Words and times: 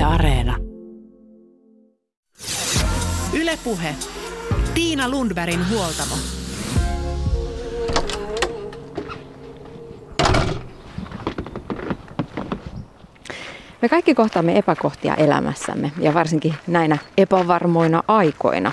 Yle 0.00 0.06
Areena. 0.06 0.56
Ylepuhe. 3.32 3.94
Tiina 4.74 5.08
Lundbergin 5.08 5.60
huoltamo. 5.70 6.14
Me 13.82 13.88
kaikki 13.88 14.14
kohtaamme 14.14 14.58
epäkohtia 14.58 15.14
elämässämme 15.14 15.92
ja 15.98 16.14
varsinkin 16.14 16.54
näinä 16.66 16.98
epävarmoina 17.18 18.02
aikoina. 18.08 18.72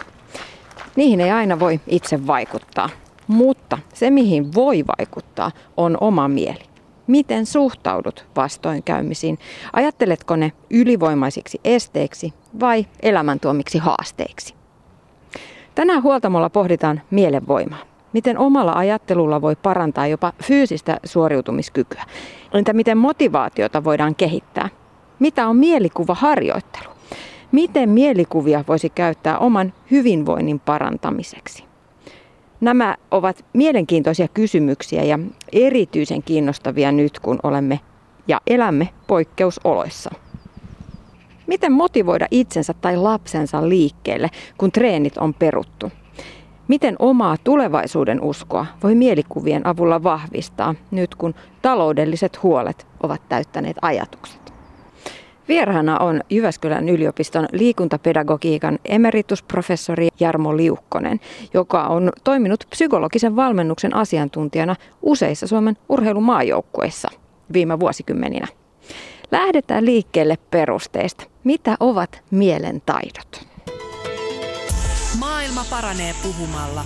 Niihin 0.96 1.22
ei 1.22 1.32
aina 1.32 1.60
voi 1.60 1.80
itse 1.88 2.28
vaikuttaa, 2.28 2.90
mutta 3.28 3.78
se 3.94 4.10
mihin 4.10 4.54
voi 4.54 4.84
vaikuttaa 4.98 5.52
on 5.78 5.98
oma 6.02 6.28
mieli. 6.28 6.67
Miten 7.08 7.46
suhtaudut 7.46 8.26
vastoinkäymisiin? 8.36 9.40
Ajatteletko 9.74 10.36
ne 10.36 10.52
ylivoimaisiksi 10.70 11.62
esteiksi 11.64 12.34
vai 12.60 12.86
elämäntuomiksi 13.02 13.78
haasteiksi? 13.78 14.56
Tänään 15.76 16.04
huoltamolla 16.04 16.50
pohditaan 16.50 17.02
mielenvoimaa. 17.12 17.80
Miten 18.14 18.38
omalla 18.38 18.74
ajattelulla 18.74 19.42
voi 19.42 19.56
parantaa 19.56 20.08
jopa 20.08 20.34
fyysistä 20.44 21.00
suoriutumiskykyä? 21.04 22.04
Entä 22.54 22.74
miten 22.74 22.98
motivaatiota 22.98 23.84
voidaan 23.84 24.16
kehittää? 24.16 24.70
Mitä 25.20 25.48
on 25.48 25.56
mielikuvaharjoittelu? 25.56 26.90
Miten 27.52 27.90
mielikuvia 27.90 28.64
voisi 28.68 28.90
käyttää 28.90 29.38
oman 29.38 29.74
hyvinvoinnin 29.92 30.60
parantamiseksi? 30.60 31.67
Nämä 32.62 32.96
ovat 33.12 33.46
mielenkiintoisia 33.54 34.28
kysymyksiä 34.28 35.04
ja 35.04 35.20
erityisen 35.54 36.24
kiinnostavia 36.24 36.92
nyt, 36.92 37.20
kun 37.20 37.40
olemme 37.44 37.80
ja 38.28 38.42
elämme 38.48 38.90
poikkeusoloissa. 39.08 40.12
Miten 41.48 41.72
motivoida 41.72 42.28
itsensä 42.32 42.74
tai 42.74 42.98
lapsensa 42.98 43.70
liikkeelle, 43.70 44.30
kun 44.58 44.72
treenit 44.72 45.18
on 45.18 45.34
peruttu? 45.34 45.92
Miten 46.68 46.96
omaa 47.00 47.36
tulevaisuuden 47.44 48.22
uskoa 48.22 48.66
voi 48.84 48.96
mielikuvien 48.96 49.68
avulla 49.68 50.04
vahvistaa 50.04 50.76
nyt, 50.92 51.16
kun 51.16 51.34
taloudelliset 51.62 52.44
huolet 52.44 52.88
ovat 53.04 53.22
täyttäneet 53.30 53.78
ajatukset? 53.82 54.47
Vieraana 55.48 56.00
on 56.00 56.22
Jyväskylän 56.30 56.90
yliopiston 56.90 57.48
liikuntapedagogiikan 57.52 58.80
emeritusprofessori 58.86 60.08
Jarmo 60.20 60.58
Liukkonen, 60.58 61.20
joka 61.54 61.84
on 61.84 62.12
toiminut 62.24 62.64
psykologisen 62.70 63.36
valmennuksen 63.36 63.96
asiantuntijana 63.96 64.76
useissa 65.02 65.48
Suomen 65.48 65.78
urheilumaajoukkueissa 65.90 67.10
viime 67.54 67.80
vuosikymmeninä. 67.80 68.48
Lähdetään 69.32 69.86
liikkeelle 69.86 70.38
perusteista. 70.52 71.24
Mitä 71.44 71.78
ovat 71.80 72.24
mielen 72.32 72.82
taidot? 72.86 73.48
Maailma 75.20 75.66
paranee 75.70 76.14
puhumalla. 76.24 76.82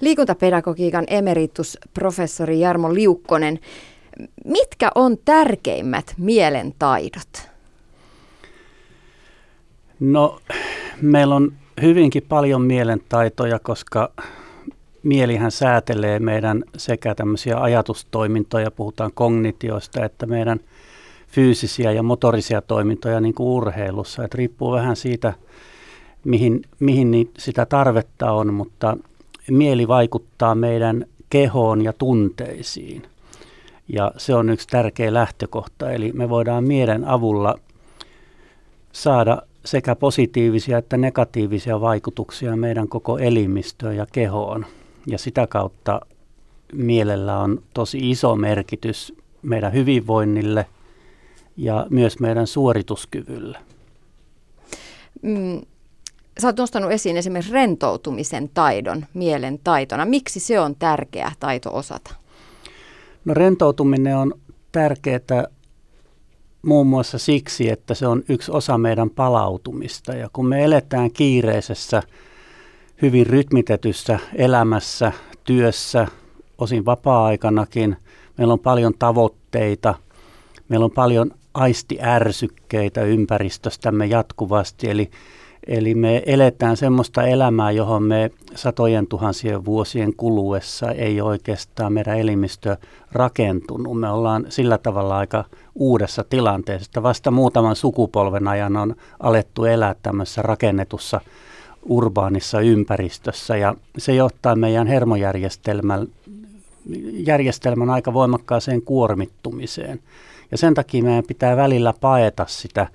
Liikuntapedagogiikan 0.00 1.04
emeritusprofessori 1.06 2.60
Jarmo 2.60 2.94
Liukkonen, 2.94 3.58
mitkä 4.44 4.90
on 4.94 5.16
tärkeimmät 5.24 6.14
mielen 6.18 6.74
taidot? 6.78 7.48
No, 10.00 10.38
meillä 11.02 11.34
on 11.34 11.52
hyvinkin 11.82 12.22
paljon 12.28 12.62
mielentaitoja, 12.62 13.58
koska 13.58 14.12
mielihän 15.02 15.50
säätelee 15.50 16.18
meidän 16.18 16.64
sekä 16.76 17.14
tämmöisiä 17.14 17.60
ajatustoimintoja, 17.60 18.70
puhutaan 18.70 19.10
kognitioista, 19.14 20.04
että 20.04 20.26
meidän 20.26 20.60
fyysisiä 21.28 21.92
ja 21.92 22.02
motorisia 22.02 22.60
toimintoja 22.60 23.20
niin 23.20 23.34
kuin 23.34 23.46
urheilussa. 23.46 24.24
Et 24.24 24.34
riippuu 24.34 24.72
vähän 24.72 24.96
siitä, 24.96 25.32
mihin, 26.24 26.62
mihin 26.80 27.30
sitä 27.38 27.66
tarvetta 27.66 28.32
on, 28.32 28.54
mutta 28.54 28.96
mieli 29.50 29.88
vaikuttaa 29.88 30.54
meidän 30.54 31.06
kehoon 31.30 31.82
ja 31.84 31.92
tunteisiin– 31.92 33.02
ja 33.88 34.12
se 34.16 34.34
on 34.34 34.50
yksi 34.50 34.68
tärkeä 34.68 35.14
lähtökohta. 35.14 35.92
Eli 35.92 36.12
me 36.12 36.28
voidaan 36.28 36.64
mielen 36.64 37.04
avulla 37.04 37.58
saada 38.92 39.42
sekä 39.64 39.94
positiivisia 39.94 40.78
että 40.78 40.96
negatiivisia 40.96 41.80
vaikutuksia 41.80 42.56
meidän 42.56 42.88
koko 42.88 43.18
elimistöön 43.18 43.96
ja 43.96 44.06
kehoon. 44.12 44.66
Ja 45.06 45.18
sitä 45.18 45.46
kautta 45.46 46.00
mielellä 46.72 47.38
on 47.38 47.62
tosi 47.74 48.10
iso 48.10 48.36
merkitys 48.36 49.14
meidän 49.42 49.72
hyvinvoinnille 49.72 50.66
ja 51.56 51.86
myös 51.90 52.20
meidän 52.20 52.46
suorituskyvylle. 52.46 53.58
Mm, 55.22 55.60
sä 56.38 56.48
oot 56.48 56.58
nostanut 56.58 56.92
esiin 56.92 57.16
esimerkiksi 57.16 57.52
rentoutumisen 57.52 58.50
taidon 58.54 59.06
mielen 59.14 59.60
taitona. 59.64 60.04
Miksi 60.04 60.40
se 60.40 60.60
on 60.60 60.76
tärkeä 60.76 61.32
taito 61.40 61.76
osata? 61.76 62.14
No 63.26 63.34
rentoutuminen 63.34 64.16
on 64.16 64.34
tärkeää 64.72 65.44
muun 66.62 66.86
muassa 66.86 67.18
siksi, 67.18 67.70
että 67.70 67.94
se 67.94 68.06
on 68.06 68.22
yksi 68.28 68.52
osa 68.52 68.78
meidän 68.78 69.10
palautumista. 69.10 70.14
Ja 70.14 70.28
kun 70.32 70.46
me 70.46 70.64
eletään 70.64 71.10
kiireisessä, 71.10 72.02
hyvin 73.02 73.26
rytmitetyssä 73.26 74.18
elämässä, 74.34 75.12
työssä, 75.44 76.06
osin 76.58 76.84
vapaa-aikanakin, 76.84 77.96
meillä 78.38 78.52
on 78.52 78.60
paljon 78.60 78.94
tavoitteita, 78.98 79.94
meillä 80.68 80.84
on 80.84 80.90
paljon 80.90 81.30
aistiärsykkeitä 81.54 83.02
ympäristöstämme 83.02 84.06
jatkuvasti, 84.06 84.90
eli 84.90 85.10
Eli 85.66 85.94
me 85.94 86.22
eletään 86.26 86.76
semmoista 86.76 87.26
elämää, 87.26 87.70
johon 87.70 88.02
me 88.02 88.30
satojen 88.54 89.06
tuhansien 89.06 89.64
vuosien 89.64 90.16
kuluessa 90.16 90.90
ei 90.90 91.20
oikeastaan 91.20 91.92
meidän 91.92 92.18
elimistö 92.18 92.76
rakentunut. 93.12 94.00
Me 94.00 94.10
ollaan 94.10 94.46
sillä 94.48 94.78
tavalla 94.78 95.18
aika 95.18 95.44
uudessa 95.74 96.24
tilanteessa, 96.30 96.88
että 96.88 97.02
vasta 97.02 97.30
muutaman 97.30 97.76
sukupolven 97.76 98.48
ajan 98.48 98.76
on 98.76 98.94
alettu 99.20 99.64
elää 99.64 99.94
tämmöisessä 100.02 100.42
rakennetussa 100.42 101.20
urbaanissa 101.82 102.60
ympäristössä 102.60 103.56
ja 103.56 103.74
se 103.98 104.14
johtaa 104.14 104.56
meidän 104.56 104.86
hermojärjestelmän 104.86 106.06
järjestelmän 107.12 107.90
aika 107.90 108.12
voimakkaaseen 108.12 108.82
kuormittumiseen. 108.82 110.00
Ja 110.50 110.58
sen 110.58 110.74
takia 110.74 111.02
meidän 111.02 111.24
pitää 111.24 111.56
välillä 111.56 111.94
paeta 112.00 112.44
sitä 112.48 112.86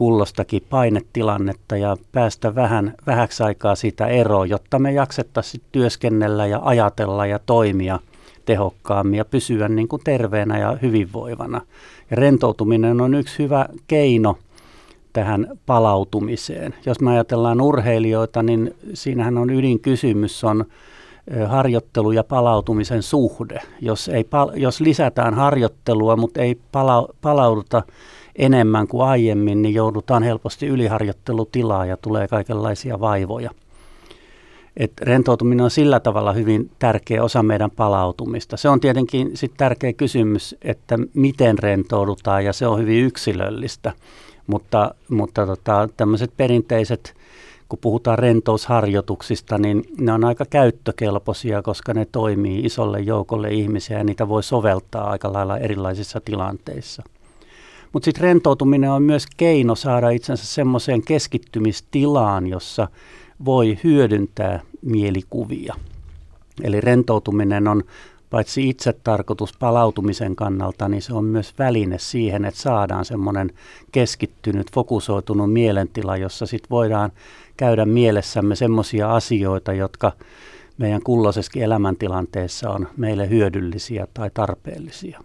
kullostakin 0.00 0.62
painetilannetta 0.70 1.76
ja 1.76 1.96
päästä 2.12 2.54
vähän, 2.54 2.94
vähäksi 3.06 3.42
aikaa 3.42 3.74
siitä 3.74 4.06
eroon, 4.06 4.50
jotta 4.50 4.78
me 4.78 4.92
jaksettaisiin 4.92 5.62
työskennellä 5.72 6.46
ja 6.46 6.60
ajatella 6.62 7.26
ja 7.26 7.38
toimia 7.38 7.98
tehokkaammin 8.46 9.18
ja 9.18 9.24
pysyä 9.24 9.68
niin 9.68 9.88
kuin 9.88 10.02
terveenä 10.04 10.58
ja 10.58 10.78
hyvinvoivana. 10.82 11.60
Ja 12.10 12.16
rentoutuminen 12.16 13.00
on 13.00 13.14
yksi 13.14 13.38
hyvä 13.38 13.66
keino 13.86 14.38
tähän 15.12 15.58
palautumiseen. 15.66 16.74
Jos 16.86 17.00
me 17.00 17.10
ajatellaan 17.10 17.60
urheilijoita, 17.60 18.42
niin 18.42 18.74
siinähän 18.94 19.38
on 19.38 19.50
ydinkysymys 19.50 20.44
on 20.44 20.64
harjoittelu 21.46 22.12
ja 22.12 22.24
palautumisen 22.24 23.02
suhde. 23.02 23.60
Jos, 23.80 24.08
ei, 24.08 24.26
jos 24.54 24.80
lisätään 24.80 25.34
harjoittelua, 25.34 26.16
mutta 26.16 26.40
ei 26.40 26.58
pala, 26.72 27.08
palauduta 27.20 27.82
enemmän 28.40 28.88
kuin 28.88 29.06
aiemmin, 29.08 29.62
niin 29.62 29.74
joudutaan 29.74 30.22
helposti 30.22 30.66
yliharjoittelutilaa 30.66 31.86
ja 31.86 31.96
tulee 31.96 32.28
kaikenlaisia 32.28 33.00
vaivoja. 33.00 33.50
Et 34.76 34.92
rentoutuminen 35.00 35.64
on 35.64 35.70
sillä 35.70 36.00
tavalla 36.00 36.32
hyvin 36.32 36.70
tärkeä 36.78 37.24
osa 37.24 37.42
meidän 37.42 37.70
palautumista. 37.70 38.56
Se 38.56 38.68
on 38.68 38.80
tietenkin 38.80 39.30
sit 39.34 39.52
tärkeä 39.56 39.92
kysymys, 39.92 40.56
että 40.62 40.98
miten 41.14 41.58
rentoudutaan 41.58 42.44
ja 42.44 42.52
se 42.52 42.66
on 42.66 42.78
hyvin 42.78 43.04
yksilöllistä. 43.04 43.92
Mutta, 44.46 44.94
mutta 45.08 45.46
tota, 45.46 45.88
tämmöiset 45.96 46.32
perinteiset, 46.36 47.14
kun 47.68 47.78
puhutaan 47.78 48.18
rentousharjoituksista, 48.18 49.58
niin 49.58 49.84
ne 49.98 50.12
on 50.12 50.24
aika 50.24 50.44
käyttökelpoisia, 50.50 51.62
koska 51.62 51.94
ne 51.94 52.06
toimii 52.12 52.60
isolle 52.64 53.00
joukolle 53.00 53.48
ihmisiä 53.48 53.98
ja 53.98 54.04
niitä 54.04 54.28
voi 54.28 54.42
soveltaa 54.42 55.10
aika 55.10 55.32
lailla 55.32 55.58
erilaisissa 55.58 56.20
tilanteissa. 56.20 57.02
Mutta 57.92 58.04
sitten 58.04 58.22
rentoutuminen 58.22 58.90
on 58.90 59.02
myös 59.02 59.26
keino 59.36 59.74
saada 59.74 60.10
itsensä 60.10 60.46
semmoiseen 60.46 61.02
keskittymistilaan, 61.02 62.46
jossa 62.46 62.88
voi 63.44 63.78
hyödyntää 63.84 64.60
mielikuvia. 64.82 65.74
Eli 66.62 66.80
rentoutuminen 66.80 67.68
on 67.68 67.82
paitsi 68.30 68.76
tarkoitus 69.04 69.52
palautumisen 69.58 70.36
kannalta, 70.36 70.88
niin 70.88 71.02
se 71.02 71.14
on 71.14 71.24
myös 71.24 71.54
väline 71.58 71.98
siihen, 71.98 72.44
että 72.44 72.60
saadaan 72.60 73.04
semmoinen 73.04 73.50
keskittynyt, 73.92 74.72
fokusoitunut 74.74 75.52
mielentila, 75.52 76.16
jossa 76.16 76.46
sitten 76.46 76.70
voidaan 76.70 77.12
käydä 77.56 77.84
mielessämme 77.84 78.56
semmoisia 78.56 79.14
asioita, 79.14 79.72
jotka 79.72 80.12
meidän 80.78 81.02
kulloisessakin 81.02 81.62
elämäntilanteessa 81.62 82.70
on 82.70 82.88
meille 82.96 83.28
hyödyllisiä 83.28 84.06
tai 84.14 84.30
tarpeellisia. 84.34 85.20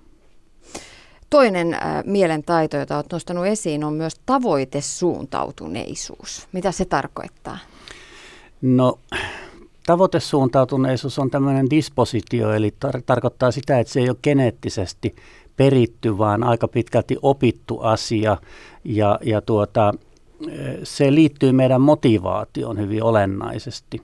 Toinen 1.36 1.74
äh, 1.74 1.80
mielentaito, 2.06 2.78
jota 2.78 2.96
olet 2.96 3.12
nostanut 3.12 3.46
esiin, 3.46 3.84
on 3.84 3.94
myös 3.94 4.16
tavoitesuuntautuneisuus. 4.26 6.48
Mitä 6.52 6.72
se 6.72 6.86
tarkoittaa? 6.86 7.58
No 8.62 9.00
tavoitesuuntautuneisuus 9.86 11.20
on 11.20 11.30
tämmöinen 11.30 11.70
dispositio, 11.70 12.54
eli 12.54 12.74
tar- 12.86 13.02
tarkoittaa 13.06 13.52
sitä, 13.52 13.80
että 13.80 13.94
se 13.94 14.00
ei 14.00 14.10
ole 14.10 14.18
geneettisesti 14.24 15.16
peritty, 15.58 16.18
vaan 16.18 16.44
aika 16.44 16.68
pitkälti 16.68 17.18
opittu 17.22 17.80
asia. 17.80 18.38
Ja, 18.84 19.20
ja 19.24 19.42
tuota, 19.42 19.94
se 20.84 21.16
liittyy 21.16 21.52
meidän 21.52 21.82
motivaatioon 21.82 22.80
hyvin 22.80 23.04
olennaisesti. 23.04 24.02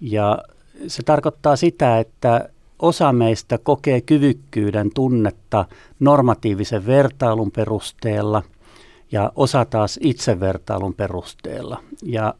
Ja 0.00 0.38
se 0.86 1.02
tarkoittaa 1.02 1.56
sitä, 1.56 1.98
että 1.98 2.48
osa 2.78 3.12
meistä 3.12 3.58
kokee 3.58 4.00
kyvykkyyden 4.00 4.90
tunnetta 4.94 5.64
normatiivisen 6.00 6.86
vertailun 6.86 7.50
perusteella 7.50 8.42
ja 9.12 9.32
osa 9.36 9.64
taas 9.64 9.98
itsevertailun 10.02 10.94
perusteella. 10.94 11.80
Ja 12.02 12.34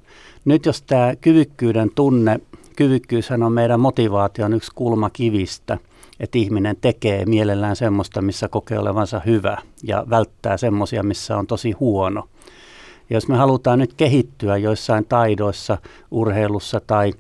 nyt 0.44 0.66
jos 0.66 0.82
tämä 0.82 1.16
kyvykkyyden 1.20 1.90
tunne, 1.94 2.40
kyvykkyyshän 2.76 3.42
on 3.42 3.52
meidän 3.52 3.80
motivaation 3.80 4.54
yksi 4.54 4.72
kulmakivistä, 4.74 5.78
että 6.20 6.38
ihminen 6.38 6.76
tekee 6.80 7.24
mielellään 7.24 7.76
semmoista, 7.76 8.22
missä 8.22 8.48
kokee 8.48 8.78
olevansa 8.78 9.20
hyvä 9.26 9.58
ja 9.82 10.04
välttää 10.10 10.56
semmoisia, 10.56 11.02
missä 11.02 11.36
on 11.36 11.46
tosi 11.46 11.72
huono. 11.72 12.28
Ja 13.10 13.16
jos 13.16 13.28
me 13.28 13.36
halutaan 13.36 13.78
nyt 13.78 13.94
kehittyä 13.94 14.56
joissain 14.56 15.04
taidoissa, 15.04 15.78
urheilussa 16.10 16.80
tai 16.86 17.12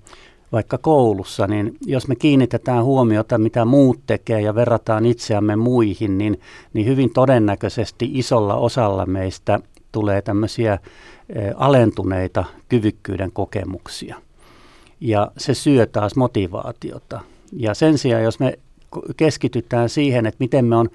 vaikka 0.52 0.78
koulussa, 0.78 1.46
niin 1.46 1.76
jos 1.86 2.08
me 2.08 2.16
kiinnitetään 2.16 2.84
huomiota, 2.84 3.38
mitä 3.38 3.64
muut 3.64 4.00
tekee 4.06 4.40
ja 4.40 4.54
verrataan 4.54 5.06
itseämme 5.06 5.56
muihin, 5.56 6.18
niin, 6.18 6.40
niin 6.72 6.86
hyvin 6.86 7.12
todennäköisesti 7.12 8.10
isolla 8.14 8.54
osalla 8.54 9.06
meistä 9.06 9.60
tulee 9.92 10.22
tämmöisiä 10.22 10.72
eh, 10.72 11.54
alentuneita 11.56 12.44
kyvykkyyden 12.68 13.32
kokemuksia. 13.32 14.16
Ja 15.00 15.32
se 15.36 15.54
syö 15.54 15.86
taas 15.86 16.16
motivaatiota. 16.16 17.20
Ja 17.52 17.74
sen 17.74 17.98
sijaan, 17.98 18.22
jos 18.22 18.40
me 18.40 18.58
keskitytään 19.16 19.88
siihen, 19.88 20.26
että 20.26 20.36
miten 20.40 20.64
me 20.64 20.76
on 20.76 20.88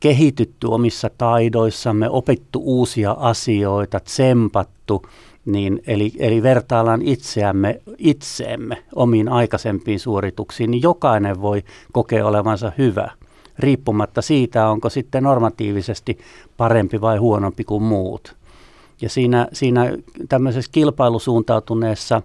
kehitytty 0.00 0.66
omissa 0.66 1.10
taidoissamme, 1.18 2.10
opittu 2.10 2.62
uusia 2.64 3.12
asioita, 3.12 4.00
tsempattu, 4.00 5.02
niin, 5.44 5.82
eli, 5.86 6.12
eli 6.18 6.42
vertaillaan 6.42 7.02
itseämme 7.02 7.80
itseemme 7.98 8.82
omiin 8.94 9.28
aikaisempiin 9.28 10.00
suorituksiin, 10.00 10.70
niin 10.70 10.82
jokainen 10.82 11.42
voi 11.42 11.62
kokea 11.92 12.26
olevansa 12.26 12.72
hyvä, 12.78 13.10
riippumatta 13.58 14.22
siitä, 14.22 14.68
onko 14.68 14.90
sitten 14.90 15.22
normatiivisesti 15.22 16.18
parempi 16.56 17.00
vai 17.00 17.16
huonompi 17.16 17.64
kuin 17.64 17.82
muut. 17.82 18.36
Ja 19.00 19.08
siinä, 19.08 19.48
siinä 19.52 19.92
tämmöisessä 20.28 20.70
kilpailusuuntautuneessa, 20.72 22.22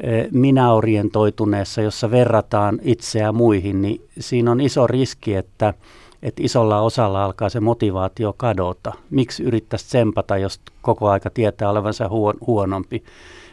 eh, 0.00 0.26
minäorientoituneessa, 0.30 1.82
jossa 1.82 2.10
verrataan 2.10 2.78
itseä 2.82 3.32
muihin, 3.32 3.82
niin 3.82 4.00
siinä 4.20 4.50
on 4.50 4.60
iso 4.60 4.86
riski, 4.86 5.34
että 5.34 5.74
että 6.22 6.42
isolla 6.44 6.80
osalla 6.80 7.24
alkaa 7.24 7.48
se 7.48 7.60
motivaatio 7.60 8.34
kadota. 8.36 8.92
Miksi 9.10 9.42
yrittäisi 9.42 9.86
tsempata, 9.86 10.36
jos 10.36 10.60
koko 10.82 11.10
aika 11.10 11.30
tietää 11.30 11.70
olevansa 11.70 12.08
huonompi? 12.46 13.04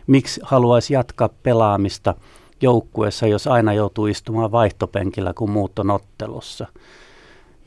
Miksi 0.08 0.42
haluaisi 0.44 0.94
jatkaa 0.94 1.30
pelaamista 1.44 2.16
joukkueessa, 2.62 3.28
jos 3.28 3.48
aina 3.48 3.74
joutuu 3.74 4.08
istumaan 4.08 4.52
vaihtopenkillä, 4.52 5.34
kun 5.34 5.50
muut 5.50 5.80
on 5.80 5.92
ottelussa? 5.92 6.68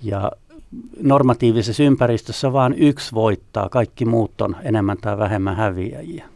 Ja 0.03 0.33
normatiivisessa 1.01 1.83
ympäristössä 1.83 2.53
vain 2.53 2.75
yksi 2.79 3.15
voittaa, 3.15 3.69
kaikki 3.69 4.05
muut 4.05 4.41
on 4.41 4.57
enemmän 4.63 4.99
tai 4.99 5.19
vähemmän 5.19 5.57
häviäjiä. 5.57 6.33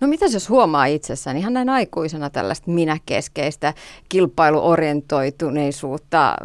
No 0.00 0.08
mitä 0.08 0.26
jos 0.32 0.48
huomaa 0.48 0.86
itsessään 0.86 1.36
ihan 1.36 1.52
näin 1.52 1.68
aikuisena 1.68 2.30
tällaista 2.30 2.70
minäkeskeistä 2.70 3.74
kilpailuorientoituneisuutta, 4.08 6.36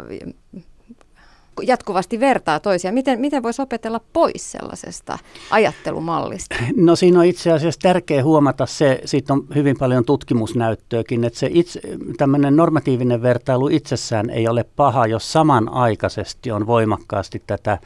jatkuvasti 1.62 2.20
vertaa 2.20 2.60
toisia. 2.60 2.92
Miten, 2.92 3.20
miten 3.20 3.42
voisi 3.42 3.62
opetella 3.62 4.00
pois 4.12 4.52
sellaisesta 4.52 5.18
ajattelumallista? 5.50 6.56
No 6.76 6.96
siinä 6.96 7.18
on 7.18 7.24
itse 7.24 7.52
asiassa 7.52 7.80
tärkeää 7.80 8.24
huomata 8.24 8.66
se, 8.66 9.00
siitä 9.04 9.32
on 9.32 9.44
hyvin 9.54 9.76
paljon 9.78 10.04
tutkimusnäyttöäkin, 10.04 11.24
että 11.24 11.38
se 11.38 11.48
itse, 11.52 11.80
tämmöinen 12.16 12.56
normatiivinen 12.56 13.22
vertailu 13.22 13.68
itsessään 13.68 14.30
ei 14.30 14.48
ole 14.48 14.64
paha, 14.76 15.06
jos 15.06 15.32
samanaikaisesti 15.32 16.50
on 16.52 16.66
voimakkaasti 16.66 17.42
tätä, 17.46 17.78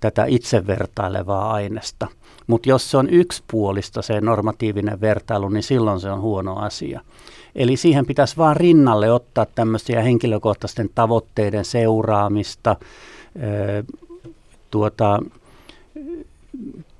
tätä 0.00 0.24
itsevertailevaa 0.24 1.52
aineesta. 1.52 2.06
Mutta 2.46 2.68
jos 2.68 2.90
se 2.90 2.96
on 2.96 3.10
yksipuolista 3.10 4.02
se 4.02 4.20
normatiivinen 4.20 5.00
vertailu, 5.00 5.48
niin 5.48 5.62
silloin 5.62 6.00
se 6.00 6.10
on 6.10 6.20
huono 6.20 6.56
asia. 6.56 7.00
Eli 7.54 7.76
siihen 7.76 8.06
pitäisi 8.06 8.36
vaan 8.36 8.56
rinnalle 8.56 9.12
ottaa 9.12 9.46
tämmöisiä 9.46 10.02
henkilökohtaisten 10.02 10.90
tavoitteiden 10.94 11.64
seuraamista, 11.64 12.76
tuota, 14.70 15.22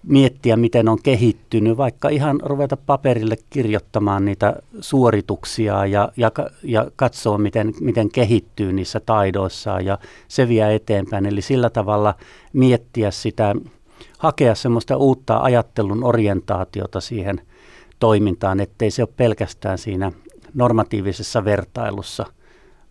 miettiä, 0.02 0.56
miten 0.56 0.88
on 0.88 0.98
kehittynyt, 1.02 1.76
vaikka 1.76 2.08
ihan 2.08 2.40
ruveta 2.42 2.76
paperille 2.76 3.36
kirjoittamaan 3.50 4.24
niitä 4.24 4.56
suorituksia 4.80 5.86
ja, 5.86 6.12
ja, 6.16 6.32
ja 6.62 6.86
katsoa, 6.96 7.38
miten, 7.38 7.74
miten 7.80 8.10
kehittyy 8.10 8.72
niissä 8.72 9.00
taidoissaan 9.00 9.84
ja 9.84 9.98
se 10.28 10.48
vie 10.48 10.74
eteenpäin. 10.74 11.26
Eli 11.26 11.42
sillä 11.42 11.70
tavalla 11.70 12.14
miettiä 12.52 13.10
sitä, 13.10 13.54
hakea 14.18 14.54
semmoista 14.54 14.96
uutta 14.96 15.38
ajattelun 15.38 16.04
orientaatiota 16.04 17.00
siihen 17.00 17.40
toimintaan, 17.98 18.60
ettei 18.60 18.90
se 18.90 19.02
ole 19.02 19.08
pelkästään 19.16 19.78
siinä 19.78 20.12
normatiivisessa 20.54 21.44
vertailussa 21.44 22.26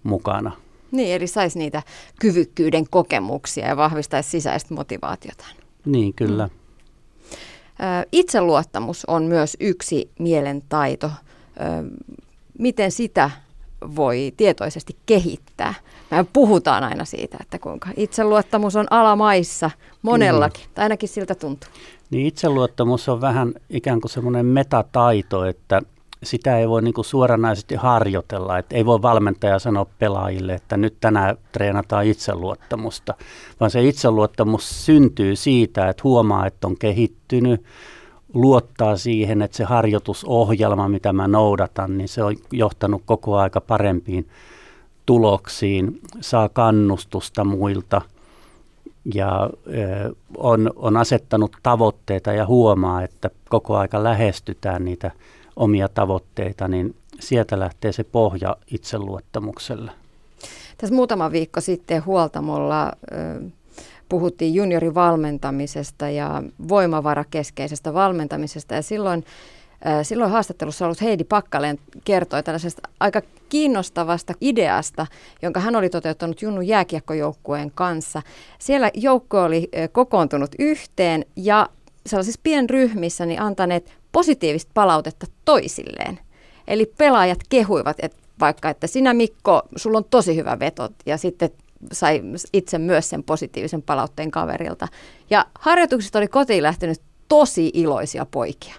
mukana. 0.03 0.62
Niin, 0.93 1.15
eli 1.15 1.27
saisi 1.27 1.59
niitä 1.59 1.83
kyvykkyyden 2.19 2.85
kokemuksia 2.89 3.67
ja 3.67 3.77
vahvistaisi 3.77 4.29
sisäistä 4.29 4.73
motivaatiota. 4.73 5.45
Niin, 5.85 6.13
kyllä. 6.13 6.45
Mm. 6.47 6.53
Itseluottamus 8.11 9.05
on 9.05 9.23
myös 9.23 9.57
yksi 9.59 10.11
mielentaito. 10.19 11.11
Miten 12.59 12.91
sitä 12.91 13.31
voi 13.95 14.33
tietoisesti 14.37 14.97
kehittää? 15.05 15.73
Me 16.11 16.25
puhutaan 16.33 16.83
aina 16.83 17.05
siitä, 17.05 17.37
että 17.41 17.59
kuinka 17.59 17.89
itseluottamus 17.97 18.75
on 18.75 18.87
alamaissa 18.89 19.71
monellakin, 20.01 20.65
mm. 20.65 20.71
tai 20.73 20.83
ainakin 20.83 21.09
siltä 21.09 21.35
tuntuu. 21.35 21.69
Niin 22.09 22.27
itseluottamus 22.27 23.09
on 23.09 23.21
vähän 23.21 23.53
ikään 23.69 24.01
kuin 24.01 24.11
semmoinen 24.11 24.45
metataito, 24.45 25.45
että 25.45 25.81
sitä 26.23 26.57
ei 26.57 26.69
voi 26.69 26.81
niin 26.81 26.93
kuin 26.93 27.05
suoranaisesti 27.05 27.75
harjoitella. 27.75 28.57
Että 28.57 28.75
ei 28.75 28.85
voi 28.85 29.01
valmentaja 29.01 29.59
sanoa 29.59 29.85
pelaajille, 29.99 30.53
että 30.53 30.77
nyt 30.77 30.95
tänään 31.01 31.37
treenataan 31.51 32.05
itseluottamusta, 32.05 33.13
vaan 33.59 33.71
se 33.71 33.83
itseluottamus 33.83 34.85
syntyy 34.85 35.35
siitä, 35.35 35.89
että 35.89 36.01
huomaa, 36.03 36.47
että 36.47 36.67
on 36.67 36.77
kehittynyt, 36.77 37.63
luottaa 38.33 38.97
siihen, 38.97 39.41
että 39.41 39.57
se 39.57 39.63
harjoitusohjelma, 39.63 40.89
mitä 40.89 41.13
mä 41.13 41.27
noudatan, 41.27 41.97
niin 41.97 42.07
se 42.07 42.23
on 42.23 42.35
johtanut 42.51 43.01
koko 43.05 43.37
aika 43.37 43.61
parempiin 43.61 44.27
tuloksiin, 45.05 45.99
saa 46.21 46.49
kannustusta 46.49 47.43
muilta 47.43 48.01
ja 49.13 49.49
on, 50.37 50.71
on 50.75 50.97
asettanut 50.97 51.57
tavoitteita 51.63 52.33
ja 52.33 52.45
huomaa, 52.45 53.03
että 53.03 53.29
koko 53.49 53.77
aika 53.77 54.03
lähestytään 54.03 54.85
niitä 54.85 55.11
omia 55.55 55.89
tavoitteita, 55.89 56.67
niin 56.67 56.95
sieltä 57.19 57.59
lähtee 57.59 57.91
se 57.91 58.03
pohja 58.03 58.57
itseluottamukselle. 58.71 59.91
Tässä 60.77 60.95
muutama 60.95 61.31
viikko 61.31 61.61
sitten 61.61 62.05
Huoltamolla 62.05 62.91
puhuttiin 64.09 64.53
juniorivalmentamisesta 64.53 66.09
ja 66.09 66.43
voimavarakeskeisestä 66.67 67.93
valmentamisesta 67.93 68.75
ja 68.75 68.81
silloin 68.81 69.25
Silloin 70.03 70.31
haastattelussa 70.31 70.85
ollut 70.85 71.01
Heidi 71.01 71.23
Pakkaleen 71.23 71.79
kertoi 72.05 72.43
tällaisesta 72.43 72.89
aika 72.99 73.21
kiinnostavasta 73.49 74.33
ideasta, 74.41 75.07
jonka 75.41 75.59
hän 75.59 75.75
oli 75.75 75.89
toteuttanut 75.89 76.41
Junnun 76.41 76.67
jääkiekkojoukkueen 76.67 77.71
kanssa. 77.75 78.21
Siellä 78.59 78.91
joukko 78.93 79.43
oli 79.43 79.69
kokoontunut 79.91 80.51
yhteen 80.59 81.25
ja 81.35 81.69
sellaisissa 82.05 82.39
pienryhmissä 82.43 83.25
niin 83.25 83.41
antaneet 83.41 83.93
positiivista 84.13 84.71
palautetta 84.73 85.25
toisilleen. 85.45 86.19
Eli 86.67 86.93
pelaajat 86.97 87.39
kehuivat, 87.49 87.97
että 87.99 88.17
vaikka 88.39 88.69
että 88.69 88.87
sinä 88.87 89.13
Mikko, 89.13 89.61
sulla 89.75 89.97
on 89.97 90.05
tosi 90.09 90.35
hyvä 90.35 90.59
veto 90.59 90.89
ja 91.05 91.17
sitten 91.17 91.49
sai 91.91 92.21
itse 92.53 92.77
myös 92.77 93.09
sen 93.09 93.23
positiivisen 93.23 93.81
palautteen 93.81 94.31
kaverilta. 94.31 94.87
Ja 95.29 95.45
harjoituksista 95.59 96.19
oli 96.19 96.27
kotiin 96.27 96.63
lähtenyt 96.63 97.01
tosi 97.27 97.71
iloisia 97.73 98.25
poikia. 98.25 98.75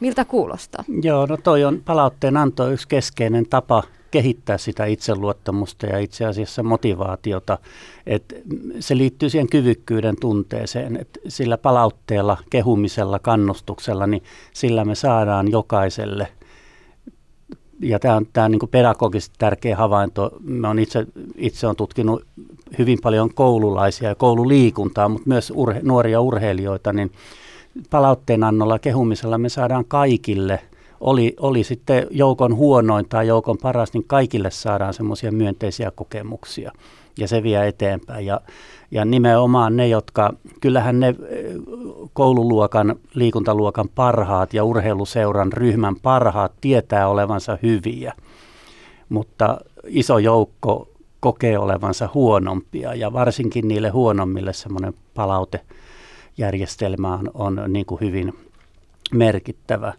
Miltä 0.00 0.24
kuulostaa? 0.24 0.84
Joo, 1.02 1.26
no 1.26 1.36
toi 1.36 1.64
on 1.64 1.82
palautteen 1.84 2.36
anto 2.36 2.70
yksi 2.70 2.88
keskeinen 2.88 3.48
tapa 3.48 3.82
kehittää 4.10 4.58
sitä 4.58 4.84
itseluottamusta 4.84 5.86
ja 5.86 5.98
itse 5.98 6.24
asiassa 6.24 6.62
motivaatiota. 6.62 7.58
Et 8.06 8.42
se 8.80 8.96
liittyy 8.96 9.30
siihen 9.30 9.48
kyvykkyyden 9.48 10.16
tunteeseen, 10.20 10.96
että 10.96 11.20
sillä 11.28 11.58
palautteella, 11.58 12.36
kehumisella, 12.50 13.18
kannustuksella, 13.18 14.06
niin 14.06 14.22
sillä 14.52 14.84
me 14.84 14.94
saadaan 14.94 15.50
jokaiselle 15.50 16.28
ja 17.80 17.98
tämä 17.98 18.16
on, 18.16 18.26
tämä 18.32 18.44
on 18.44 18.50
niin 18.50 18.68
pedagogisesti 18.70 19.34
tärkeä 19.38 19.76
havainto. 19.76 20.30
Mä 20.40 20.70
on 20.70 20.78
itse, 20.78 21.06
itse 21.36 21.66
on 21.66 21.76
tutkinut 21.76 22.24
hyvin 22.78 22.98
paljon 23.02 23.34
koululaisia 23.34 24.08
ja 24.08 24.14
koululiikuntaa, 24.14 25.08
mutta 25.08 25.28
myös 25.28 25.52
urhe, 25.54 25.80
nuoria 25.82 26.20
urheilijoita, 26.20 26.92
niin 26.92 27.12
palautteen 27.90 28.44
annolla 28.44 28.78
kehumisella 28.78 29.38
me 29.38 29.48
saadaan 29.48 29.84
kaikille, 29.84 30.60
oli, 31.00 31.36
oli 31.40 31.64
sitten 31.64 32.06
joukon 32.10 32.56
huonoin 32.56 33.08
tai 33.08 33.26
joukon 33.26 33.58
paras, 33.62 33.92
niin 33.92 34.04
kaikille 34.06 34.50
saadaan 34.50 34.94
semmoisia 34.94 35.32
myönteisiä 35.32 35.90
kokemuksia 35.90 36.72
ja 37.18 37.28
se 37.28 37.42
vie 37.42 37.68
eteenpäin. 37.68 38.26
Ja, 38.26 38.40
ja 38.90 39.04
nimenomaan 39.04 39.76
ne, 39.76 39.88
jotka, 39.88 40.32
kyllähän 40.60 41.00
ne 41.00 41.14
koululuokan, 42.12 42.96
liikuntaluokan 43.14 43.88
parhaat 43.94 44.54
ja 44.54 44.64
urheiluseuran 44.64 45.52
ryhmän 45.52 45.96
parhaat 45.96 46.52
tietää 46.60 47.08
olevansa 47.08 47.58
hyviä, 47.62 48.12
mutta 49.08 49.60
iso 49.86 50.18
joukko 50.18 50.88
kokee 51.20 51.58
olevansa 51.58 52.08
huonompia 52.14 52.94
ja 52.94 53.12
varsinkin 53.12 53.68
niille 53.68 53.88
huonommille 53.88 54.52
semmoinen 54.52 54.94
palautejärjestelmä 55.14 57.14
on, 57.14 57.30
on 57.34 57.60
niin 57.68 57.86
kuin 57.86 58.00
hyvin 58.00 58.34
merkittävä. 59.12 59.92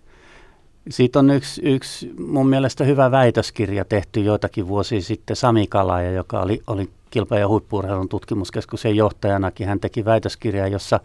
Siitä 0.90 1.20
on 1.20 1.30
yksi, 1.30 1.62
yksi 1.64 2.14
mun 2.28 2.50
mielestä 2.50 2.84
hyvä 2.84 3.12
väitöskirja 3.12 3.86
tehty 3.86 4.22
joitakin 4.22 4.68
vuosia 4.68 5.02
sitten 5.02 5.36
Sami 5.36 5.68
Kalaja, 5.68 6.12
joka 6.12 6.42
oli, 6.42 6.62
oli 6.68 6.90
kilpa- 7.12 7.40
ja 7.40 7.48
huippuurheilun 7.48 8.10
tutkimuskeskuksen 8.10 8.96
johtajanakin. 8.96 9.68
Hän 9.68 9.80
teki 9.80 10.06
väitöskirjaa, 10.06 10.68
jossa, 10.68 11.00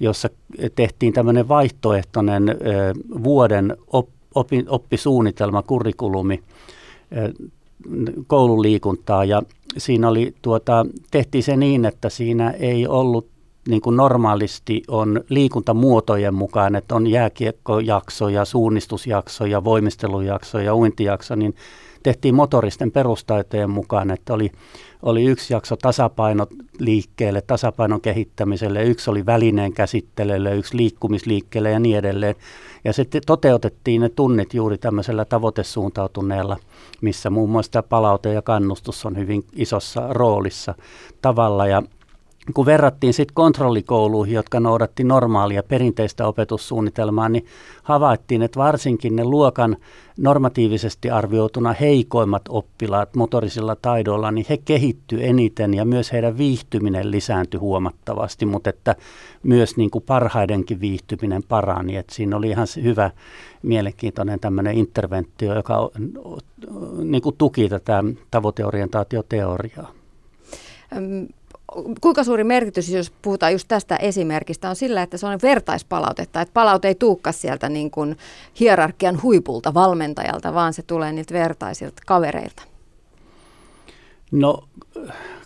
jossa 0.00 0.30
tehtiin 0.74 1.12
tämmöinen 1.12 1.48
vaihtoehtoinen 1.48 2.48
ö, 2.48 2.54
vuoden 3.24 3.76
op, 3.92 4.08
opi, 4.34 4.64
oppisuunnitelma, 4.68 5.62
kurrikulumi 5.62 6.42
koululiikuntaa 8.26 9.24
ja 9.24 9.42
siinä 9.78 10.08
oli, 10.08 10.34
tuota, 10.42 10.86
tehtiin 11.10 11.44
se 11.44 11.56
niin, 11.56 11.84
että 11.84 12.08
siinä 12.08 12.50
ei 12.50 12.86
ollut 12.86 13.26
niin 13.68 13.80
kuin 13.80 13.96
normaalisti 13.96 14.82
on 14.88 15.20
liikuntamuotojen 15.28 16.34
mukaan, 16.34 16.76
että 16.76 16.94
on 16.94 17.06
jääkiekkojaksoja, 17.06 18.44
suunnistusjaksoja, 18.44 19.64
voimistelujaksoja, 19.64 20.74
uintijakso, 20.74 21.34
niin 21.34 21.54
tehtiin 22.02 22.34
motoristen 22.34 22.92
perustaitojen 22.92 23.70
mukaan, 23.70 24.10
että 24.10 24.34
oli, 24.34 24.50
oli 25.02 25.24
yksi 25.24 25.54
jakso 25.54 25.76
tasapaino 25.76 26.46
liikkeelle, 26.78 27.40
tasapainon 27.40 28.00
kehittämiselle, 28.00 28.84
yksi 28.84 29.10
oli 29.10 29.26
välineen 29.26 29.72
käsittelylle, 29.72 30.56
yksi 30.56 30.76
liikkumisliikkeelle 30.76 31.70
ja 31.70 31.78
niin 31.78 31.98
edelleen. 31.98 32.34
Ja 32.84 32.92
sitten 32.92 33.22
toteutettiin 33.26 34.00
ne 34.00 34.08
tunnit 34.08 34.54
juuri 34.54 34.78
tämmöisellä 34.78 35.24
tavoitesuuntautuneella, 35.24 36.56
missä 37.00 37.30
muun 37.30 37.50
muassa 37.50 37.82
palaute 37.82 38.32
ja 38.32 38.42
kannustus 38.42 39.06
on 39.06 39.16
hyvin 39.16 39.44
isossa 39.52 40.06
roolissa 40.10 40.74
tavalla. 41.22 41.66
Ja 41.66 41.82
kun 42.54 42.66
verrattiin 42.66 43.14
sitten 43.14 43.34
kontrollikouluihin, 43.34 44.34
jotka 44.34 44.60
noudatti 44.60 45.04
normaalia 45.04 45.62
perinteistä 45.62 46.26
opetussuunnitelmaa, 46.26 47.28
niin 47.28 47.46
havaittiin, 47.82 48.42
että 48.42 48.58
varsinkin 48.58 49.16
ne 49.16 49.24
luokan 49.24 49.76
normatiivisesti 50.16 51.10
arvioituna 51.10 51.72
heikoimmat 51.72 52.42
oppilaat 52.48 53.14
motorisilla 53.16 53.76
taidoilla, 53.76 54.30
niin 54.30 54.46
he 54.48 54.56
kehittyivät 54.56 55.26
eniten 55.26 55.74
ja 55.74 55.84
myös 55.84 56.12
heidän 56.12 56.38
viihtyminen 56.38 57.10
lisääntyi 57.10 57.60
huomattavasti, 57.60 58.46
mutta 58.46 58.70
että 58.70 58.96
myös 59.42 59.76
niin 59.76 59.90
kuin 59.90 60.04
parhaidenkin 60.06 60.80
viihtyminen 60.80 61.42
parani. 61.48 61.96
Että 61.96 62.14
siinä 62.14 62.36
oli 62.36 62.48
ihan 62.48 62.66
hyvä, 62.82 63.10
mielenkiintoinen 63.62 64.40
tämmöinen 64.40 64.78
interventio, 64.78 65.54
joka 65.54 65.90
niin 67.04 67.22
kuin 67.22 67.36
tuki 67.38 67.68
tätä 67.68 68.04
tavoiteorientaatioteoriaa 68.30 69.92
kuinka 72.00 72.24
suuri 72.24 72.44
merkitys, 72.44 72.88
jos 72.88 73.12
puhutaan 73.22 73.52
just 73.52 73.68
tästä 73.68 73.96
esimerkistä, 73.96 74.68
on 74.68 74.76
sillä, 74.76 75.02
että 75.02 75.16
se 75.16 75.26
on 75.26 75.38
vertaispalautetta, 75.42 76.40
että 76.40 76.52
palaute 76.54 76.88
ei 76.88 76.94
tuukka 76.94 77.32
sieltä 77.32 77.68
niin 77.68 77.90
kuin 77.90 78.16
hierarkian 78.60 79.22
huipulta 79.22 79.74
valmentajalta, 79.74 80.54
vaan 80.54 80.72
se 80.72 80.82
tulee 80.82 81.12
niiltä 81.12 81.34
vertaisilta 81.34 82.02
kavereilta? 82.06 82.62
No 84.30 84.64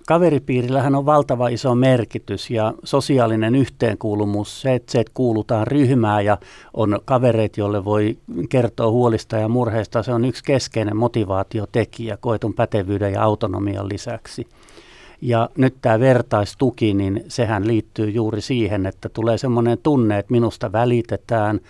kaveripiirillähän 0.07 0.95
on 0.95 1.07
valtava 1.07 1.49
iso 1.49 1.75
merkitys 1.75 2.50
ja 2.50 2.75
sosiaalinen 2.85 3.54
yhteenkuulumus, 3.54 4.61
se, 4.61 4.75
että, 4.75 4.93
se, 4.93 5.00
että 5.00 5.11
kuulutaan 5.14 5.66
ryhmään 5.66 6.25
ja 6.25 6.38
on 6.75 7.00
kavereet, 7.04 7.57
joille 7.57 7.85
voi 7.85 8.19
kertoa 8.49 8.90
huolista 8.90 9.37
ja 9.37 9.49
murheista, 9.49 10.02
se 10.02 10.12
on 10.12 10.25
yksi 10.25 10.45
keskeinen 10.45 10.97
motivaatiotekijä 10.97 12.16
koetun 12.16 12.54
pätevyyden 12.54 13.12
ja 13.12 13.23
autonomian 13.23 13.88
lisäksi. 13.88 14.47
Ja 15.21 15.50
nyt 15.56 15.75
tämä 15.83 16.00
vertaistuki, 16.00 16.94
niin 16.94 17.25
sehän 17.28 17.66
liittyy 17.66 18.11
juuri 18.11 18.40
siihen, 18.40 18.87
että 18.87 19.09
tulee 19.09 19.38
semmoinen 19.38 19.78
tunne, 19.83 20.18
että 20.18 20.33
minusta 20.33 20.73
välitetään, 20.73 21.61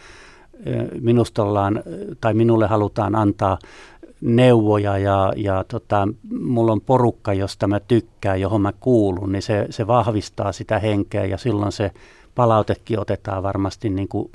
minusta 1.00 1.42
ollaan, 1.42 1.82
tai 2.20 2.34
minulle 2.34 2.66
halutaan 2.66 3.14
antaa 3.14 3.58
neuvoja 4.20 4.98
ja, 4.98 5.32
ja 5.36 5.64
tota, 5.68 6.08
mulla 6.40 6.72
on 6.72 6.80
porukka, 6.80 7.32
josta 7.32 7.66
mä 7.66 7.80
tykkään, 7.80 8.40
johon 8.40 8.60
mä 8.60 8.72
kuulun, 8.80 9.32
niin 9.32 9.42
se, 9.42 9.66
se 9.70 9.86
vahvistaa 9.86 10.52
sitä 10.52 10.78
henkeä 10.78 11.24
ja 11.24 11.38
silloin 11.38 11.72
se 11.72 11.90
palautekin 12.34 13.00
otetaan 13.00 13.42
varmasti 13.42 13.90
niin 13.90 14.08
kuin 14.08 14.30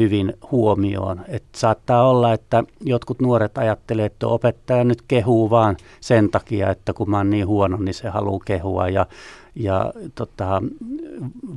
hyvin 0.00 0.32
huomioon. 0.50 1.20
Et 1.28 1.44
saattaa 1.54 2.08
olla, 2.08 2.32
että 2.32 2.64
jotkut 2.80 3.20
nuoret 3.20 3.58
ajattelee, 3.58 4.06
että 4.06 4.26
opettaja 4.26 4.84
nyt 4.84 5.02
kehuu 5.08 5.50
vaan 5.50 5.76
sen 6.00 6.30
takia, 6.30 6.70
että 6.70 6.92
kun 6.92 7.10
mä 7.10 7.16
oon 7.16 7.30
niin 7.30 7.46
huono, 7.46 7.76
niin 7.76 7.94
se 7.94 8.08
haluaa 8.08 8.40
kehua 8.44 8.88
ja, 8.88 9.06
ja 9.54 9.92
tota, 10.14 10.62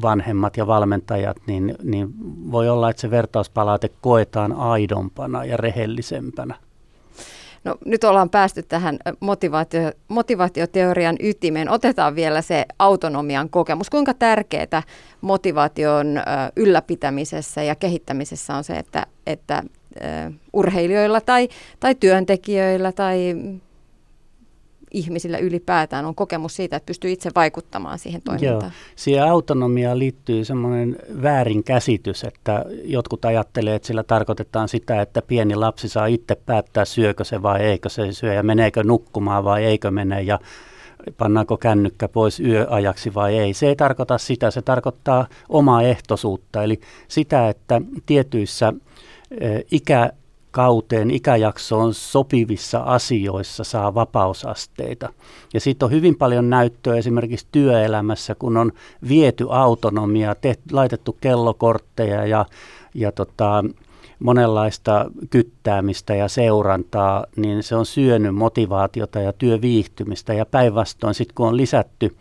vanhemmat 0.01 0.57
ja 0.57 0.67
valmentajat, 0.67 1.37
niin, 1.47 1.75
niin 1.83 2.09
voi 2.51 2.69
olla, 2.69 2.89
että 2.89 3.01
se 3.01 3.11
vertauspalaute 3.11 3.89
koetaan 4.01 4.53
aidompana 4.53 5.45
ja 5.45 5.57
rehellisempänä. 5.57 6.55
No 7.63 7.77
nyt 7.85 8.03
ollaan 8.03 8.29
päästy 8.29 8.63
tähän 8.63 8.99
motivaatio, 9.19 9.91
motivaatioteorian 10.07 11.15
ytimeen. 11.19 11.69
Otetaan 11.69 12.15
vielä 12.15 12.41
se 12.41 12.65
autonomian 12.79 13.49
kokemus. 13.49 13.89
Kuinka 13.89 14.13
tärkeää 14.13 14.83
motivaation 15.21 16.21
ylläpitämisessä 16.55 17.63
ja 17.63 17.75
kehittämisessä 17.75 18.55
on 18.55 18.63
se, 18.63 18.73
että, 18.73 19.07
että 19.27 19.63
urheilijoilla 20.53 21.21
tai, 21.21 21.49
tai 21.79 21.95
työntekijöillä 21.95 22.91
tai 22.91 23.35
ihmisillä 24.93 25.37
ylipäätään 25.37 26.05
on 26.05 26.15
kokemus 26.15 26.55
siitä, 26.55 26.75
että 26.75 26.87
pystyy 26.87 27.11
itse 27.11 27.29
vaikuttamaan 27.35 27.99
siihen 27.99 28.21
toimintaan. 28.21 28.61
Joo. 28.61 28.71
Siihen 28.95 29.23
autonomiaan 29.23 29.99
liittyy 29.99 30.45
semmoinen 30.45 30.95
väärinkäsitys, 31.21 32.23
että 32.23 32.65
jotkut 32.83 33.25
ajattelee, 33.25 33.75
että 33.75 33.87
sillä 33.87 34.03
tarkoitetaan 34.03 34.69
sitä, 34.69 35.01
että 35.01 35.21
pieni 35.21 35.55
lapsi 35.55 35.89
saa 35.89 36.05
itse 36.05 36.35
päättää 36.35 36.85
syökö 36.85 37.23
se 37.23 37.41
vai 37.41 37.61
eikö 37.61 37.89
se 37.89 38.11
syö 38.11 38.33
ja 38.33 38.43
meneekö 38.43 38.83
nukkumaan 38.83 39.43
vai 39.43 39.65
eikö 39.65 39.91
mene 39.91 40.21
ja 40.21 40.39
pannaanko 41.17 41.57
kännykkä 41.57 42.07
pois 42.07 42.39
yöajaksi 42.39 43.13
vai 43.13 43.37
ei. 43.37 43.53
Se 43.53 43.67
ei 43.67 43.75
tarkoita 43.75 44.17
sitä, 44.17 44.51
se 44.51 44.61
tarkoittaa 44.61 45.27
omaa 45.49 45.81
ehtoisuutta, 45.81 46.63
eli 46.63 46.79
sitä, 47.07 47.49
että 47.49 47.81
tietyissä 48.05 48.73
ikä 49.71 50.09
kauteen, 50.53 51.11
ikäjaksoon 51.11 51.93
sopivissa 51.93 52.79
asioissa 52.79 53.63
saa 53.63 53.93
vapausasteita. 53.93 55.09
Ja 55.53 55.59
siitä 55.59 55.85
on 55.85 55.91
hyvin 55.91 56.15
paljon 56.15 56.49
näyttöä 56.49 56.95
esimerkiksi 56.95 57.47
työelämässä, 57.51 58.35
kun 58.35 58.57
on 58.57 58.71
viety 59.09 59.47
autonomia, 59.49 60.35
tehty, 60.35 60.63
laitettu 60.71 61.17
kellokortteja 61.21 62.25
ja, 62.25 62.45
ja 62.93 63.11
tota, 63.11 63.63
monenlaista 64.19 65.05
kyttäämistä 65.29 66.15
ja 66.15 66.27
seurantaa, 66.27 67.25
niin 67.35 67.63
se 67.63 67.75
on 67.75 67.85
syönyt 67.85 68.35
motivaatiota 68.35 69.19
ja 69.19 69.33
työviihtymistä. 69.33 70.33
Ja 70.33 70.45
päinvastoin 70.45 71.13
sitten 71.13 71.35
kun 71.35 71.47
on 71.47 71.57
lisätty, 71.57 72.15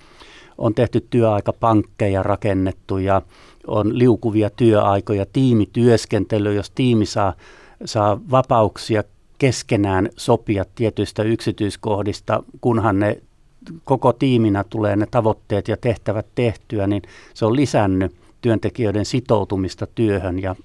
on 0.59 0.75
tehty 0.75 1.07
työaikapankkeja 1.11 2.23
rakennettu 2.23 2.99
ja 2.99 3.23
on 3.67 3.99
liukuvia 3.99 4.51
työaikoja, 4.51 5.27
tiimityöskentely, 5.33 6.55
jos 6.55 6.71
tiimi 6.71 7.07
saa 7.07 7.35
saa 7.85 8.21
vapauksia 8.31 9.05
keskenään 9.39 10.09
sopia 10.17 10.65
tietyistä 10.75 11.23
yksityiskohdista, 11.23 12.43
kunhan 12.61 12.99
ne 12.99 13.23
koko 13.85 14.13
tiiminä 14.13 14.65
tulee 14.65 14.97
ne 14.97 15.07
tavoitteet 15.11 15.69
ja 15.69 15.77
tehtävät 15.77 16.27
tehtyä, 16.35 16.87
niin 16.87 17.03
se 17.35 17.47
on 17.47 17.57
lisännyt 17.57 18.17
työntekijöiden 18.41 19.05
sitoutumista 19.05 19.87
työhön 19.87 20.43
ja 20.43 20.57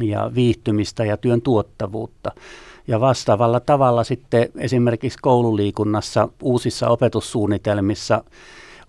ja 0.00 0.30
viihtymistä 0.34 1.04
ja 1.04 1.16
työn 1.16 1.42
tuottavuutta. 1.42 2.32
Ja 2.88 3.00
vastaavalla 3.00 3.60
tavalla 3.60 4.04
sitten 4.04 4.48
esimerkiksi 4.58 5.18
koululiikunnassa 5.22 6.28
uusissa 6.42 6.88
opetussuunnitelmissa 6.88 8.24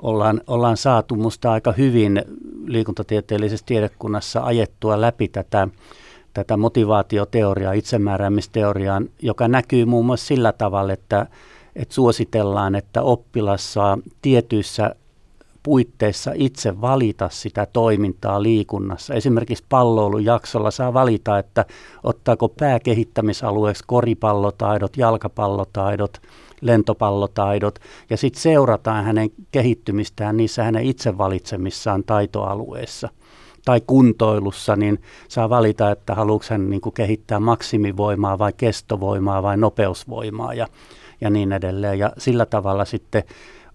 ollaan, 0.01 0.41
ollaan 0.47 0.77
saatu 0.77 1.15
musta 1.15 1.51
aika 1.51 1.71
hyvin 1.71 2.21
liikuntatieteellisessä 2.65 3.65
tiedekunnassa 3.65 4.41
ajettua 4.43 5.01
läpi 5.01 5.27
tätä, 5.27 5.67
tätä 6.37 6.57
motivaatioteoriaa, 6.57 7.73
itsemääräämisteoriaa, 7.73 9.01
joka 9.21 9.47
näkyy 9.47 9.85
muun 9.85 10.05
muassa 10.05 10.25
sillä 10.25 10.51
tavalla, 10.51 10.93
että, 10.93 11.27
että 11.75 11.95
suositellaan, 11.95 12.75
että 12.75 13.01
oppilas 13.01 13.73
saa 13.73 13.97
tietyissä 14.21 14.95
puitteissa 15.63 16.31
itse 16.35 16.81
valita 16.81 17.29
sitä 17.29 17.67
toimintaa 17.73 18.43
liikunnassa. 18.43 19.13
Esimerkiksi 19.13 19.63
palloilujaksolla 19.69 20.71
saa 20.71 20.93
valita, 20.93 21.39
että 21.39 21.65
ottaako 22.03 22.49
pääkehittämisalueeksi 22.49 23.83
koripallotaidot, 23.87 24.97
jalkapallotaidot, 24.97 26.21
lentopallotaidot 26.61 27.79
ja 28.09 28.17
sitten 28.17 28.41
seurataan 28.41 29.05
hänen 29.05 29.29
kehittymistään 29.51 30.37
niissä 30.37 30.63
hänen 30.63 30.85
itse 30.85 31.17
valitsemissaan 31.17 32.03
taitoalueissa 32.03 33.09
tai 33.67 33.81
kuntoilussa, 33.87 34.75
niin 34.75 34.99
saa 35.27 35.49
valita, 35.49 35.91
että 35.91 36.15
haluatko 36.15 36.47
hän 36.49 36.69
niin 36.69 36.81
kehittää 36.93 37.39
maksimivoimaa 37.39 38.39
vai 38.39 38.53
kestovoimaa 38.57 39.43
vai 39.43 39.57
nopeusvoimaa 39.57 40.53
ja, 40.53 40.67
ja 41.21 41.29
niin 41.29 41.51
edelleen. 41.51 41.99
Ja 41.99 42.11
sillä 42.17 42.45
tavalla 42.45 42.85
sitten 42.85 43.23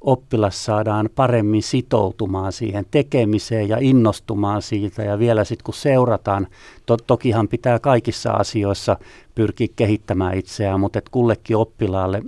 oppilas 0.00 0.64
saadaan 0.64 1.10
paremmin 1.14 1.62
sitoutumaan 1.62 2.52
siihen 2.52 2.86
tekemiseen 2.90 3.68
ja 3.68 3.76
innostumaan 3.80 4.62
siitä. 4.62 5.02
Ja 5.02 5.18
vielä 5.18 5.44
sitten 5.44 5.64
kun 5.64 5.74
seurataan, 5.74 6.46
to, 6.86 6.96
tokihan 6.96 7.48
pitää 7.48 7.78
kaikissa 7.78 8.30
asioissa 8.30 8.96
pyrkiä 9.34 9.68
kehittämään 9.76 10.38
itseään, 10.38 10.80
mutta 10.80 10.98
et 10.98 11.08
kullekin 11.08 11.56
oppilaalle 11.56 12.22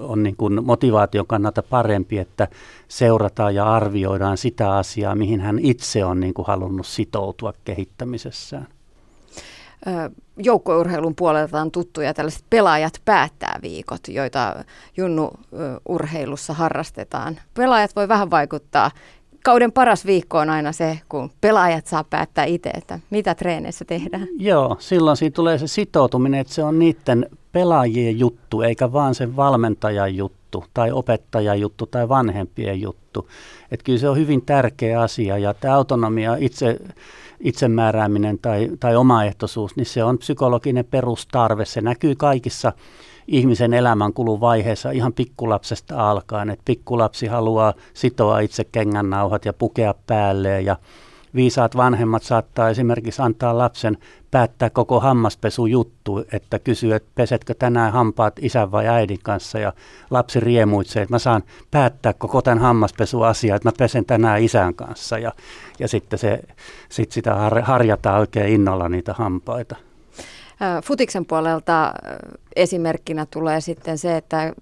on 0.00 0.22
niin 0.22 0.36
kuin 0.36 0.64
motivaation 0.64 1.26
kannalta 1.26 1.62
parempi, 1.62 2.18
että 2.18 2.48
seurataan 2.88 3.54
ja 3.54 3.74
arvioidaan 3.74 4.36
sitä 4.36 4.76
asiaa, 4.76 5.14
mihin 5.14 5.40
hän 5.40 5.58
itse 5.58 6.04
on 6.04 6.20
niin 6.20 6.34
kuin 6.34 6.46
halunnut 6.46 6.86
sitoutua 6.86 7.52
kehittämisessään 7.64 8.66
joukkourheilun 10.36 11.14
puolelta 11.14 11.60
on 11.60 11.70
tuttuja 11.70 12.14
tällaiset 12.14 12.44
pelaajat 12.50 13.00
päättää 13.04 13.58
viikot, 13.62 14.08
joita 14.08 14.64
junnu-urheilussa 14.96 16.54
harrastetaan. 16.54 17.40
Pelaajat 17.54 17.96
voi 17.96 18.08
vähän 18.08 18.30
vaikuttaa. 18.30 18.90
Kauden 19.44 19.72
paras 19.72 20.06
viikko 20.06 20.38
on 20.38 20.50
aina 20.50 20.72
se, 20.72 21.00
kun 21.08 21.30
pelaajat 21.40 21.86
saa 21.86 22.04
päättää 22.04 22.44
itse, 22.44 22.70
että 22.70 22.98
mitä 23.10 23.34
treeneissä 23.34 23.84
tehdään. 23.84 24.28
Joo, 24.38 24.76
silloin 24.78 25.16
siinä 25.16 25.34
tulee 25.34 25.58
se 25.58 25.66
sitoutuminen, 25.66 26.40
että 26.40 26.52
se 26.52 26.64
on 26.64 26.78
niiden 26.78 27.26
pelaajien 27.52 28.18
juttu, 28.18 28.62
eikä 28.62 28.92
vaan 28.92 29.14
sen 29.14 29.36
valmentajan 29.36 30.16
juttu 30.16 30.64
tai 30.74 30.92
opettajan 30.92 31.60
juttu 31.60 31.86
tai 31.86 32.08
vanhempien 32.08 32.80
juttu. 32.80 33.28
Että 33.70 33.84
kyllä 33.84 33.98
se 33.98 34.08
on 34.08 34.16
hyvin 34.16 34.42
tärkeä 34.42 35.00
asia 35.00 35.38
ja 35.38 35.54
tämä 35.54 35.74
autonomia 35.74 36.36
itse 36.36 36.76
itsemäärääminen 37.40 38.38
tai, 38.38 38.70
tai 38.80 38.96
omaehtoisuus, 38.96 39.76
niin 39.76 39.86
se 39.86 40.04
on 40.04 40.18
psykologinen 40.18 40.84
perustarve. 40.84 41.64
Se 41.64 41.80
näkyy 41.80 42.14
kaikissa 42.14 42.72
ihmisen 43.30 43.74
elämänkulun 43.74 44.40
vaiheessa 44.40 44.90
ihan 44.90 45.12
pikkulapsesta 45.12 46.10
alkaen. 46.10 46.50
Että 46.50 46.62
pikkulapsi 46.64 47.26
haluaa 47.26 47.74
sitoa 47.94 48.40
itse 48.40 48.64
kengännauhat 48.64 49.44
ja 49.44 49.52
pukea 49.52 49.94
päälleen 50.06 50.64
ja 50.64 50.76
viisaat 51.34 51.76
vanhemmat 51.76 52.22
saattaa 52.22 52.70
esimerkiksi 52.70 53.22
antaa 53.22 53.58
lapsen 53.58 53.98
päättää 54.30 54.70
koko 54.70 55.00
hammaspesujuttu, 55.00 56.24
että 56.32 56.58
kysyy, 56.58 56.94
että 56.94 57.10
pesetkö 57.14 57.54
tänään 57.54 57.92
hampaat 57.92 58.34
isän 58.40 58.72
vai 58.72 58.88
äidin 58.88 59.18
kanssa 59.22 59.58
ja 59.58 59.72
lapsi 60.10 60.40
riemuitsee, 60.40 61.02
että 61.02 61.14
mä 61.14 61.18
saan 61.18 61.42
päättää 61.70 62.12
koko 62.12 62.42
tämän 62.42 62.58
hammaspesuasian, 62.58 63.56
että 63.56 63.68
mä 63.68 63.72
pesen 63.78 64.04
tänään 64.04 64.42
isän 64.42 64.74
kanssa 64.74 65.18
ja, 65.18 65.32
ja 65.78 65.88
sitten 65.88 66.18
se, 66.18 66.40
sit 66.88 67.12
sitä 67.12 67.34
har, 67.34 67.62
harjataan 67.62 68.20
oikein 68.20 68.54
innolla 68.54 68.88
niitä 68.88 69.14
hampaita. 69.18 69.89
Futiksen 70.84 71.26
puolelta 71.26 71.92
esimerkkinä 72.56 73.26
tulee 73.26 73.60
sitten 73.60 73.98
se, 73.98 74.16
että 74.16 74.52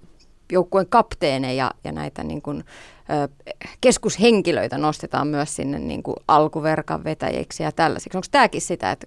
joukkueen 0.53 0.87
kapteeneja 0.89 1.71
ja 1.85 1.93
näitä 1.93 2.25
niin 2.25 2.43
kuin, 2.43 2.65
keskushenkilöitä 3.81 4.79
nostetaan 4.79 5.29
myös 5.29 5.57
sinne 5.57 5.79
niin 5.79 6.03
kuin 6.03 6.17
alkuverkan 6.29 7.05
vetäjiksi 7.05 7.63
ja 7.63 7.73
tällaisiksi. 7.73 8.19
Onko 8.19 8.27
tämäkin 8.31 8.61
sitä, 8.61 8.91
että 8.93 9.07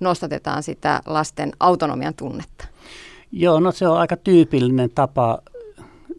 nostatetaan 0.00 0.62
sitä 0.62 1.00
lasten 1.06 1.52
autonomian 1.60 2.14
tunnetta? 2.14 2.64
Joo, 3.32 3.60
no 3.60 3.72
se 3.72 3.88
on 3.88 3.98
aika 3.98 4.16
tyypillinen 4.16 4.90
tapa 4.94 5.38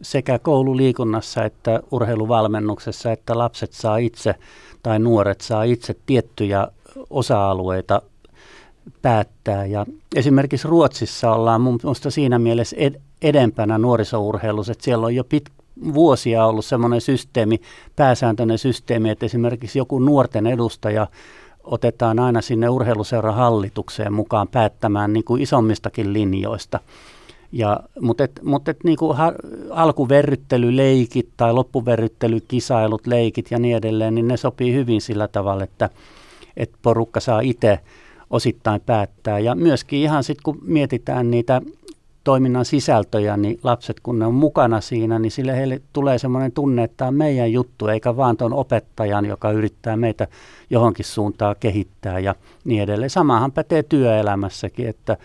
sekä 0.02 0.38
koululiikunnassa 0.38 1.44
että 1.44 1.80
urheiluvalmennuksessa, 1.90 3.12
että 3.12 3.38
lapset 3.38 3.72
saa 3.72 3.96
itse 3.96 4.34
tai 4.82 4.98
nuoret 4.98 5.40
saa 5.40 5.62
itse 5.62 5.94
tiettyjä 6.06 6.68
osa-alueita 7.10 8.02
päättää. 9.02 9.66
Ja 9.66 9.86
esimerkiksi 10.14 10.68
Ruotsissa 10.68 11.32
ollaan 11.32 11.60
mielestä 11.60 12.10
siinä 12.10 12.38
mielessä 12.38 12.76
ed- 12.78 13.00
edempänä 13.22 13.78
nuorisourheilussa, 13.78 14.72
että 14.72 14.84
siellä 14.84 15.06
on 15.06 15.14
jo 15.14 15.24
pit, 15.24 15.44
vuosia 15.94 16.46
ollut 16.46 16.64
semmoinen 16.64 17.00
systeemi, 17.00 17.60
pääsääntöinen 17.96 18.58
systeemi, 18.58 19.10
että 19.10 19.26
esimerkiksi 19.26 19.78
joku 19.78 19.98
nuorten 19.98 20.46
edustaja 20.46 21.06
otetaan 21.64 22.18
aina 22.18 22.40
sinne 22.40 22.68
urheiluseuran 22.68 23.34
hallitukseen 23.34 24.12
mukaan 24.12 24.48
päättämään 24.48 25.12
niin 25.12 25.24
kuin 25.24 25.42
isommistakin 25.42 26.12
linjoista. 26.12 26.80
Ja, 27.52 27.80
mutta 28.00 28.24
et, 28.24 28.40
mutta 28.42 28.70
et 28.70 28.84
niin 28.84 28.96
kuin 28.96 29.16
ha, 29.16 29.32
alkuverryttelyleikit 29.70 31.28
tai 31.36 31.52
loppuverryttelykisailut, 31.52 33.06
leikit 33.06 33.50
ja 33.50 33.58
niin 33.58 33.76
edelleen, 33.76 34.14
niin 34.14 34.28
ne 34.28 34.36
sopii 34.36 34.74
hyvin 34.74 35.00
sillä 35.00 35.28
tavalla, 35.28 35.64
että, 35.64 35.90
että 36.56 36.78
porukka 36.82 37.20
saa 37.20 37.40
itse 37.40 37.80
osittain 38.34 38.80
päättää. 38.80 39.38
Ja 39.38 39.54
myöskin 39.54 39.98
ihan 39.98 40.24
sitten 40.24 40.42
kun 40.42 40.58
mietitään 40.62 41.30
niitä 41.30 41.62
toiminnan 42.24 42.64
sisältöjä, 42.64 43.36
niin 43.36 43.58
lapset 43.62 44.00
kun 44.00 44.18
ne 44.18 44.26
on 44.26 44.34
mukana 44.34 44.80
siinä, 44.80 45.18
niin 45.18 45.30
sille 45.30 45.56
heille 45.56 45.82
tulee 45.92 46.18
semmoinen 46.18 46.52
tunne, 46.52 46.84
että 46.84 46.96
tämä 46.96 47.08
on 47.08 47.14
meidän 47.14 47.52
juttu, 47.52 47.86
eikä 47.86 48.16
vaan 48.16 48.36
tuon 48.36 48.52
opettajan, 48.52 49.26
joka 49.26 49.50
yrittää 49.50 49.96
meitä 49.96 50.26
johonkin 50.70 51.04
suuntaan 51.04 51.56
kehittää 51.60 52.18
ja 52.18 52.34
niin 52.64 52.82
edelleen. 52.82 53.10
Samahan 53.10 53.52
pätee 53.52 53.82
työelämässäkin, 53.82 54.88
että 54.88 55.16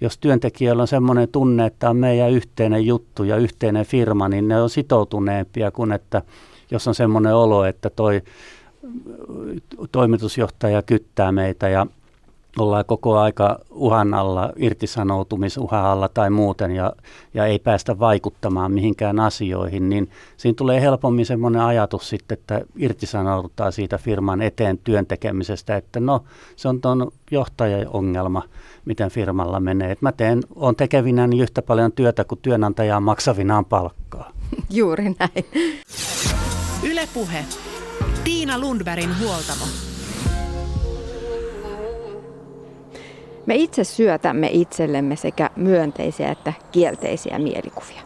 jos 0.00 0.18
työntekijöillä 0.18 0.80
on 0.80 0.88
semmoinen 0.88 1.28
tunne, 1.28 1.66
että 1.66 1.90
on 1.90 1.96
meidän 1.96 2.30
yhteinen 2.30 2.86
juttu 2.86 3.24
ja 3.24 3.36
yhteinen 3.36 3.86
firma, 3.86 4.28
niin 4.28 4.48
ne 4.48 4.62
on 4.62 4.70
sitoutuneempia 4.70 5.70
kuin 5.70 5.92
että 5.92 6.22
jos 6.70 6.88
on 6.88 6.94
semmoinen 6.94 7.34
olo, 7.34 7.64
että 7.64 7.90
toi 7.90 8.22
toimitusjohtaja 9.92 10.82
kyttää 10.82 11.32
meitä 11.32 11.68
ja 11.68 11.86
ollaan 12.58 12.84
koko 12.84 13.18
aika 13.18 13.58
uhan 13.70 14.14
alla, 14.14 14.52
irtisanoutumisuhan 14.56 15.84
alla 15.84 16.08
tai 16.08 16.30
muuten 16.30 16.70
ja, 16.70 16.92
ja 17.34 17.46
ei 17.46 17.58
päästä 17.58 17.98
vaikuttamaan 17.98 18.72
mihinkään 18.72 19.20
asioihin, 19.20 19.88
niin 19.88 20.10
siinä 20.36 20.56
tulee 20.56 20.80
helpommin 20.80 21.26
semmoinen 21.26 21.62
ajatus 21.62 22.08
sitten, 22.08 22.38
että 22.38 22.60
irtisanoudutaan 22.76 23.72
siitä 23.72 23.98
firman 23.98 24.42
eteen 24.42 24.78
työntekemisestä, 24.78 25.76
että 25.76 26.00
no 26.00 26.24
se 26.56 26.68
on 26.68 26.80
tuon 26.80 27.12
johtajan 27.30 27.88
ongelma, 27.88 28.42
miten 28.84 29.10
firmalla 29.10 29.60
menee. 29.60 29.90
Et 29.90 30.02
mä 30.02 30.12
teen, 30.12 30.40
on 30.54 30.76
tekevinä 30.76 31.26
niin 31.26 31.42
yhtä 31.42 31.62
paljon 31.62 31.92
työtä 31.92 32.24
kuin 32.24 32.38
työnantajaa 32.42 33.00
maksavinaan 33.00 33.64
palkkaa. 33.64 34.32
Juuri 34.70 35.04
näin. 35.04 35.44
Ylepuhe. 36.82 37.44
Tiina 38.24 38.58
Lundbergin 38.58 39.18
huoltamo. 39.20 39.95
Me 43.46 43.54
itse 43.54 43.84
syötämme 43.84 44.48
itsellemme 44.52 45.16
sekä 45.16 45.50
myönteisiä 45.56 46.30
että 46.30 46.52
kielteisiä 46.72 47.38
mielikuvia. 47.38 48.02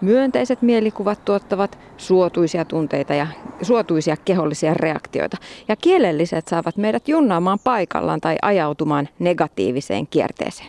Myönteiset 0.00 0.62
mielikuvat 0.62 1.24
tuottavat 1.24 1.78
suotuisia 1.96 2.64
tunteita 2.64 3.14
ja 3.14 3.26
suotuisia 3.62 4.16
kehollisia 4.16 4.74
reaktioita. 4.74 5.36
Ja 5.68 5.76
kielelliset 5.76 6.48
saavat 6.48 6.76
meidät 6.76 7.08
junnaamaan 7.08 7.58
paikallaan 7.64 8.20
tai 8.20 8.36
ajautumaan 8.42 9.08
negatiiviseen 9.18 10.06
kierteeseen. 10.06 10.68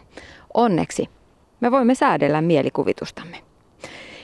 Onneksi 0.54 1.10
me 1.60 1.71
voimme 1.71 1.95
säädellä 1.95 2.41
mielikuvitustamme. 2.41 3.38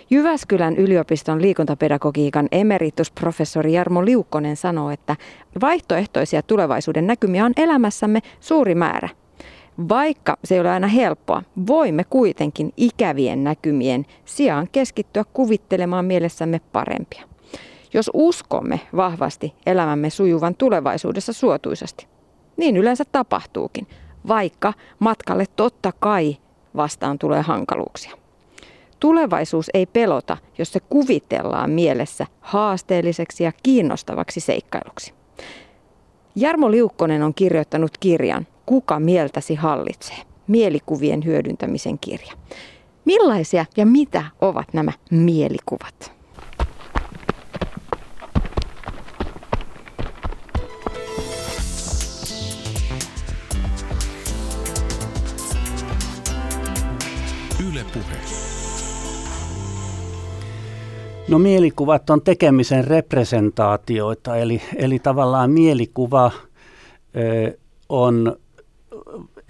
Jyväskylän 0.09 0.75
yliopiston 0.75 1.41
liikuntapedagogiikan 1.41 2.47
emeritusprofessori 2.51 3.73
Jarmo 3.73 4.05
Liukkonen 4.05 4.55
sanoo, 4.55 4.89
että 4.89 5.15
vaihtoehtoisia 5.61 6.41
tulevaisuuden 6.41 7.07
näkymiä 7.07 7.45
on 7.45 7.53
elämässämme 7.57 8.19
suuri 8.39 8.75
määrä– 8.75 9.09
vaikka 9.89 10.37
se 10.43 10.55
ei 10.55 10.61
ole 10.61 10.69
aina 10.69 10.87
helppoa, 10.87 11.43
voimme 11.67 12.03
kuitenkin 12.03 12.73
ikävien 12.77 13.43
näkymien 13.43 14.05
sijaan 14.25 14.67
keskittyä 14.71 15.23
kuvittelemaan 15.33 16.05
mielessämme 16.05 16.61
parempia. 16.71 17.23
Jos 17.93 18.11
uskomme 18.13 18.79
vahvasti 18.95 19.53
elämämme 19.65 20.09
sujuvan 20.09 20.55
tulevaisuudessa 20.55 21.33
suotuisasti, 21.33 22.07
niin 22.57 22.77
yleensä 22.77 23.03
tapahtuukin. 23.11 23.87
vaikka 24.27 24.73
matkalle 24.99 25.45
totta 25.55 25.91
kai 25.99 26.37
vastaan 26.75 27.19
tulee 27.19 27.41
hankaluuksia. 27.41 28.11
Tulevaisuus 28.99 29.69
ei 29.73 29.85
pelota, 29.85 30.37
jos 30.57 30.71
se 30.71 30.79
kuvitellaan 30.79 31.69
mielessä 31.69 32.27
haasteelliseksi 32.41 33.43
ja 33.43 33.51
kiinnostavaksi 33.63 34.39
seikkailuksi. 34.39 35.13
Jarmo 36.35 36.71
Liukkonen 36.71 37.23
on 37.23 37.33
kirjoittanut 37.33 37.91
kirjan 37.99 38.47
Kuka 38.67 38.99
mieltäsi 38.99 39.55
hallitsee? 39.55 40.17
Mielikuvien 40.47 41.25
hyödyntämisen 41.25 41.99
kirja. 41.99 42.33
Millaisia 43.05 43.65
ja 43.77 43.85
mitä 43.85 44.25
ovat 44.41 44.73
nämä 44.73 44.91
mielikuvat? 45.11 46.11
Yle 57.71 57.85
Puhe. 57.93 58.17
No 61.27 61.39
mielikuvat 61.39 62.09
on 62.09 62.21
tekemisen 62.21 62.87
representaatioita, 62.87 64.37
eli, 64.37 64.61
eli 64.75 64.99
tavallaan 64.99 65.51
mielikuva 65.51 66.31
ö, 67.15 67.57
on 67.89 68.37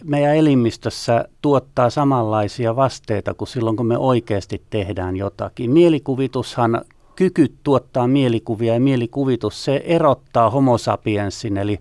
meidän 0.04 0.36
elimistössä 0.36 1.26
tuottaa 1.42 1.90
samanlaisia 1.90 2.76
vasteita 2.76 3.34
kuin 3.34 3.48
silloin, 3.48 3.78
kun 3.78 3.86
me 3.88 3.98
oikeasti 3.98 4.62
tehdään 4.70 5.16
jotakin. 5.16 5.72
Mielikuvitushan, 5.72 6.82
kyky 7.16 7.54
tuottaa 7.64 8.08
mielikuvia 8.08 8.74
ja 8.74 8.80
mielikuvitus, 8.80 9.66
se 9.66 9.84
erottaa 9.86 10.50
homo 10.50 10.78
sapiensin, 10.78 11.58
eli, 11.58 11.80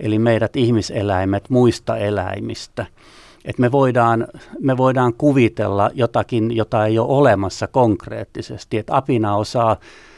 eli 0.00 0.18
meidät 0.18 0.56
ihmiseläimet 0.56 1.50
muista 1.50 1.96
eläimistä. 1.96 2.86
Et 3.44 3.58
me, 3.58 3.72
voidaan, 3.72 4.28
me 4.60 4.76
voidaan 4.76 5.14
kuvitella 5.14 5.90
jotakin, 5.94 6.56
jota 6.56 6.86
ei 6.86 6.98
ole 6.98 7.08
olemassa 7.08 7.66
konkreettisesti. 7.66 8.78
Et 8.78 8.86
apina 8.90 9.36
osaa 9.36 9.76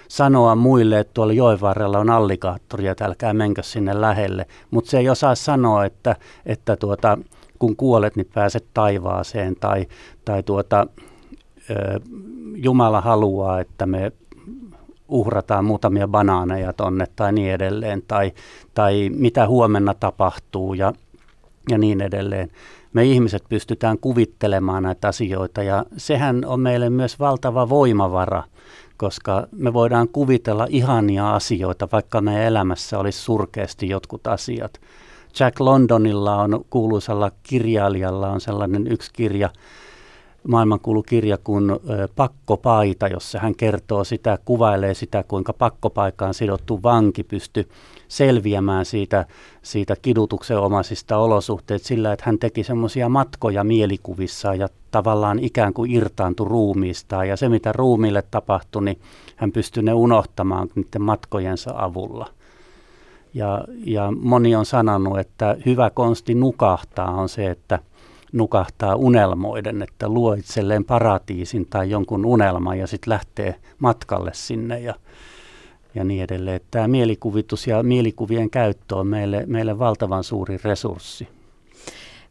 sanoa 0.08 0.54
muille, 0.54 0.98
että 0.98 1.14
tuolla 1.14 1.32
joen 1.32 1.60
varrella 1.60 1.98
on 1.98 2.10
allikaattori 2.10 2.84
ja 2.84 2.94
älkää 3.00 3.34
menkö 3.34 3.62
sinne 3.62 4.00
lähelle. 4.00 4.46
Mutta 4.70 4.90
se 4.90 4.98
ei 4.98 5.08
osaa 5.08 5.34
sanoa, 5.34 5.84
että, 5.84 6.16
että 6.46 6.76
tuota, 6.76 7.18
kun 7.58 7.76
kuolet, 7.76 8.16
niin 8.16 8.28
pääset 8.34 8.66
taivaaseen 8.74 9.56
tai, 9.60 9.86
tai 10.24 10.42
tuota, 10.42 10.86
Jumala 12.54 13.00
haluaa, 13.00 13.60
että 13.60 13.86
me 13.86 14.12
uhrataan 15.08 15.64
muutamia 15.64 16.08
banaaneja 16.08 16.72
tonne 16.72 17.06
tai 17.16 17.32
niin 17.32 17.52
edelleen, 17.52 18.02
tai, 18.08 18.32
tai 18.74 19.10
mitä 19.14 19.46
huomenna 19.46 19.94
tapahtuu 19.94 20.74
ja, 20.74 20.92
ja 21.70 21.78
niin 21.78 22.00
edelleen. 22.00 22.50
Me 22.92 23.04
ihmiset 23.04 23.44
pystytään 23.48 23.98
kuvittelemaan 23.98 24.82
näitä 24.82 25.08
asioita 25.08 25.62
ja 25.62 25.84
sehän 25.96 26.44
on 26.44 26.60
meille 26.60 26.90
myös 26.90 27.18
valtava 27.18 27.68
voimavara, 27.68 28.42
koska 28.98 29.46
me 29.52 29.72
voidaan 29.72 30.08
kuvitella 30.08 30.66
ihania 30.70 31.34
asioita, 31.34 31.88
vaikka 31.92 32.20
meidän 32.20 32.42
elämässä 32.42 32.98
olisi 32.98 33.18
surkeasti 33.18 33.88
jotkut 33.88 34.26
asiat. 34.26 34.80
Jack 35.40 35.60
Londonilla 35.60 36.36
on 36.36 36.64
kuuluisalla 36.70 37.30
kirjailijalla 37.42 38.30
on 38.30 38.40
sellainen 38.40 38.86
yksi 38.86 39.10
kirja, 39.12 39.50
maailmankuulu 40.48 41.02
kirja 41.02 41.38
kuin 41.38 41.70
Pakkopaita, 42.16 43.08
jossa 43.08 43.38
hän 43.38 43.54
kertoo 43.54 44.04
sitä, 44.04 44.38
kuvailee 44.44 44.94
sitä, 44.94 45.24
kuinka 45.28 45.52
pakkopaikkaan 45.52 46.34
sidottu 46.34 46.82
vanki 46.82 47.22
pystyy 47.22 47.68
selviämään 48.08 48.84
siitä, 48.84 49.26
siitä 49.62 49.96
kidutuksen 50.02 50.58
omaisista 50.58 51.18
olosuhteista 51.18 51.88
sillä, 51.88 52.12
että 52.12 52.22
hän 52.26 52.38
teki 52.38 52.64
semmoisia 52.64 53.08
matkoja 53.08 53.64
mielikuvissa 53.64 54.54
ja 54.54 54.68
tavallaan 54.90 55.38
ikään 55.38 55.74
kuin 55.74 55.90
irtaantui 55.90 56.48
ruumiistaan. 56.48 57.28
Ja 57.28 57.36
se, 57.36 57.48
mitä 57.48 57.72
ruumiille 57.72 58.22
tapahtui, 58.30 58.84
niin 58.84 59.00
hän 59.36 59.52
pystyi 59.52 59.82
ne 59.82 59.92
unohtamaan 59.92 60.68
niiden 60.74 61.02
matkojensa 61.02 61.70
avulla. 61.76 62.26
Ja, 63.34 63.64
ja 63.84 64.12
moni 64.20 64.56
on 64.56 64.66
sanonut, 64.66 65.18
että 65.18 65.56
hyvä 65.66 65.90
konsti 65.90 66.34
nukahtaa 66.34 67.10
on 67.10 67.28
se, 67.28 67.50
että 67.50 67.78
nukahtaa 68.32 68.96
unelmoiden, 68.96 69.82
että 69.82 70.08
luo 70.08 70.34
itselleen 70.34 70.84
paratiisin 70.84 71.66
tai 71.66 71.90
jonkun 71.90 72.26
unelman 72.26 72.78
ja 72.78 72.86
sitten 72.86 73.10
lähtee 73.10 73.54
matkalle 73.78 74.30
sinne 74.34 74.80
ja, 74.80 74.94
ja 75.94 76.04
niin 76.04 76.22
edelleen. 76.22 76.60
Tämä 76.70 76.88
mielikuvitus 76.88 77.66
ja 77.66 77.82
mielikuvien 77.82 78.50
käyttö 78.50 78.96
on 78.96 79.06
meille, 79.06 79.44
meille 79.46 79.78
valtavan 79.78 80.24
suuri 80.24 80.58
resurssi. 80.64 81.28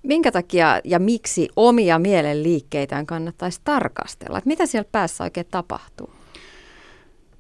Minkä 0.04 0.32
takia 0.32 0.82
ja 0.84 1.00
miksi 1.00 1.50
omia 1.56 2.00
mielenliikkeitään 2.00 3.06
kannattaisi 3.06 3.62
tarkastella? 3.64 4.38
Että 4.38 4.48
mitä 4.48 4.66
siellä 4.66 4.90
päässä 4.92 5.24
oikein 5.24 5.48
tapahtuu? 5.52 6.10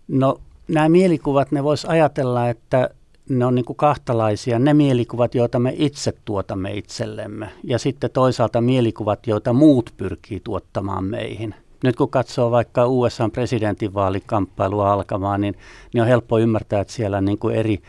No 0.07 0.39
nämä 0.67 0.89
mielikuvat, 0.89 1.51
ne 1.51 1.63
vois 1.63 1.85
ajatella, 1.85 2.49
että 2.49 2.89
ne 3.29 3.45
on 3.45 3.55
niin 3.55 3.65
kuin 3.65 3.77
kahtalaisia. 3.77 4.59
Ne 4.59 4.73
mielikuvat, 4.73 5.35
joita 5.35 5.59
me 5.59 5.73
itse 5.77 6.13
tuotamme 6.25 6.73
itsellemme 6.73 7.49
ja 7.63 7.79
sitten 7.79 8.11
toisaalta 8.11 8.61
mielikuvat, 8.61 9.27
joita 9.27 9.53
muut 9.53 9.93
pyrkii 9.97 10.39
tuottamaan 10.43 11.03
meihin. 11.03 11.55
Nyt 11.83 11.95
kun 11.95 12.09
katsoo 12.09 12.51
vaikka 12.51 12.87
USA 12.87 13.29
presidentinvaalikamppailua 13.29 14.93
alkamaan, 14.93 15.41
niin, 15.41 15.55
niin 15.93 16.01
on 16.01 16.07
helppo 16.07 16.39
ymmärtää, 16.39 16.81
että 16.81 16.93
siellä 16.93 17.21
niin 17.21 17.37
kuin 17.37 17.55
eri, 17.55 17.79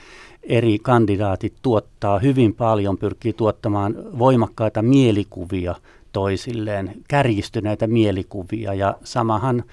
eri 0.42 0.78
kandidaatit 0.82 1.54
tuottaa 1.62 2.18
hyvin 2.18 2.54
paljon, 2.54 2.98
pyrkii 2.98 3.32
tuottamaan 3.32 3.94
voimakkaita 4.18 4.82
mielikuvia 4.82 5.74
toisilleen, 6.12 6.94
kärjistyneitä 7.08 7.86
mielikuvia 7.86 8.74
ja 8.74 8.94
samahan 9.04 9.64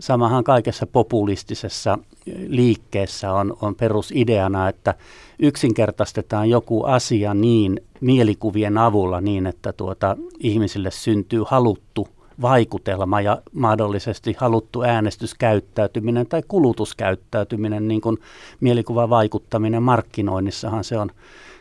Samahan 0.00 0.44
kaikessa 0.44 0.86
populistisessa 0.86 1.98
liikkeessä 2.46 3.32
on, 3.32 3.56
on 3.62 3.74
perusideana, 3.74 4.68
että 4.68 4.94
yksinkertaistetaan 5.38 6.50
joku 6.50 6.84
asia 6.84 7.34
niin 7.34 7.80
mielikuvien 8.00 8.78
avulla 8.78 9.20
niin, 9.20 9.46
että 9.46 9.72
tuota, 9.72 10.16
ihmisille 10.38 10.90
syntyy 10.90 11.42
haluttu 11.46 12.08
vaikutelma 12.42 13.20
ja 13.20 13.42
mahdollisesti 13.52 14.36
haluttu 14.38 14.82
äänestyskäyttäytyminen 14.82 16.26
tai 16.26 16.42
kulutuskäyttäytyminen, 16.48 17.88
niin 17.88 18.00
kuin 18.00 18.18
mielikuvavaikuttaminen 18.60 19.82
markkinoinnissahan 19.82 20.84
se 20.84 20.98
on, 20.98 21.10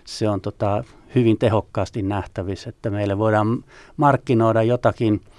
se 0.05 0.29
on 0.29 0.41
tota, 0.41 0.83
hyvin 1.15 1.37
tehokkaasti 1.37 2.01
nähtävissä, 2.01 2.69
että 2.69 2.89
meille 2.89 3.17
voidaan 3.17 3.63
markkinoida 3.97 4.63
jotakin– 4.63 5.21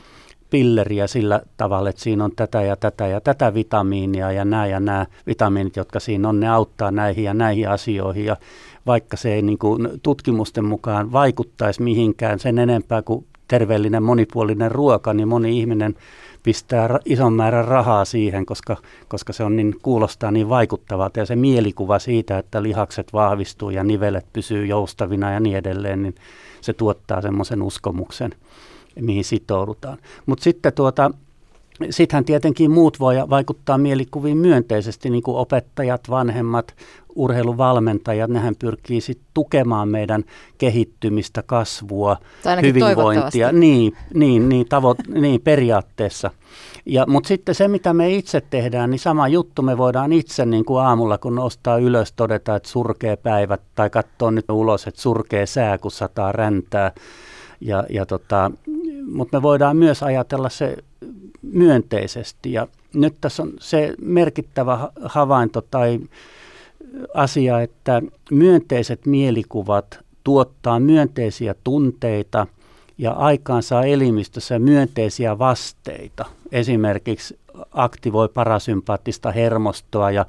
pilleriä 0.51 1.07
sillä 1.07 1.43
tavalla, 1.57 1.91
että 1.91 2.03
siinä 2.03 2.25
on 2.25 2.33
tätä 2.37 2.63
ja 2.63 2.77
tätä 2.77 3.07
ja 3.07 3.21
tätä 3.21 3.55
vitamiinia 3.55 4.33
ja 4.33 4.45
nämä 4.45 4.67
ja 4.67 4.81
nämä 4.81 5.07
vitamiinit, 5.27 5.77
jotka 5.77 6.01
siinä 6.01 6.29
on, 6.29 6.41
ne 6.41 6.49
auttaa 6.49 6.91
näihin 6.91 7.25
ja 7.25 7.35
näihin 7.35 7.69
asioihin. 7.69 8.25
Ja 8.25 8.37
vaikka 8.87 9.17
se 9.17 9.35
ei 9.35 9.43
niin 9.43 9.59
kuin 9.59 9.89
tutkimusten 10.03 10.65
mukaan 10.65 11.13
vaikuttaisi 11.13 11.83
mihinkään 11.83 12.39
sen 12.39 12.59
enempää 12.59 13.03
kuin 13.03 13.27
terveellinen 13.49 14.03
monipuolinen 14.03 14.71
ruoka, 14.71 15.15
niin 15.15 15.29
moni 15.29 15.59
ihminen 15.59 15.95
pistää 16.43 16.99
ison 17.05 17.33
määrän 17.33 17.65
rahaa 17.65 18.05
siihen, 18.05 18.47
koska, 18.47 18.77
koska 19.09 19.33
se 19.33 19.45
on 19.45 19.57
niin, 19.57 19.77
kuulostaa 19.83 20.31
niin 20.31 20.49
vaikuttavaa. 20.49 21.11
Ja 21.17 21.27
se 21.27 21.37
mielikuva 21.37 21.99
siitä, 21.99 22.39
että 22.39 22.63
lihakset 22.63 23.13
vahvistuu 23.13 23.71
ja 23.71 23.85
nivelet 23.85 24.27
pysyy 24.33 24.67
joustavina 24.67 25.33
ja 25.33 25.41
niin 25.41 25.57
edelleen, 25.57 26.03
niin 26.03 26.15
se 26.61 26.73
tuottaa 26.73 27.23
semmoisen 27.23 27.63
uskomuksen 27.63 28.35
mihin 29.01 29.25
sitoudutaan. 29.25 29.99
Mutta 30.27 30.45
sitten 30.45 30.73
tuota, 30.73 31.11
Sittenhän 31.91 32.25
tietenkin 32.25 32.71
muut 32.71 33.01
voi 33.01 33.17
vaikuttaa 33.31 33.79
mielikuviin 33.79 34.37
myönteisesti, 34.37 35.11
niin 35.11 35.23
kuin 35.23 35.37
opettajat, 35.37 36.11
vanhemmat, 36.11 36.75
urheiluvalmentajat, 37.15 38.31
nehän 38.31 38.57
pyrkii 38.59 39.01
sit 39.01 39.19
tukemaan 39.35 39.89
meidän 39.89 40.25
kehittymistä, 40.59 41.43
kasvua, 41.43 42.17
hyvinvointia. 42.63 43.53
Niin, 43.53 43.97
niin, 44.15 44.49
niin, 44.49 44.67
tavo- 44.67 45.21
niin 45.21 45.41
periaatteessa. 45.41 46.31
Ja, 46.87 47.05
mutta 47.09 47.29
sitten 47.29 47.55
se, 47.55 47.69
mitä 47.69 47.95
me 47.95 48.11
itse 48.11 48.43
tehdään, 48.51 48.91
niin 48.91 48.99
sama 48.99 49.29
juttu 49.29 49.63
me 49.63 49.79
voidaan 49.79 50.13
itse 50.13 50.47
niin 50.47 50.65
kuin 50.65 50.83
aamulla, 50.83 51.19
kun 51.19 51.35
nostaa 51.35 51.79
ylös, 51.79 52.13
todeta, 52.13 52.57
että 52.57 52.69
surkee 52.69 53.17
päivät, 53.17 53.61
tai 53.75 53.91
katsoa 53.91 54.31
nyt 54.31 54.51
ulos, 54.51 54.87
että 54.87 55.01
surkee 55.01 55.47
sää, 55.47 55.79
kun 55.79 55.91
sataa 55.91 56.33
räntää. 56.33 56.93
Ja, 57.61 57.85
ja 57.91 58.07
tota, 58.07 58.51
mutta 59.13 59.37
me 59.37 59.43
voidaan 59.43 59.77
myös 59.77 60.03
ajatella 60.03 60.49
se 60.49 60.77
myönteisesti. 61.43 62.53
Ja 62.53 62.67
nyt 62.95 63.15
tässä 63.21 63.43
on 63.43 63.53
se 63.61 63.95
merkittävä 64.03 64.89
havainto 65.05 65.63
tai 65.71 66.01
asia, 67.15 67.61
että 67.61 68.03
myönteiset 68.31 69.07
mielikuvat 69.07 69.99
tuottaa 70.25 70.81
myönteisiä 70.81 71.55
tunteita 71.65 72.47
ja 72.99 73.13
aikaansaa 73.13 73.85
elimistössä 73.85 74.59
myönteisiä 74.59 75.39
vasteita. 75.39 76.25
Esimerkiksi 76.53 77.39
aktivoi 77.73 78.29
parasympaattista 78.29 79.33
hermostoa 79.33 80.11
ja, 80.11 80.27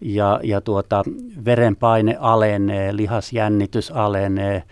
ja, 0.00 0.40
ja 0.42 0.60
tuota, 0.60 1.04
verenpaine 1.44 2.16
alenee, 2.20 2.96
lihasjännitys 2.96 3.90
alenee, 3.90 4.62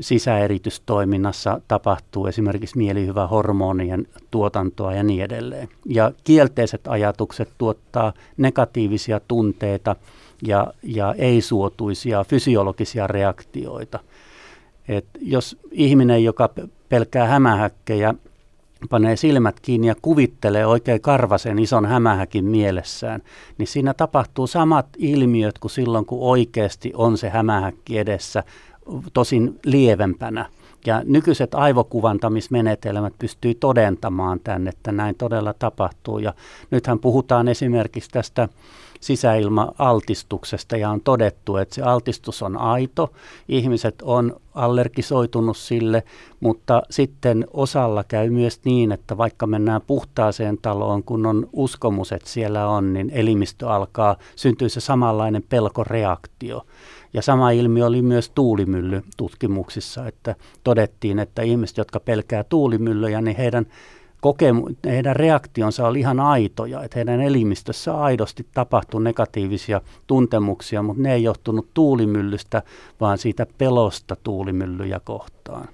sisäeritystoiminnassa 0.00 1.60
tapahtuu 1.68 2.26
esimerkiksi 2.26 2.78
mielihyvä 2.78 3.26
hormonien 3.26 4.06
tuotantoa 4.30 4.94
ja 4.94 5.02
niin 5.02 5.24
edelleen. 5.24 5.68
Ja 5.86 6.12
kielteiset 6.24 6.80
ajatukset 6.88 7.48
tuottaa 7.58 8.12
negatiivisia 8.36 9.20
tunteita 9.28 9.96
ja, 10.42 10.72
ja 10.82 11.14
ei-suotuisia 11.18 12.24
fysiologisia 12.24 13.06
reaktioita. 13.06 13.98
Et 14.88 15.06
jos 15.20 15.56
ihminen, 15.70 16.24
joka 16.24 16.50
pelkää 16.88 17.26
hämähäkkejä, 17.26 18.14
panee 18.90 19.16
silmät 19.16 19.60
kiinni 19.60 19.86
ja 19.86 19.94
kuvittelee 20.02 20.66
oikein 20.66 21.00
karvasen 21.00 21.58
ison 21.58 21.86
hämähäkin 21.86 22.44
mielessään, 22.44 23.22
niin 23.58 23.66
siinä 23.66 23.94
tapahtuu 23.94 24.46
samat 24.46 24.86
ilmiöt 24.98 25.58
kuin 25.58 25.70
silloin, 25.70 26.06
kun 26.06 26.18
oikeasti 26.20 26.92
on 26.94 27.18
se 27.18 27.28
hämähäkki 27.28 27.98
edessä, 27.98 28.42
tosin 29.12 29.60
lievempänä. 29.64 30.46
Ja 30.86 31.02
nykyiset 31.04 31.54
aivokuvantamismenetelmät 31.54 33.14
pystyy 33.18 33.54
todentamaan 33.54 34.40
tämän, 34.40 34.68
että 34.68 34.92
näin 34.92 35.14
todella 35.14 35.54
tapahtuu. 35.58 36.18
Ja 36.18 36.34
nythän 36.70 36.98
puhutaan 36.98 37.48
esimerkiksi 37.48 38.10
tästä 38.10 38.48
sisäilma-altistuksesta 39.00 40.76
ja 40.76 40.90
on 40.90 41.00
todettu, 41.00 41.56
että 41.56 41.74
se 41.74 41.82
altistus 41.82 42.42
on 42.42 42.56
aito. 42.56 43.12
Ihmiset 43.48 44.02
on 44.02 44.36
allergisoitunut 44.54 45.56
sille, 45.56 46.02
mutta 46.40 46.82
sitten 46.90 47.46
osalla 47.52 48.04
käy 48.04 48.30
myös 48.30 48.60
niin, 48.64 48.92
että 48.92 49.16
vaikka 49.16 49.46
mennään 49.46 49.80
puhtaaseen 49.86 50.58
taloon, 50.62 51.02
kun 51.02 51.26
on 51.26 51.48
uskomus, 51.52 52.12
että 52.12 52.28
siellä 52.28 52.68
on, 52.68 52.92
niin 52.92 53.10
elimistö 53.10 53.68
alkaa, 53.68 54.16
syntyy 54.36 54.68
se 54.68 54.80
samanlainen 54.80 55.44
pelkoreaktio. 55.48 56.66
Ja 57.14 57.22
sama 57.22 57.50
ilmiö 57.50 57.86
oli 57.86 58.02
myös 58.02 58.30
tuulimyllytutkimuksissa, 58.30 60.06
että 60.06 60.34
todettiin, 60.64 61.18
että 61.18 61.42
ihmiset, 61.42 61.76
jotka 61.76 62.00
pelkää 62.00 62.44
tuulimyllyjä, 62.44 63.20
niin 63.20 63.36
heidän 63.36 63.66
kokemu- 64.20 64.70
heidän 64.84 65.16
reaktionsa 65.16 65.86
oli 65.86 66.00
ihan 66.00 66.20
aitoja, 66.20 66.82
että 66.82 66.98
heidän 66.98 67.20
elimistössä 67.20 67.98
aidosti 68.00 68.46
tapahtui 68.54 69.02
negatiivisia 69.02 69.80
tuntemuksia, 70.06 70.82
mutta 70.82 71.02
ne 71.02 71.14
ei 71.14 71.22
johtunut 71.22 71.68
tuulimyllystä, 71.74 72.62
vaan 73.00 73.18
siitä 73.18 73.46
pelosta 73.58 74.16
tuulimyllyjä 74.22 75.00
kohtaan. 75.04 75.68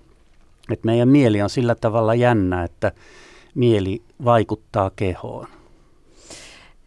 Et 0.70 0.84
meidän 0.84 1.08
mieli 1.08 1.42
on 1.42 1.50
sillä 1.50 1.74
tavalla 1.74 2.14
jännä, 2.14 2.64
että 2.64 2.92
mieli 3.54 4.02
vaikuttaa 4.24 4.90
kehoon. 4.96 5.46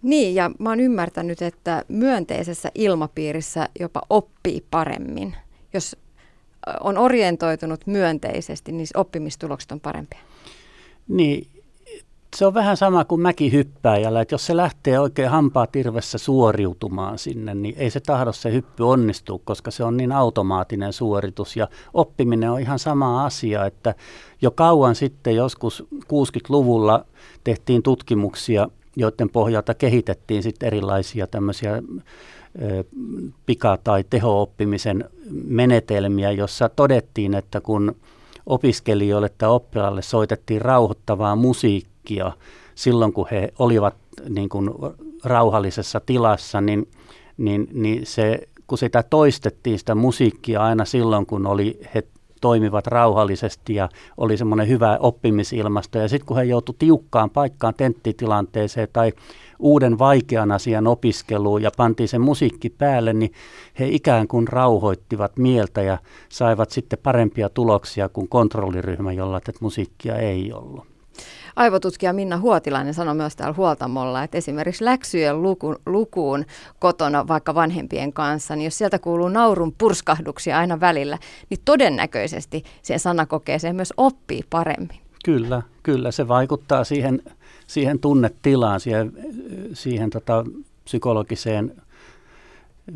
Niin, 0.03 0.35
ja 0.35 0.51
mä 0.59 0.69
oon 0.69 0.79
ymmärtänyt, 0.79 1.41
että 1.41 1.83
myönteisessä 1.87 2.71
ilmapiirissä 2.75 3.69
jopa 3.79 4.01
oppii 4.09 4.65
paremmin. 4.71 5.35
Jos 5.73 5.97
on 6.79 6.97
orientoitunut 6.97 7.87
myönteisesti, 7.87 8.71
niin 8.71 8.87
oppimistulokset 8.95 9.71
on 9.71 9.79
parempia. 9.79 10.19
Niin, 11.07 11.47
se 12.35 12.45
on 12.45 12.53
vähän 12.53 12.77
sama 12.77 13.05
kuin 13.05 13.21
mäkihyppääjällä, 13.21 14.21
että 14.21 14.33
jos 14.33 14.45
se 14.45 14.57
lähtee 14.57 14.99
oikein 14.99 15.29
hampaa 15.29 15.67
tirvessä 15.67 16.17
suoriutumaan 16.17 17.17
sinne, 17.17 17.55
niin 17.55 17.75
ei 17.77 17.89
se 17.89 17.99
tahdo 17.99 18.31
se 18.31 18.51
hyppy 18.51 18.83
onnistua, 18.83 19.39
koska 19.43 19.71
se 19.71 19.83
on 19.83 19.97
niin 19.97 20.11
automaattinen 20.11 20.93
suoritus. 20.93 21.55
Ja 21.55 21.67
oppiminen 21.93 22.51
on 22.51 22.59
ihan 22.59 22.79
sama 22.79 23.25
asia, 23.25 23.65
että 23.65 23.95
jo 24.41 24.51
kauan 24.51 24.95
sitten, 24.95 25.35
joskus 25.35 25.85
60-luvulla 25.93 27.05
tehtiin 27.43 27.83
tutkimuksia, 27.83 28.67
joiden 28.95 29.29
pohjalta 29.29 29.73
kehitettiin 29.73 30.43
sitten 30.43 30.67
erilaisia 30.67 31.27
tämmöisiä 31.27 31.84
pika- 33.45 33.77
tai 33.84 34.03
teho-oppimisen 34.10 35.10
menetelmiä, 35.45 36.32
jossa 36.32 36.69
todettiin, 36.69 37.34
että 37.34 37.62
kun 37.62 37.95
opiskelijoille 38.45 39.29
tai 39.38 39.49
oppilaalle 39.49 40.01
soitettiin 40.01 40.62
rauhoittavaa 40.62 41.36
musiikkia 41.36 42.32
silloin, 42.75 43.13
kun 43.13 43.27
he 43.32 43.53
olivat 43.60 43.95
niin 44.29 44.49
kuin 44.49 44.69
rauhallisessa 45.23 45.99
tilassa, 45.99 46.62
niin, 46.62 46.88
niin, 47.38 47.67
niin 47.73 48.06
se, 48.06 48.47
kun 48.67 48.77
sitä 48.77 49.03
toistettiin 49.03 49.79
sitä 49.79 49.95
musiikkia 49.95 50.63
aina 50.63 50.86
silloin, 50.86 51.25
kun 51.25 51.47
oli, 51.47 51.79
he 51.95 52.03
toimivat 52.43 52.88
rauhallisesti 52.88 53.75
ja 53.75 53.89
oli 54.17 54.38
semmoinen 54.38 54.67
hyvä 54.67 54.97
oppimisilmasto. 54.99 55.99
Ja 55.99 56.08
sitten 56.08 56.25
kun 56.25 56.38
he 56.38 56.43
joutuivat 56.43 56.79
tiukkaan 56.79 57.29
paikkaan 57.29 57.73
tenttitilanteeseen 57.73 58.88
tai 58.93 59.13
uuden 59.60 59.99
vaikean 59.99 60.51
asian 60.51 60.88
opiskeluun 60.88 61.62
ja 61.62 61.71
pantiin 61.77 62.08
se 62.10 62.19
musiikki 62.19 62.69
päälle, 62.69 63.13
niin 63.13 63.32
he 63.79 63.88
ikään 63.88 64.27
kuin 64.27 64.47
rauhoittivat 64.47 65.38
mieltä 65.38 65.82
ja 65.82 65.97
saivat 66.29 66.69
sitten 66.71 66.99
parempia 67.03 67.49
tuloksia 67.49 68.10
kuin 68.10 68.29
kontrolliryhmä, 68.29 69.12
jolla 69.12 69.39
tätä 69.39 69.60
musiikkia 69.62 70.15
ei 70.15 70.53
ollut. 70.53 70.92
Aivotutkija 71.55 72.13
Minna 72.13 72.37
Huotilainen 72.37 72.93
sanoi 72.93 73.15
myös 73.15 73.35
täällä 73.35 73.55
huoltamolla, 73.57 74.23
että 74.23 74.37
esimerkiksi 74.37 74.85
läksyjen 74.85 75.41
luku, 75.41 75.75
lukuun 75.85 76.45
kotona 76.79 77.27
vaikka 77.27 77.55
vanhempien 77.55 78.13
kanssa, 78.13 78.55
niin 78.55 78.65
jos 78.65 78.77
sieltä 78.77 78.99
kuuluu 78.99 79.29
naurun 79.29 79.73
purskahduksia 79.77 80.57
aina 80.57 80.79
välillä, 80.79 81.17
niin 81.49 81.59
todennäköisesti 81.65 82.63
siihen 82.81 82.99
sanakokeeseen 82.99 83.75
myös 83.75 83.93
oppii 83.97 84.41
paremmin. 84.49 84.99
Kyllä, 85.25 85.61
kyllä. 85.83 86.11
Se 86.11 86.27
vaikuttaa 86.27 86.83
siihen, 86.83 87.21
siihen 87.67 87.99
tunnetilaan, 87.99 88.79
siihen, 88.79 89.13
siihen 89.73 90.09
tota, 90.09 90.45
psykologiseen 90.85 91.75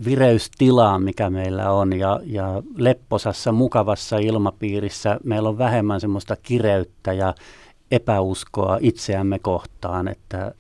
vireystilaan, 0.06 1.04
mikä 1.04 1.30
meillä 1.30 1.72
on, 1.72 2.00
ja, 2.00 2.20
ja 2.26 2.64
lepposassa, 2.76 3.52
mukavassa 3.52 4.18
ilmapiirissä 4.18 5.20
meillä 5.24 5.50
on 5.50 5.58
vähemmän 5.58 6.02
semmoista 6.02 6.36
kireyttä 6.36 7.14
ja 7.14 7.34
epäuskoa 7.92 8.78
itseämme 8.82 9.40
kohtaan, 9.40 10.08
että, 10.08 10.52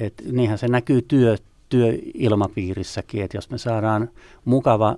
että 0.00 0.22
niinhän 0.32 0.58
se 0.58 0.68
näkyy 0.68 1.02
työ, 1.02 1.36
työilmapiirissäkin, 1.68 3.22
että 3.22 3.36
jos 3.36 3.50
me 3.50 3.58
saadaan 3.58 4.08
mukava 4.44 4.96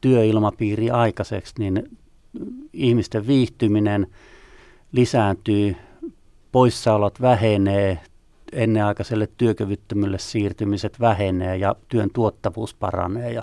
työilmapiiri 0.00 0.90
aikaiseksi, 0.90 1.54
niin 1.58 1.98
ihmisten 2.72 3.26
viihtyminen 3.26 4.06
lisääntyy, 4.92 5.76
poissaolot 6.52 7.20
vähenee, 7.20 8.00
ennenaikaiselle 8.52 9.28
työkyvyttömyydelle 9.38 10.18
siirtymiset 10.18 11.00
vähenee 11.00 11.56
ja 11.56 11.76
työn 11.88 12.10
tuottavuus 12.12 12.74
paranee. 12.74 13.32
Ja 13.32 13.42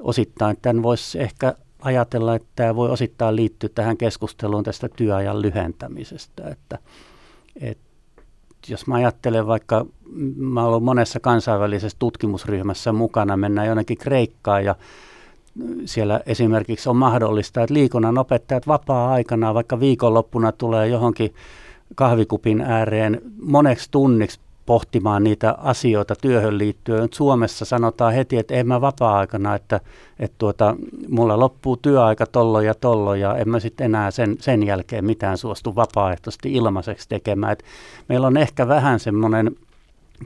osittain 0.00 0.56
tämän 0.62 0.82
voisi 0.82 1.20
ehkä 1.20 1.54
ajatella, 1.82 2.34
että 2.34 2.48
tämä 2.56 2.76
voi 2.76 2.90
osittain 2.90 3.36
liittyä 3.36 3.70
tähän 3.74 3.96
keskusteluun 3.96 4.64
tästä 4.64 4.88
työajan 4.96 5.42
lyhentämisestä. 5.42 6.48
Että, 6.48 6.78
että 7.60 7.84
jos 8.68 8.86
mä 8.86 8.94
ajattelen 8.94 9.46
vaikka, 9.46 9.86
mä 10.36 10.64
olen 10.64 10.82
monessa 10.82 11.20
kansainvälisessä 11.20 11.96
tutkimusryhmässä 11.98 12.92
mukana, 12.92 13.36
mennään 13.36 13.66
jonnekin 13.66 13.98
Kreikkaan 13.98 14.64
ja 14.64 14.74
siellä 15.84 16.20
esimerkiksi 16.26 16.88
on 16.88 16.96
mahdollista, 16.96 17.62
että 17.62 17.74
liikunnan 17.74 18.18
opettajat 18.18 18.66
vapaa-aikana, 18.66 19.54
vaikka 19.54 19.80
viikonloppuna 19.80 20.52
tulee 20.52 20.88
johonkin 20.88 21.34
kahvikupin 21.94 22.60
ääreen 22.60 23.20
moneksi 23.42 23.88
tunniksi 23.90 24.40
pohtimaan 24.66 25.24
niitä 25.24 25.54
asioita 25.58 26.14
työhön 26.16 26.58
liittyen. 26.58 27.08
Suomessa 27.12 27.64
sanotaan 27.64 28.12
heti, 28.12 28.36
että 28.36 28.54
en 28.54 28.68
mä 28.68 28.80
vapaa-aikana, 28.80 29.54
että, 29.54 29.80
että 30.18 30.34
tuota, 30.38 30.76
mulla 31.08 31.40
loppuu 31.40 31.76
työaika 31.76 32.26
tollo 32.26 32.60
ja 32.60 32.74
tollo 32.74 33.14
ja 33.14 33.36
en 33.36 33.48
mä 33.48 33.60
sitten 33.60 33.84
enää 33.84 34.10
sen, 34.10 34.36
sen 34.40 34.62
jälkeen 34.62 35.04
mitään 35.04 35.38
suostu 35.38 35.76
vapaaehtoisesti 35.76 36.52
ilmaiseksi 36.52 37.08
tekemään. 37.08 37.52
Et 37.52 37.64
meillä 38.08 38.26
on 38.26 38.36
ehkä 38.36 38.68
vähän 38.68 39.00
semmoinen 39.00 39.56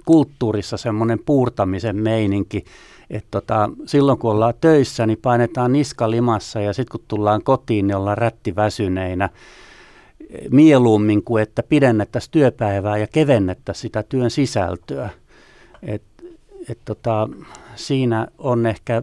kulttuurissa 0.05 0.77
semmoinen 0.77 1.19
puurtamisen 1.27 1.97
meininki, 1.97 2.65
että 3.11 3.29
tota, 3.31 3.71
silloin 3.87 4.19
kun 4.19 4.31
ollaan 4.31 4.55
töissä, 4.61 5.07
niin 5.07 5.19
painetaan 5.23 5.73
niska 5.73 6.11
limassa 6.11 6.61
ja 6.61 6.73
sitten 6.73 6.93
kun 6.93 7.05
tullaan 7.09 7.43
kotiin, 7.43 7.87
niin 7.87 7.97
ollaan 7.97 8.19
rättiväsyneinä 8.19 9.29
mieluummin 10.51 11.25
kuin 11.25 11.43
että 11.43 11.63
pidennettäisiin 11.63 12.33
työpäivää 12.33 12.99
ja 12.99 13.07
kevennettäisiin 13.07 13.83
sitä 13.83 14.03
työn 14.03 14.31
sisältöä. 14.31 15.11
Et, 15.83 16.03
et 16.69 16.79
tota, 16.85 17.29
siinä 17.77 18.27
on 18.39 18.67
ehkä 18.67 19.03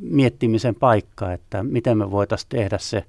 miettimisen 0.00 0.74
paikka, 0.74 1.32
että 1.32 1.62
miten 1.62 1.98
me 1.98 2.10
voitaisiin 2.10 2.48
tehdä 2.48 2.78
se, 2.78 3.04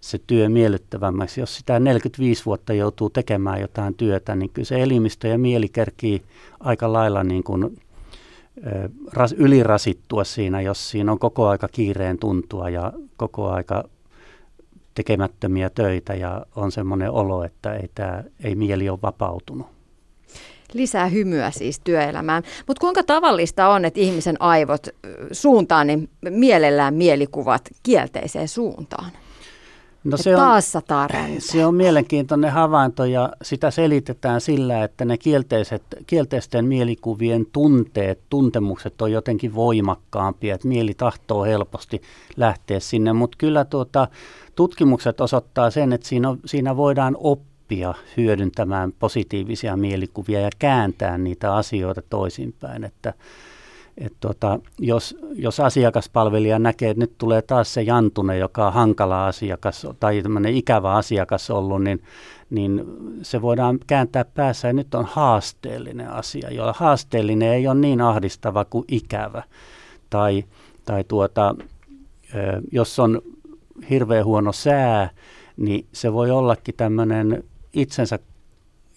se 0.00 0.18
työ 0.26 0.48
miellyttävämmäksi. 0.48 1.40
Jos 1.40 1.56
sitä 1.56 1.80
45 1.80 2.44
vuotta 2.46 2.72
joutuu 2.72 3.10
tekemään 3.10 3.60
jotain 3.60 3.94
työtä, 3.94 4.36
niin 4.36 4.50
kyllä 4.50 4.66
se 4.66 4.82
elimistö 4.82 5.28
ja 5.28 5.38
mieli 5.38 5.68
kerkii 5.68 6.22
aika 6.60 6.92
lailla 6.92 7.24
niin 7.24 7.44
kuin, 7.44 7.78
ras, 9.12 9.32
ylirasittua 9.32 10.24
siinä, 10.24 10.60
jos 10.60 10.90
siinä 10.90 11.12
on 11.12 11.18
koko 11.18 11.48
aika 11.48 11.68
kiireen 11.68 12.18
tuntua 12.18 12.70
ja 12.70 12.92
koko 13.16 13.50
aika 13.50 13.84
tekemättömiä 14.96 15.70
töitä 15.70 16.14
ja 16.14 16.46
on 16.56 16.72
semmoinen 16.72 17.10
olo, 17.10 17.44
että 17.44 17.74
ei, 17.74 17.90
tää, 17.94 18.24
ei 18.44 18.54
mieli 18.54 18.88
ole 18.88 18.98
vapautunut. 19.02 19.66
Lisää 20.72 21.06
hymyä 21.06 21.50
siis 21.50 21.80
työelämään. 21.80 22.42
Mutta 22.66 22.80
kuinka 22.80 23.02
tavallista 23.02 23.68
on, 23.68 23.84
että 23.84 24.00
ihmisen 24.00 24.42
aivot 24.42 24.86
suuntaa 25.32 25.84
niin 25.84 26.10
mielellään 26.30 26.94
mielikuvat 26.94 27.62
kielteiseen 27.82 28.48
suuntaan? 28.48 29.10
No 30.06 30.16
se 30.16 30.36
on, 30.36 30.42
taas 30.42 30.72
sataa 30.72 31.08
Se 31.38 31.66
on 31.66 31.74
mielenkiintoinen 31.74 32.52
havainto 32.52 33.04
ja 33.04 33.32
sitä 33.42 33.70
selitetään 33.70 34.40
sillä, 34.40 34.84
että 34.84 35.04
ne 35.04 35.18
kielteiset, 35.18 35.82
kielteisten 36.06 36.64
mielikuvien 36.64 37.46
tunteet, 37.52 38.20
tuntemukset 38.30 39.02
on 39.02 39.12
jotenkin 39.12 39.54
voimakkaampia, 39.54 40.54
että 40.54 40.68
mieli 40.68 40.94
tahtoo 40.94 41.44
helposti 41.44 42.02
lähteä 42.36 42.80
sinne, 42.80 43.12
mutta 43.12 43.36
kyllä 43.38 43.64
tuota, 43.64 44.08
tutkimukset 44.56 45.20
osoittaa 45.20 45.70
sen, 45.70 45.92
että 45.92 46.08
siinä, 46.08 46.36
siinä 46.44 46.76
voidaan 46.76 47.16
oppia 47.20 47.94
hyödyntämään 48.16 48.92
positiivisia 48.92 49.76
mielikuvia 49.76 50.40
ja 50.40 50.50
kääntää 50.58 51.18
niitä 51.18 51.54
asioita 51.54 52.02
toisinpäin, 52.10 52.84
että 52.84 53.14
et 53.98 54.12
tota, 54.20 54.60
jos, 54.78 55.16
jos 55.34 55.60
asiakaspalvelija 55.60 56.58
näkee, 56.58 56.90
että 56.90 57.00
nyt 57.00 57.18
tulee 57.18 57.42
taas 57.42 57.74
se 57.74 57.82
jantune, 57.82 58.38
joka 58.38 58.66
on 58.66 58.72
hankala 58.72 59.26
asiakas 59.26 59.86
tai 60.00 60.22
ikävä 60.48 60.92
asiakas 60.92 61.50
ollut, 61.50 61.82
niin, 61.82 62.02
niin 62.50 62.84
se 63.22 63.42
voidaan 63.42 63.78
kääntää 63.86 64.24
päässä 64.24 64.68
ja 64.68 64.72
nyt 64.72 64.94
on 64.94 65.04
haasteellinen 65.04 66.10
asia, 66.10 66.50
jolla 66.50 66.74
haasteellinen 66.76 67.52
ei 67.52 67.68
ole 67.68 67.74
niin 67.74 68.00
ahdistava 68.00 68.64
kuin 68.64 68.84
ikävä. 68.88 69.42
Tai, 70.10 70.44
tai 70.84 71.04
tuota, 71.04 71.54
jos 72.72 72.98
on 72.98 73.22
hirveän 73.90 74.24
huono 74.24 74.52
sää, 74.52 75.10
niin 75.56 75.86
se 75.92 76.12
voi 76.12 76.30
ollakin 76.30 76.74
tämmöinen 76.76 77.44
itsensä, 77.72 78.18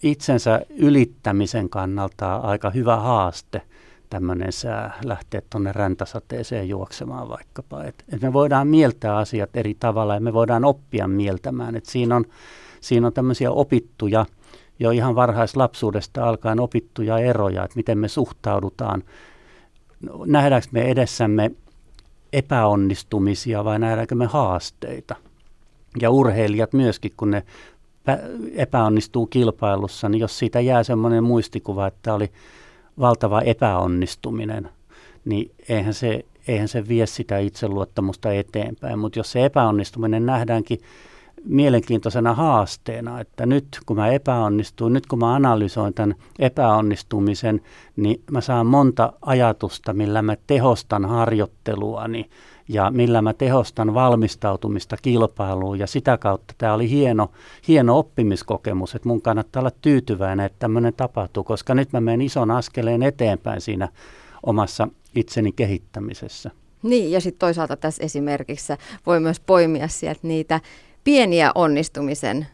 itsensä 0.02 0.60
ylittämisen 0.70 1.68
kannalta 1.68 2.36
aika 2.36 2.70
hyvä 2.70 2.96
haaste– 2.96 3.62
tämmöinen 4.10 4.52
sää 4.52 4.98
lähteä 5.04 5.42
tuonne 5.50 5.72
räntäsateeseen 5.72 6.68
juoksemaan 6.68 7.28
vaikkapa. 7.28 7.84
Et, 7.84 8.04
et 8.12 8.22
me 8.22 8.32
voidaan 8.32 8.68
mieltää 8.68 9.16
asiat 9.16 9.56
eri 9.56 9.76
tavalla 9.80 10.14
ja 10.14 10.20
me 10.20 10.32
voidaan 10.32 10.64
oppia 10.64 11.08
mieltämään. 11.08 11.76
Et 11.76 11.86
siinä, 11.86 12.16
on, 12.16 12.24
siinä 12.80 13.06
on 13.06 13.12
tämmöisiä 13.12 13.50
opittuja, 13.50 14.26
jo 14.78 14.90
ihan 14.90 15.14
varhaislapsuudesta 15.14 16.28
alkaen 16.28 16.60
opittuja 16.60 17.18
eroja, 17.18 17.64
että 17.64 17.76
miten 17.76 17.98
me 17.98 18.08
suhtaudutaan. 18.08 19.02
Nähdäänkö 20.26 20.68
me 20.70 20.82
edessämme 20.82 21.50
epäonnistumisia 22.32 23.64
vai 23.64 23.78
nähdäänkö 23.78 24.14
me 24.14 24.26
haasteita? 24.26 25.16
Ja 26.00 26.10
urheilijat 26.10 26.72
myöskin, 26.72 27.12
kun 27.16 27.30
ne 27.30 27.42
epäonnistuu 28.54 29.26
kilpailussa, 29.26 30.08
niin 30.08 30.20
jos 30.20 30.38
siitä 30.38 30.60
jää 30.60 30.82
semmoinen 30.82 31.24
muistikuva, 31.24 31.86
että 31.86 32.14
oli 32.14 32.32
valtava 32.98 33.40
epäonnistuminen, 33.40 34.68
niin 35.24 35.50
eihän 35.68 35.94
se, 35.94 36.24
eihän 36.48 36.68
se 36.68 36.88
vie 36.88 37.06
sitä 37.06 37.38
itseluottamusta 37.38 38.32
eteenpäin. 38.32 38.98
Mutta 38.98 39.18
jos 39.18 39.32
se 39.32 39.44
epäonnistuminen 39.44 40.26
nähdäänkin 40.26 40.80
mielenkiintoisena 41.44 42.34
haasteena, 42.34 43.20
että 43.20 43.46
nyt 43.46 43.66
kun 43.86 43.96
mä 43.96 44.08
epäonnistuin, 44.08 44.92
nyt 44.92 45.06
kun 45.06 45.18
mä 45.18 45.34
analysoin 45.34 45.94
tämän 45.94 46.14
epäonnistumisen, 46.38 47.60
niin 47.96 48.22
mä 48.30 48.40
saan 48.40 48.66
monta 48.66 49.12
ajatusta, 49.22 49.92
millä 49.92 50.22
mä 50.22 50.36
tehostan 50.46 51.04
harjoitteluani 51.04 52.30
ja 52.68 52.90
millä 52.90 53.22
mä 53.22 53.32
tehostan 53.32 53.94
valmistautumista 53.94 54.96
kilpailuun. 55.02 55.78
Ja 55.78 55.86
sitä 55.86 56.18
kautta 56.18 56.54
tämä 56.58 56.74
oli 56.74 56.90
hieno, 56.90 57.30
hieno 57.68 57.98
oppimiskokemus, 57.98 58.94
että 58.94 59.08
mun 59.08 59.22
kannattaa 59.22 59.60
olla 59.60 59.70
tyytyväinen, 59.82 60.46
että 60.46 60.58
tämmöinen 60.58 60.94
tapahtuu, 60.94 61.44
koska 61.44 61.74
nyt 61.74 61.92
mä 61.92 62.00
menen 62.00 62.22
ison 62.22 62.50
askeleen 62.50 63.02
eteenpäin 63.02 63.60
siinä 63.60 63.88
omassa 64.42 64.88
itseni 65.14 65.52
kehittämisessä. 65.52 66.50
Niin, 66.82 67.12
ja 67.12 67.20
sitten 67.20 67.38
toisaalta 67.38 67.76
tässä 67.76 68.04
esimerkissä 68.04 68.78
voi 69.06 69.20
myös 69.20 69.40
poimia 69.40 69.88
sieltä 69.88 70.20
niitä 70.22 70.60
pieniä 71.04 71.52
onnistumisen 71.54 72.46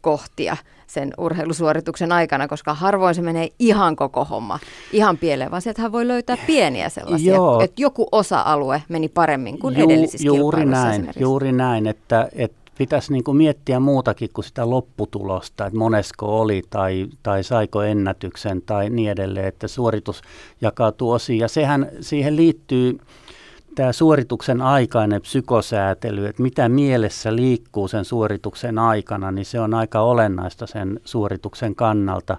kohtia 0.00 0.56
sen 0.86 1.14
urheilusuorituksen 1.18 2.12
aikana, 2.12 2.48
koska 2.48 2.74
harvoin 2.74 3.14
se 3.14 3.22
menee 3.22 3.48
ihan 3.58 3.96
koko 3.96 4.24
homma 4.24 4.58
ihan 4.92 5.18
pieleen, 5.18 5.50
vaan 5.50 5.62
sieltähän 5.62 5.92
voi 5.92 6.08
löytää 6.08 6.36
pieniä 6.46 6.88
sellaisia, 6.88 7.34
Joo. 7.34 7.60
että 7.60 7.82
joku 7.82 8.08
osa-alue 8.12 8.82
meni 8.88 9.08
paremmin 9.08 9.58
kuin 9.58 9.78
Ju, 9.78 9.84
edellisissä 9.84 10.26
juuri 10.26 10.64
näin, 10.64 11.10
juuri 11.20 11.52
näin, 11.52 11.86
että, 11.86 12.28
että 12.32 12.58
pitäisi 12.78 13.12
niin 13.12 13.24
kuin 13.24 13.36
miettiä 13.36 13.80
muutakin 13.80 14.28
kuin 14.32 14.44
sitä 14.44 14.70
lopputulosta, 14.70 15.66
että 15.66 15.78
monesko 15.78 16.40
oli 16.40 16.62
tai, 16.70 17.06
tai 17.22 17.44
saiko 17.44 17.82
ennätyksen 17.82 18.62
tai 18.62 18.90
niin 18.90 19.10
edelleen, 19.10 19.46
että 19.46 19.68
suoritus 19.68 20.22
jakautuu 20.60 21.10
osiin. 21.10 21.38
Ja 21.38 21.48
sehän 21.48 21.88
siihen 22.00 22.36
liittyy 22.36 22.98
tämä 23.78 23.92
suorituksen 23.92 24.62
aikainen 24.62 25.22
psykosäätely, 25.22 26.26
että 26.26 26.42
mitä 26.42 26.68
mielessä 26.68 27.36
liikkuu 27.36 27.88
sen 27.88 28.04
suorituksen 28.04 28.78
aikana, 28.78 29.30
niin 29.30 29.44
se 29.44 29.60
on 29.60 29.74
aika 29.74 30.00
olennaista 30.00 30.66
sen 30.66 31.00
suorituksen 31.04 31.74
kannalta. 31.74 32.36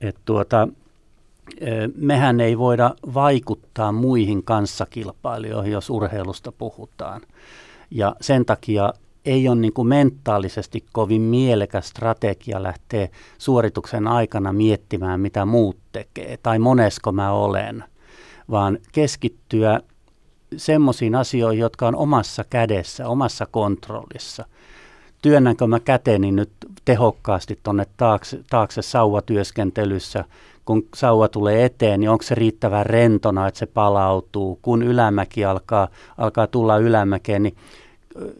Että 0.00 0.20
tuota, 0.24 0.68
mehän 1.96 2.40
ei 2.40 2.58
voida 2.58 2.94
vaikuttaa 3.14 3.92
muihin 3.92 4.42
kanssakilpailijoihin, 4.42 5.72
jos 5.72 5.90
urheilusta 5.90 6.52
puhutaan. 6.52 7.20
Ja 7.90 8.16
sen 8.20 8.44
takia 8.44 8.92
ei 9.24 9.48
ole 9.48 9.56
niin 9.56 9.72
kuin 9.72 9.88
mentaalisesti 9.88 10.84
kovin 10.92 11.22
mielekäs 11.22 11.88
strategia 11.88 12.62
lähteä 12.62 13.08
suorituksen 13.38 14.06
aikana 14.08 14.52
miettimään, 14.52 15.20
mitä 15.20 15.44
muut 15.44 15.76
tekee 15.92 16.38
tai 16.42 16.58
monesko 16.58 17.12
mä 17.12 17.32
olen, 17.32 17.84
vaan 18.50 18.78
keskittyä 18.92 19.80
semmoisiin 20.56 21.14
asioihin, 21.14 21.60
jotka 21.60 21.88
on 21.88 21.96
omassa 21.96 22.44
kädessä, 22.50 23.08
omassa 23.08 23.46
kontrollissa. 23.50 24.44
Työnnänkö 25.22 25.66
mä 25.66 25.80
käteni 25.80 26.32
nyt 26.32 26.50
tehokkaasti 26.84 27.58
tuonne 27.62 27.86
taakse, 27.96 28.40
taakse 28.50 28.82
sauvatyöskentelyssä, 28.82 30.24
kun 30.64 30.86
sauva 30.94 31.28
tulee 31.28 31.64
eteen, 31.64 32.00
niin 32.00 32.10
onko 32.10 32.22
se 32.22 32.34
riittävän 32.34 32.86
rentona, 32.86 33.48
että 33.48 33.58
se 33.58 33.66
palautuu. 33.66 34.58
Kun 34.62 34.82
ylämäki 34.82 35.44
alkaa, 35.44 35.88
alkaa 36.18 36.46
tulla 36.46 36.76
ylämäkeen, 36.76 37.42
niin 37.42 37.56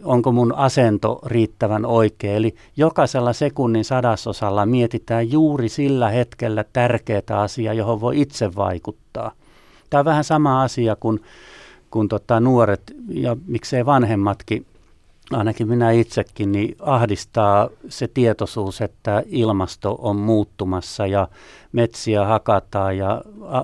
onko 0.05 0.33
mun 0.33 0.55
asento 0.55 1.19
riittävän 1.27 1.85
oikea. 1.85 2.35
Eli 2.35 2.55
jokaisella 2.77 3.33
sekunnin 3.33 3.85
sadasosalla 3.85 4.67
mietitään 4.67 5.33
juuri 5.33 5.69
sillä 5.69 6.11
hetkellä 6.11 6.65
tärkeää 6.73 7.23
asiaa, 7.31 7.75
johon 7.75 8.01
voi 8.01 8.21
itse 8.21 8.55
vaikuttaa. 8.57 9.33
Tämä 9.91 9.99
on 9.99 10.05
vähän 10.05 10.25
sama 10.25 10.63
asia 10.63 10.97
kuin 10.97 11.21
kun 11.91 12.09
tota 12.09 12.41
nuoret 12.41 12.83
ja 13.09 13.37
miksei 13.47 13.87
vanhemmatkin, 13.87 14.67
ainakin 15.33 15.69
minä 15.69 15.91
itsekin, 15.91 16.53
niin 16.53 16.77
ahdistaa 16.81 17.69
se 17.89 18.09
tietoisuus, 18.09 18.81
että 18.81 19.23
ilmasto 19.27 19.97
on 19.99 20.17
muuttumassa 20.17 21.07
ja 21.07 21.29
metsiä 21.73 22.25
hakataan 22.25 22.99
ja 22.99 23.23
a, 23.43 23.63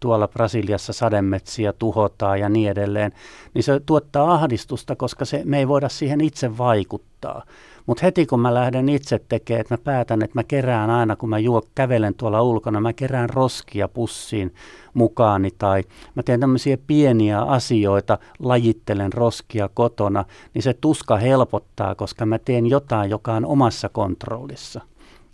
tuolla 0.00 0.28
Brasiliassa 0.28 0.92
sademetsiä 0.92 1.72
tuhotaan 1.72 2.40
ja 2.40 2.48
niin 2.48 2.70
edelleen, 2.70 3.12
niin 3.54 3.62
se 3.62 3.80
tuottaa 3.86 4.32
ahdistusta, 4.32 4.96
koska 4.96 5.24
se, 5.24 5.42
me 5.44 5.58
ei 5.58 5.68
voida 5.68 5.88
siihen 5.88 6.20
itse 6.20 6.58
vaikuttaa. 6.58 7.42
Mutta 7.90 8.06
heti 8.06 8.26
kun 8.26 8.40
mä 8.40 8.54
lähden 8.54 8.88
itse 8.88 9.20
tekemään, 9.28 9.60
että 9.60 9.74
mä 9.74 9.78
päätän, 9.84 10.22
että 10.22 10.38
mä 10.38 10.44
kerään 10.44 10.90
aina, 10.90 11.16
kun 11.16 11.28
mä 11.28 11.38
juo, 11.38 11.62
kävelen 11.74 12.14
tuolla 12.14 12.42
ulkona, 12.42 12.80
mä 12.80 12.92
kerään 12.92 13.30
roskia 13.30 13.88
pussiin 13.88 14.54
mukaani 14.94 15.50
tai 15.58 15.84
mä 16.14 16.22
teen 16.22 16.40
tämmöisiä 16.40 16.78
pieniä 16.86 17.40
asioita, 17.40 18.18
lajittelen 18.38 19.12
roskia 19.12 19.68
kotona, 19.74 20.24
niin 20.54 20.62
se 20.62 20.74
tuska 20.74 21.16
helpottaa, 21.16 21.94
koska 21.94 22.26
mä 22.26 22.38
teen 22.38 22.66
jotain, 22.66 23.10
joka 23.10 23.34
on 23.34 23.46
omassa 23.46 23.88
kontrollissa. 23.88 24.80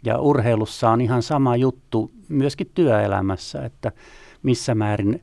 Ja 0.05 0.19
urheilussa 0.19 0.91
on 0.91 1.01
ihan 1.01 1.23
sama 1.23 1.57
juttu 1.57 2.11
myöskin 2.29 2.71
työelämässä, 2.75 3.65
että 3.65 3.93
missä 4.43 4.75
määrin 4.75 5.23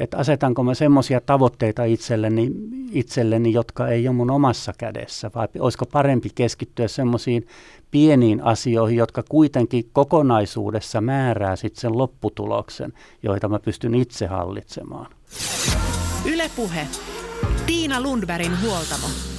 että 0.00 0.16
asetanko 0.16 0.62
mä 0.62 0.74
semmoisia 0.74 1.20
tavoitteita 1.20 1.84
itselleni, 1.84 2.50
itselleni, 2.92 3.52
jotka 3.52 3.88
ei 3.88 4.08
ole 4.08 4.16
mun 4.16 4.30
omassa 4.30 4.72
kädessä, 4.78 5.30
vai 5.34 5.48
olisiko 5.58 5.86
parempi 5.86 6.30
keskittyä 6.34 6.88
semmoisiin 6.88 7.46
pieniin 7.90 8.42
asioihin, 8.44 8.98
jotka 8.98 9.22
kuitenkin 9.28 9.90
kokonaisuudessa 9.92 11.00
määrää 11.00 11.56
sitten 11.56 11.80
sen 11.80 11.98
lopputuloksen, 11.98 12.92
joita 13.22 13.48
mä 13.48 13.58
pystyn 13.58 13.94
itse 13.94 14.26
hallitsemaan. 14.26 15.06
Ylepuhe. 16.24 16.86
Tiina 17.66 18.00
Lundbergin 18.00 18.60
huoltamo. 18.62 19.31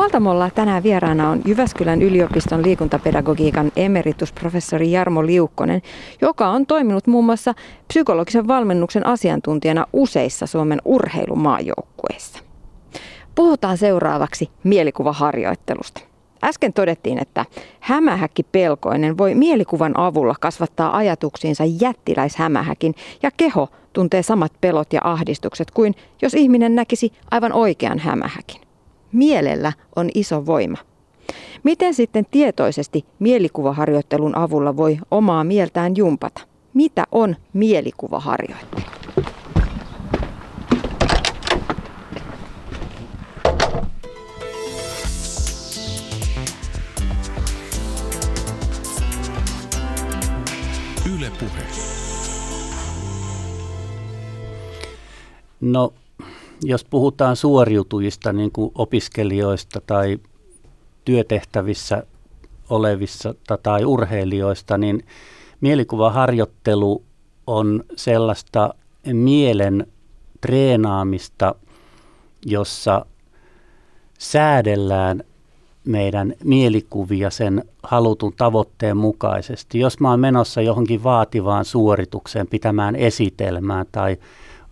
Huoltamolla 0.00 0.50
tänään 0.50 0.82
vieraana 0.82 1.30
on 1.30 1.42
Jyväskylän 1.46 2.02
yliopiston 2.02 2.62
liikuntapedagogiikan 2.62 3.72
emeritusprofessori 3.76 4.92
Jarmo 4.92 5.26
Liukkonen, 5.26 5.82
joka 6.20 6.48
on 6.48 6.66
toiminut 6.66 7.06
muun 7.06 7.24
muassa 7.24 7.54
psykologisen 7.88 8.48
valmennuksen 8.48 9.06
asiantuntijana 9.06 9.86
useissa 9.92 10.46
Suomen 10.46 10.78
urheilumaajoukkueissa. 10.84 12.38
Puhutaan 13.34 13.78
seuraavaksi 13.78 14.50
mielikuvaharjoittelusta. 14.64 16.00
Äsken 16.44 16.72
todettiin, 16.72 17.18
että 17.18 17.44
hämähäkki 17.80 18.42
pelkoinen 18.42 19.18
voi 19.18 19.34
mielikuvan 19.34 19.98
avulla 19.98 20.34
kasvattaa 20.40 20.96
ajatuksiinsa 20.96 21.64
jättiläishämähäkin 21.80 22.94
ja 23.22 23.30
keho 23.36 23.68
tuntee 23.92 24.22
samat 24.22 24.52
pelot 24.60 24.92
ja 24.92 25.00
ahdistukset 25.04 25.70
kuin 25.70 25.94
jos 26.22 26.34
ihminen 26.34 26.74
näkisi 26.74 27.12
aivan 27.30 27.52
oikean 27.52 27.98
hämähäkin. 27.98 28.69
Mielellä 29.12 29.72
on 29.96 30.08
iso 30.14 30.46
voima. 30.46 30.78
Miten 31.62 31.94
sitten 31.94 32.26
tietoisesti 32.30 33.04
mielikuvaharjoittelun 33.18 34.36
avulla 34.36 34.76
voi 34.76 34.98
omaa 35.10 35.44
mieltään 35.44 35.96
jumpata? 35.96 36.40
Mitä 36.74 37.04
on 37.12 37.36
mielikuvaharjoittelu? 37.52 38.82
Yle 51.14 51.30
Puhe. 51.40 51.62
No, 55.60 55.92
jos 56.62 56.84
puhutaan 56.84 57.36
suoriutujista 57.36 58.32
niin 58.32 58.52
kuin 58.52 58.72
opiskelijoista 58.74 59.80
tai 59.86 60.18
työtehtävissä 61.04 62.02
olevissa 62.70 63.34
tai 63.62 63.84
urheilijoista, 63.84 64.78
niin 64.78 65.04
mielikuvaharjoittelu 65.60 67.02
on 67.46 67.84
sellaista 67.96 68.74
mielen 69.12 69.86
treenaamista, 70.40 71.54
jossa 72.46 73.06
säädellään 74.18 75.24
meidän 75.84 76.34
mielikuvia 76.44 77.30
sen 77.30 77.64
halutun 77.82 78.32
tavoitteen 78.36 78.96
mukaisesti. 78.96 79.78
Jos 79.78 80.00
mä 80.00 80.10
oon 80.10 80.20
menossa 80.20 80.60
johonkin 80.60 81.02
vaativaan 81.02 81.64
suoritukseen, 81.64 82.46
pitämään 82.46 82.96
esitelmään 82.96 83.86
tai 83.92 84.16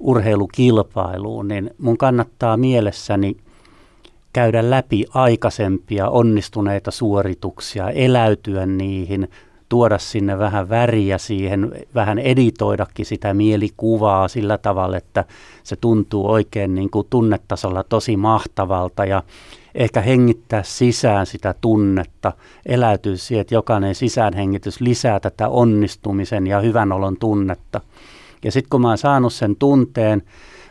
urheilukilpailuun, 0.01 1.49
niin 1.49 1.71
mun 1.79 1.99
kannattaa 1.99 2.57
mielessäni 2.57 3.37
käydä 4.33 4.71
läpi 4.71 5.05
aikaisempia 5.15 6.09
onnistuneita 6.09 6.91
suorituksia, 6.91 7.91
eläytyä 7.91 8.67
niihin, 8.67 9.29
tuoda 9.69 9.99
sinne 9.99 10.39
vähän 10.39 10.69
väriä 10.69 11.19
siihen, 11.19 11.73
vähän 11.95 12.19
editoidakin 12.19 13.07
sitä 13.07 13.35
mielikuvaa 13.35 14.29
sillä 14.29 14.59
tavalla, 14.59 14.97
että 14.97 15.25
se 15.63 15.77
tuntuu 15.77 16.31
oikein 16.31 16.75
niin 16.75 16.91
kuin 16.91 17.07
tunnetasolla 17.11 17.85
tosi 17.85 18.17
mahtavalta 18.17 19.05
ja 19.05 19.23
ehkä 19.75 20.01
hengittää 20.01 20.63
sisään 20.63 21.27
sitä 21.27 21.55
tunnetta, 21.61 22.33
eläytyä 22.67 23.17
siihen, 23.17 23.41
että 23.41 23.55
jokainen 23.55 23.95
sisäänhengitys 23.95 24.81
lisää 24.81 25.21
tätä 25.21 25.49
onnistumisen 25.49 26.47
ja 26.47 26.61
hyvän 26.61 26.93
olon 26.93 27.17
tunnetta. 27.17 27.81
Ja 28.45 28.53
sitten 28.53 28.71
kun 28.71 28.81
mä 28.81 28.89
oon 28.89 28.99
saanut 28.99 29.33
sen 29.33 29.57
tunteen, 29.57 30.23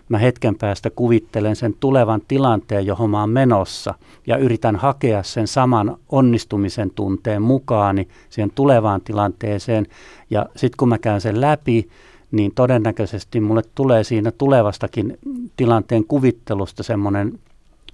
mä 0.10 0.18
hetken 0.18 0.56
päästä 0.56 0.90
kuvittelen 0.90 1.56
sen 1.56 1.76
tulevan 1.80 2.22
tilanteen, 2.28 2.86
johon 2.86 3.10
mä 3.10 3.20
oon 3.20 3.30
menossa 3.30 3.94
ja 4.28 4.38
yritän 4.38 4.76
hakea 4.76 5.24
sen 5.24 5.48
saman 5.48 5.98
onnistumisen 6.10 6.92
tunteen 6.92 7.42
mukaani 7.42 8.08
siihen 8.30 8.52
tulevaan 8.56 9.02
tilanteeseen. 9.02 9.88
Ja 10.30 10.46
sitten 10.56 10.78
kun 10.78 10.90
mä 10.90 10.98
käyn 10.98 11.22
sen 11.22 11.42
läpi, 11.42 11.90
niin 12.32 12.52
todennäköisesti 12.56 13.40
mulle 13.40 13.62
tulee 13.76 14.04
siinä 14.04 14.32
tulevastakin 14.32 15.18
tilanteen 15.58 16.06
kuvittelusta 16.06 16.84
semmoinen 16.84 17.40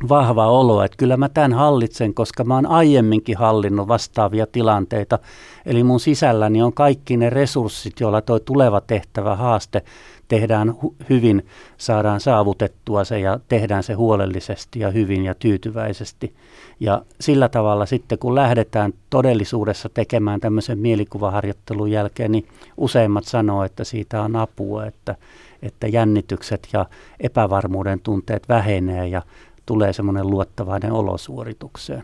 vahva 0.09 0.47
olo, 0.47 0.83
että 0.83 0.97
kyllä 0.97 1.17
mä 1.17 1.29
tämän 1.29 1.53
hallitsen, 1.53 2.13
koska 2.13 2.43
mä 2.43 2.55
oon 2.55 2.65
aiemminkin 2.65 3.37
hallinnut 3.37 3.87
vastaavia 3.87 4.47
tilanteita. 4.47 5.19
Eli 5.65 5.83
mun 5.83 5.99
sisälläni 5.99 6.61
on 6.61 6.73
kaikki 6.73 7.17
ne 7.17 7.29
resurssit, 7.29 7.99
joilla 7.99 8.21
tuo 8.21 8.39
tuleva 8.39 8.81
tehtävä 8.81 9.35
haaste 9.35 9.83
tehdään 10.27 10.69
hu- 10.69 10.95
hyvin, 11.09 11.45
saadaan 11.77 12.19
saavutettua 12.19 13.03
se 13.03 13.19
ja 13.19 13.39
tehdään 13.49 13.83
se 13.83 13.93
huolellisesti 13.93 14.79
ja 14.79 14.91
hyvin 14.91 15.23
ja 15.23 15.35
tyytyväisesti. 15.35 16.35
Ja 16.79 17.01
sillä 17.21 17.49
tavalla 17.49 17.85
sitten, 17.85 18.19
kun 18.19 18.35
lähdetään 18.35 18.93
todellisuudessa 19.09 19.89
tekemään 19.89 20.39
tämmöisen 20.39 20.79
mielikuvaharjoittelun 20.79 21.91
jälkeen, 21.91 22.31
niin 22.31 22.47
useimmat 22.77 23.23
sanoo, 23.23 23.63
että 23.63 23.83
siitä 23.83 24.21
on 24.21 24.35
apua, 24.35 24.85
että, 24.85 25.15
että 25.61 25.87
jännitykset 25.87 26.67
ja 26.73 26.85
epävarmuuden 27.19 27.99
tunteet 27.99 28.49
vähenee 28.49 29.07
ja 29.07 29.21
tulee 29.65 29.93
semmoinen 29.93 30.29
luottavainen 30.29 30.91
olosuoritukseen. 30.91 32.03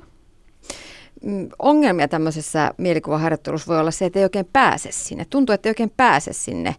Mm, 1.21 1.49
ongelmia 1.59 2.07
tämmöisessä 2.07 2.73
mielikuvaharjoittelussa 2.77 3.67
voi 3.67 3.79
olla 3.79 3.91
se, 3.91 4.05
että 4.05 4.19
ei 4.19 4.25
oikein 4.25 4.49
pääse 4.53 4.91
sinne. 4.91 5.25
Tuntuu, 5.29 5.53
että 5.53 5.69
ei 5.69 5.71
oikein 5.71 5.93
pääse 5.97 6.33
sinne 6.33 6.75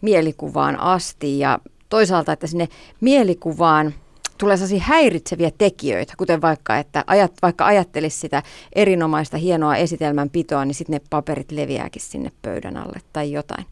mielikuvaan 0.00 0.80
asti 0.80 1.38
ja 1.38 1.58
toisaalta, 1.88 2.32
että 2.32 2.46
sinne 2.46 2.68
mielikuvaan 3.00 3.94
tulee 4.38 4.56
sellaisia 4.56 4.80
häiritseviä 4.82 5.50
tekijöitä, 5.58 6.14
kuten 6.16 6.42
vaikka, 6.42 6.78
että 6.78 7.04
ajat, 7.06 7.32
vaikka 7.42 7.66
ajattelisi 7.66 8.18
sitä 8.18 8.42
erinomaista 8.72 9.36
hienoa 9.36 9.76
esitelmänpitoa, 9.76 10.64
niin 10.64 10.74
sitten 10.74 10.94
ne 10.94 11.00
paperit 11.10 11.52
leviääkin 11.52 12.02
sinne 12.02 12.32
pöydän 12.42 12.76
alle 12.76 13.00
tai 13.12 13.32
jotain. 13.32 13.66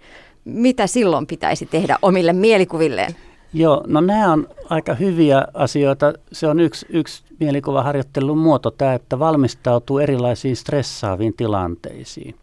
Mitä 0.45 0.87
silloin 0.87 1.27
pitäisi 1.27 1.67
tehdä 1.67 1.99
omille 2.03 2.33
mielikuvilleen? 2.33 3.17
Joo, 3.55 3.85
no 3.87 4.01
nämä 4.01 4.33
on 4.33 4.49
aika 4.71 4.95
hyviä 4.95 5.45
asioita. 5.55 6.13
Se 6.33 6.47
on 6.47 6.61
yksi, 6.61 6.87
yksi 6.89 7.23
mielikuvaharjoittelun 7.41 8.39
muoto 8.39 8.71
tämä, 8.71 8.95
että 8.95 9.19
valmistautuu 9.19 9.99
erilaisiin 9.99 10.57
stressaaviin 10.57 11.35
tilanteisiin. 11.37 12.35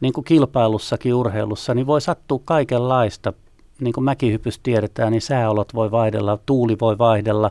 Niin 0.00 0.12
kuin 0.12 0.24
kilpailussakin 0.24 1.14
urheilussa, 1.14 1.74
niin 1.74 1.86
voi 1.86 2.00
sattua 2.00 2.40
kaikenlaista. 2.44 3.32
Niin 3.80 3.92
kuin 3.92 4.04
mäkihypys 4.04 4.58
tiedetään, 4.58 5.12
niin 5.12 5.22
sääolot 5.22 5.74
voi 5.74 5.90
vaihdella, 5.90 6.38
tuuli 6.46 6.76
voi 6.80 6.98
vaihdella 6.98 7.50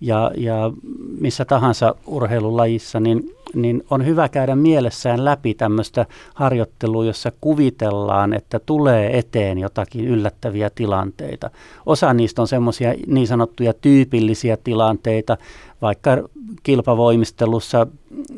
ja, 0.00 0.30
ja 0.36 0.72
missä 1.20 1.44
tahansa 1.44 1.94
urheilulajissa, 2.06 3.00
niin 3.00 3.34
niin 3.54 3.82
on 3.90 4.06
hyvä 4.06 4.28
käydä 4.28 4.56
mielessään 4.56 5.24
läpi 5.24 5.54
tämmöistä 5.54 6.06
harjoittelua, 6.34 7.04
jossa 7.04 7.32
kuvitellaan, 7.40 8.32
että 8.32 8.58
tulee 8.58 9.18
eteen 9.18 9.58
jotakin 9.58 10.04
yllättäviä 10.04 10.70
tilanteita. 10.70 11.50
Osa 11.86 12.14
niistä 12.14 12.42
on 12.42 12.48
semmoisia 12.48 12.94
niin 13.06 13.26
sanottuja 13.26 13.72
tyypillisiä 13.72 14.56
tilanteita, 14.56 15.36
vaikka 15.82 16.28
kilpavoimistelussa, 16.62 17.86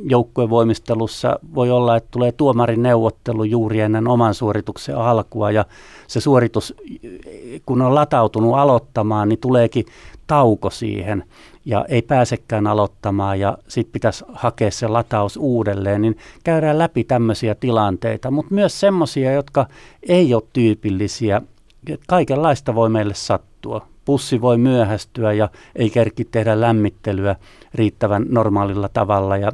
joukkuevoimistelussa 0.03 1.39
voi 1.55 1.71
olla, 1.71 1.97
että 1.97 2.09
tulee 2.11 2.33
tuomarin 2.33 2.83
neuvottelu 2.83 3.45
juuri 3.45 3.81
ennen 3.81 4.09
oman 4.09 4.35
suorituksen 4.35 4.97
alkua 4.97 5.51
ja 5.51 5.65
se 6.07 6.21
suoritus, 6.21 6.75
kun 7.67 7.83
on 7.83 7.95
latautunut 7.95 8.55
aloittamaan, 8.55 9.29
niin 9.29 9.39
tuleekin 9.39 9.85
tauko 10.27 10.71
siihen 10.71 11.25
ja 11.65 11.85
ei 11.89 12.03
pääsekään 12.03 12.67
aloittamaan 12.67 13.41
ja 13.41 13.59
sitten 13.69 13.93
pitäisi 13.93 14.25
hakea 14.33 14.71
se 14.71 14.89
lataus 14.89 15.37
uudelleen, 15.37 16.03
niin 16.03 16.17
käydään 16.45 16.79
läpi 16.79 17.05
tämmöisiä 17.05 17.55
tilanteita, 17.55 18.31
mutta 18.31 18.55
myös 18.55 18.81
semmoisia, 18.81 19.33
jotka 19.33 19.67
ei 20.09 20.35
ole 20.35 20.43
tyypillisiä. 20.53 21.43
Kaikenlaista 22.07 22.75
voi 22.75 22.89
meille 22.89 23.15
sattua. 23.15 23.87
Pussi 24.05 24.41
voi 24.41 24.59
myöhästyä 24.59 25.33
ja 25.33 25.49
ei 25.77 25.91
kerki 25.91 26.25
tehdä 26.25 26.61
lämmittelyä 26.61 27.37
riittävän 27.75 28.27
normaalilla 28.29 28.89
tavalla 28.89 29.37
ja 29.37 29.53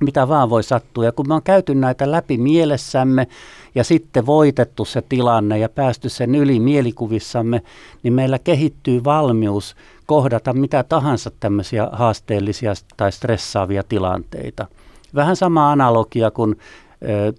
mitä 0.00 0.28
vaan 0.28 0.50
voi 0.50 0.62
sattua. 0.62 1.04
Ja 1.04 1.12
kun 1.12 1.28
me 1.28 1.34
on 1.34 1.42
käyty 1.42 1.74
näitä 1.74 2.10
läpi 2.10 2.38
mielessämme 2.38 3.26
ja 3.74 3.84
sitten 3.84 4.26
voitettu 4.26 4.84
se 4.84 5.02
tilanne 5.02 5.58
ja 5.58 5.68
päästy 5.68 6.08
sen 6.08 6.34
yli 6.34 6.60
mielikuvissamme, 6.60 7.62
niin 8.02 8.12
meillä 8.12 8.38
kehittyy 8.38 9.04
valmius 9.04 9.76
kohdata 10.08 10.52
mitä 10.52 10.82
tahansa 10.82 11.30
tämmöisiä 11.40 11.88
haasteellisia 11.92 12.72
tai 12.96 13.12
stressaavia 13.12 13.82
tilanteita. 13.82 14.66
Vähän 15.14 15.36
sama 15.36 15.72
analogia 15.72 16.30
kuin 16.30 16.58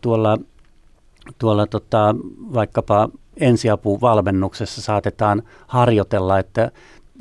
tuolla, 0.01 0.37
tuolla 1.37 1.67
tota, 1.67 2.15
vaikkapa 2.53 3.09
ensiapuvalmennuksessa 3.37 4.81
saatetaan 4.81 5.43
harjoitella, 5.67 6.39
että 6.39 6.71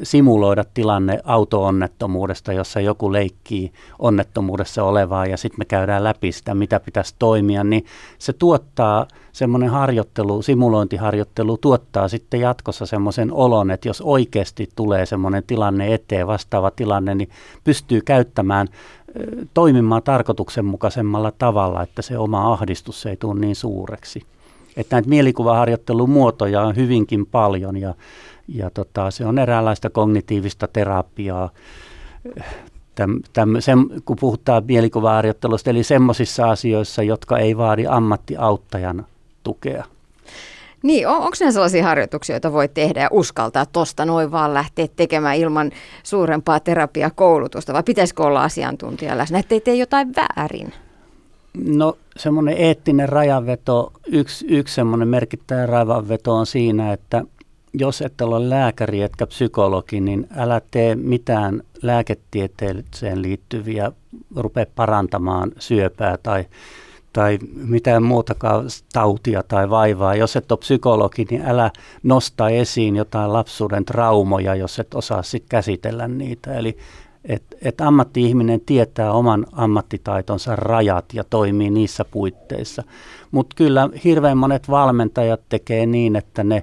simuloida 0.02 0.64
tilanne 0.74 1.20
auto-onnettomuudesta, 1.24 2.52
jossa 2.52 2.80
joku 2.80 3.12
leikkii 3.12 3.72
onnettomuudessa 3.98 4.84
olevaa 4.84 5.26
ja 5.26 5.36
sitten 5.36 5.60
me 5.60 5.64
käydään 5.64 6.04
läpi 6.04 6.32
sitä, 6.32 6.54
mitä 6.54 6.80
pitäisi 6.80 7.14
toimia, 7.18 7.64
niin 7.64 7.84
se 8.18 8.32
tuottaa 8.32 9.06
semmoinen 9.32 9.70
harjoittelu, 9.70 10.42
simulointiharjoittelu 10.42 11.56
tuottaa 11.56 12.08
sitten 12.08 12.40
jatkossa 12.40 12.86
semmoisen 12.86 13.32
olon, 13.32 13.70
että 13.70 13.88
jos 13.88 14.00
oikeasti 14.00 14.68
tulee 14.76 15.06
semmoinen 15.06 15.42
tilanne 15.46 15.94
eteen, 15.94 16.26
vastaava 16.26 16.70
tilanne, 16.70 17.14
niin 17.14 17.28
pystyy 17.64 18.00
käyttämään 18.00 18.68
toimimaan 19.54 20.02
tarkoituksenmukaisemmalla 20.02 21.32
tavalla, 21.38 21.82
että 21.82 22.02
se 22.02 22.18
oma 22.18 22.52
ahdistus 22.52 23.06
ei 23.06 23.16
tule 23.16 23.40
niin 23.40 23.56
suureksi. 23.56 24.22
Että 24.76 24.96
näitä 24.96 25.08
mielikuvaharjoittelun 25.08 26.10
muotoja 26.10 26.62
on 26.62 26.76
hyvinkin 26.76 27.26
paljon 27.26 27.76
ja, 27.76 27.94
ja 28.48 28.70
tota, 28.70 29.10
se 29.10 29.26
on 29.26 29.38
eräänlaista 29.38 29.90
kognitiivista 29.90 30.68
terapiaa. 30.68 31.50
Täm, 32.94 33.20
täm, 33.32 33.48
sen, 33.60 33.78
kun 34.04 34.16
puhutaan 34.20 34.62
mielikuvaharjoittelusta, 34.66 35.70
eli 35.70 35.82
semmoisissa 35.82 36.50
asioissa, 36.50 37.02
jotka 37.02 37.38
ei 37.38 37.56
vaadi 37.56 37.86
ammattiauttajan 37.86 39.06
tukea. 39.42 39.84
Niin, 40.82 41.08
on, 41.08 41.16
onko 41.16 41.36
ne 41.40 41.52
sellaisia 41.52 41.84
harjoituksia, 41.84 42.34
joita 42.34 42.52
voi 42.52 42.68
tehdä 42.68 43.00
ja 43.00 43.08
uskaltaa 43.12 43.66
tuosta 43.66 44.04
noin 44.04 44.32
vaan 44.32 44.54
lähteä 44.54 44.88
tekemään 44.96 45.36
ilman 45.36 45.70
suurempaa 46.02 46.60
terapiakoulutusta, 46.60 47.72
vai 47.72 47.82
pitäisikö 47.82 48.22
olla 48.22 48.42
asiantuntija 48.42 49.18
läsnä, 49.18 49.38
ettei 49.38 49.60
tee 49.60 49.74
jotain 49.74 50.14
väärin? 50.16 50.72
No 51.66 51.96
semmoinen 52.16 52.56
eettinen 52.56 53.08
rajanveto, 53.08 53.92
yksi, 54.06 54.46
yksi 54.48 54.74
semmoinen 54.74 55.08
merkittävä 55.08 55.66
rajanveto 55.66 56.34
on 56.34 56.46
siinä, 56.46 56.92
että 56.92 57.24
jos 57.74 58.02
et 58.02 58.20
ole 58.20 58.50
lääkäri 58.50 59.02
etkä 59.02 59.26
psykologi, 59.26 60.00
niin 60.00 60.26
älä 60.36 60.60
tee 60.70 60.94
mitään 60.94 61.62
lääketieteeseen 61.82 63.22
liittyviä, 63.22 63.92
rupea 64.36 64.66
parantamaan 64.74 65.52
syöpää 65.58 66.18
tai, 66.22 66.44
tai 67.12 67.38
mitään 67.54 68.02
muutakaan 68.02 68.64
tautia 68.92 69.42
tai 69.42 69.70
vaivaa. 69.70 70.14
Jos 70.14 70.36
et 70.36 70.52
ole 70.52 70.58
psykologi, 70.58 71.26
niin 71.30 71.42
älä 71.46 71.70
nosta 72.02 72.48
esiin 72.48 72.96
jotain 72.96 73.32
lapsuuden 73.32 73.84
traumoja, 73.84 74.54
jos 74.54 74.78
et 74.78 74.94
osaa 74.94 75.22
sitten 75.22 75.48
käsitellä 75.48 76.08
niitä. 76.08 76.54
Eli 76.54 76.76
että 77.24 77.56
et 77.62 77.80
ammatti-ihminen 77.80 78.60
tietää 78.60 79.12
oman 79.12 79.46
ammattitaitonsa 79.52 80.56
rajat 80.56 81.04
ja 81.12 81.24
toimii 81.24 81.70
niissä 81.70 82.04
puitteissa. 82.04 82.82
Mutta 83.30 83.56
kyllä 83.56 83.88
hirveän 84.04 84.38
monet 84.38 84.70
valmentajat 84.70 85.40
tekee 85.48 85.86
niin, 85.86 86.16
että 86.16 86.44
ne 86.44 86.62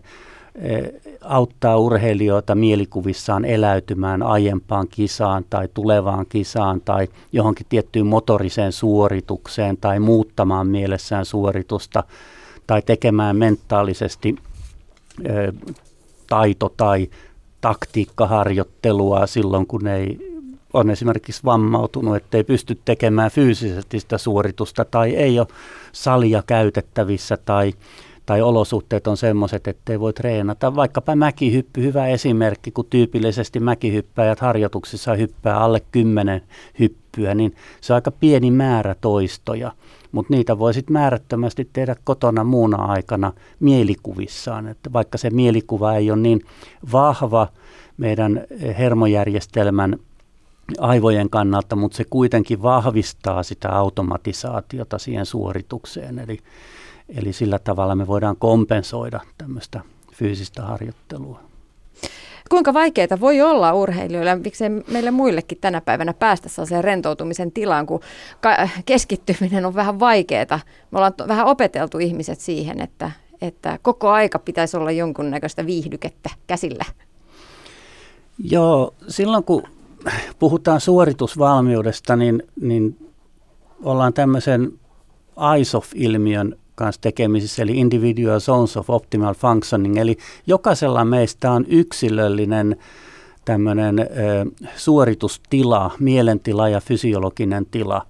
auttaa 1.21 1.77
urheilijoita 1.77 2.55
mielikuvissaan 2.55 3.45
eläytymään 3.45 4.23
aiempaan 4.23 4.87
kisaan 4.87 5.45
tai 5.49 5.67
tulevaan 5.73 6.25
kisaan 6.29 6.81
tai 6.81 7.07
johonkin 7.31 7.65
tiettyyn 7.69 8.07
motoriseen 8.07 8.71
suoritukseen 8.71 9.77
tai 9.77 9.99
muuttamaan 9.99 10.67
mielessään 10.67 11.25
suoritusta 11.25 12.03
tai 12.67 12.81
tekemään 12.81 13.35
mentaalisesti 13.35 14.35
e, 15.23 15.31
taito- 16.27 16.73
tai 16.77 17.09
taktiikkaharjoittelua 17.61 19.27
silloin, 19.27 19.67
kun 19.67 19.87
ei 19.87 20.35
on 20.73 20.89
esimerkiksi 20.89 21.41
vammautunut, 21.45 22.15
ettei 22.15 22.43
pysty 22.43 22.79
tekemään 22.85 23.31
fyysisesti 23.31 23.99
sitä 23.99 24.17
suoritusta 24.17 24.85
tai 24.85 25.15
ei 25.15 25.39
ole 25.39 25.47
salia 25.91 26.43
käytettävissä 26.47 27.37
tai, 27.37 27.73
tai 28.25 28.41
olosuhteet 28.41 29.07
on 29.07 29.17
semmoiset, 29.17 29.67
ettei 29.67 29.99
voi 29.99 30.13
treenata. 30.13 30.75
Vaikkapa 30.75 31.15
mäkihyppy, 31.15 31.81
hyvä 31.81 32.07
esimerkki, 32.07 32.71
kun 32.71 32.85
tyypillisesti 32.89 33.59
mäkihyppäjät 33.59 34.39
harjoituksissa 34.39 35.13
hyppää 35.13 35.59
alle 35.59 35.81
10 35.91 36.41
hyppyä, 36.79 37.35
niin 37.35 37.55
se 37.81 37.93
on 37.93 37.95
aika 37.95 38.11
pieni 38.11 38.51
määrä 38.51 38.95
toistoja, 39.01 39.71
mutta 40.11 40.33
niitä 40.33 40.59
voi 40.59 40.73
sitten 40.73 40.93
määrättömästi 40.93 41.69
tehdä 41.73 41.95
kotona 42.03 42.43
muuna 42.43 42.77
aikana 42.77 43.33
mielikuvissaan, 43.59 44.67
että 44.67 44.93
vaikka 44.93 45.17
se 45.17 45.29
mielikuva 45.29 45.95
ei 45.95 46.11
ole 46.11 46.19
niin 46.19 46.41
vahva 46.91 47.47
meidän 47.97 48.43
hermojärjestelmän 48.77 49.99
aivojen 50.79 51.29
kannalta, 51.29 51.75
mutta 51.75 51.97
se 51.97 52.03
kuitenkin 52.09 52.61
vahvistaa 52.61 53.43
sitä 53.43 53.69
automatisaatiota 53.69 54.97
siihen 54.97 55.25
suoritukseen. 55.25 56.19
Eli, 56.19 56.39
eli 57.09 57.33
sillä 57.33 57.59
tavalla 57.59 57.95
me 57.95 58.07
voidaan 58.07 58.35
kompensoida 58.37 59.19
tämmöistä 59.37 59.81
fyysistä 60.13 60.61
harjoittelua. 60.61 61.39
Kuinka 62.49 62.73
vaikeaa 62.73 63.19
voi 63.19 63.41
olla 63.41 63.73
urheilijoille, 63.73 64.35
miksei 64.35 64.69
meille 64.69 65.11
muillekin 65.11 65.57
tänä 65.61 65.81
päivänä 65.81 66.13
päästä 66.13 66.49
sellaiseen 66.49 66.83
rentoutumisen 66.83 67.51
tilaan, 67.51 67.85
kun 67.85 67.99
keskittyminen 68.85 69.65
on 69.65 69.75
vähän 69.75 69.99
vaikeaa. 69.99 70.59
Me 70.91 70.97
ollaan 70.97 71.13
vähän 71.27 71.45
opeteltu 71.45 71.97
ihmiset 71.97 72.39
siihen, 72.39 72.81
että, 72.81 73.11
että 73.41 73.79
koko 73.81 74.09
aika 74.09 74.39
pitäisi 74.39 74.77
olla 74.77 74.91
jonkunnäköistä 74.91 75.65
viihdykettä 75.65 76.29
käsillä. 76.47 76.85
Joo, 78.39 78.93
silloin 79.07 79.43
kun 79.43 79.63
puhutaan 80.39 80.81
suoritusvalmiudesta, 80.81 82.15
niin, 82.15 82.43
niin 82.61 83.11
ollaan 83.83 84.13
tämmöisen 84.13 84.79
ISOF-ilmiön 85.59 86.55
kanssa 86.75 87.01
tekemisissä, 87.01 87.63
eli 87.63 87.77
Individual 87.77 88.39
Zones 88.39 88.77
of 88.77 88.89
Optimal 88.89 89.33
Functioning, 89.33 89.97
eli 89.97 90.17
jokaisella 90.47 91.05
meistä 91.05 91.51
on 91.51 91.65
yksilöllinen 91.67 92.75
tämmöinen 93.45 93.95
suoritustila, 94.75 95.91
mielentila 95.99 96.69
ja 96.69 96.81
fysiologinen 96.81 97.65
tila. 97.71 98.01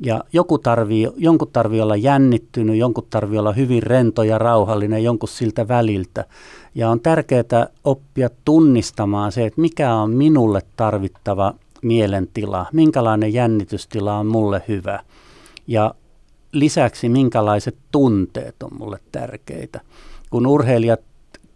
Ja 0.00 0.24
joku 0.32 0.58
tarvii, 0.58 1.08
jonkun 1.16 1.48
tarvii 1.52 1.80
olla 1.80 1.96
jännittynyt, 1.96 2.76
jonkun 2.76 3.06
tarvii 3.10 3.38
olla 3.38 3.52
hyvin 3.52 3.82
rento 3.82 4.22
ja 4.22 4.38
rauhallinen, 4.38 5.04
jonkun 5.04 5.28
siltä 5.28 5.68
väliltä. 5.68 6.24
Ja 6.74 6.90
on 6.90 7.00
tärkeää 7.00 7.66
oppia 7.84 8.30
tunnistamaan 8.44 9.32
se, 9.32 9.46
että 9.46 9.60
mikä 9.60 9.94
on 9.94 10.10
minulle 10.10 10.62
tarvittava 10.76 11.54
mielentila, 11.82 12.66
minkälainen 12.72 13.32
jännitystila 13.32 14.18
on 14.18 14.26
mulle 14.26 14.62
hyvä. 14.68 15.00
Ja 15.66 15.94
lisäksi 16.52 17.08
minkälaiset 17.08 17.76
tunteet 17.92 18.62
on 18.62 18.70
mulle 18.78 18.98
tärkeitä. 19.12 19.80
Kun 20.30 20.46
urheilijat 20.46 21.00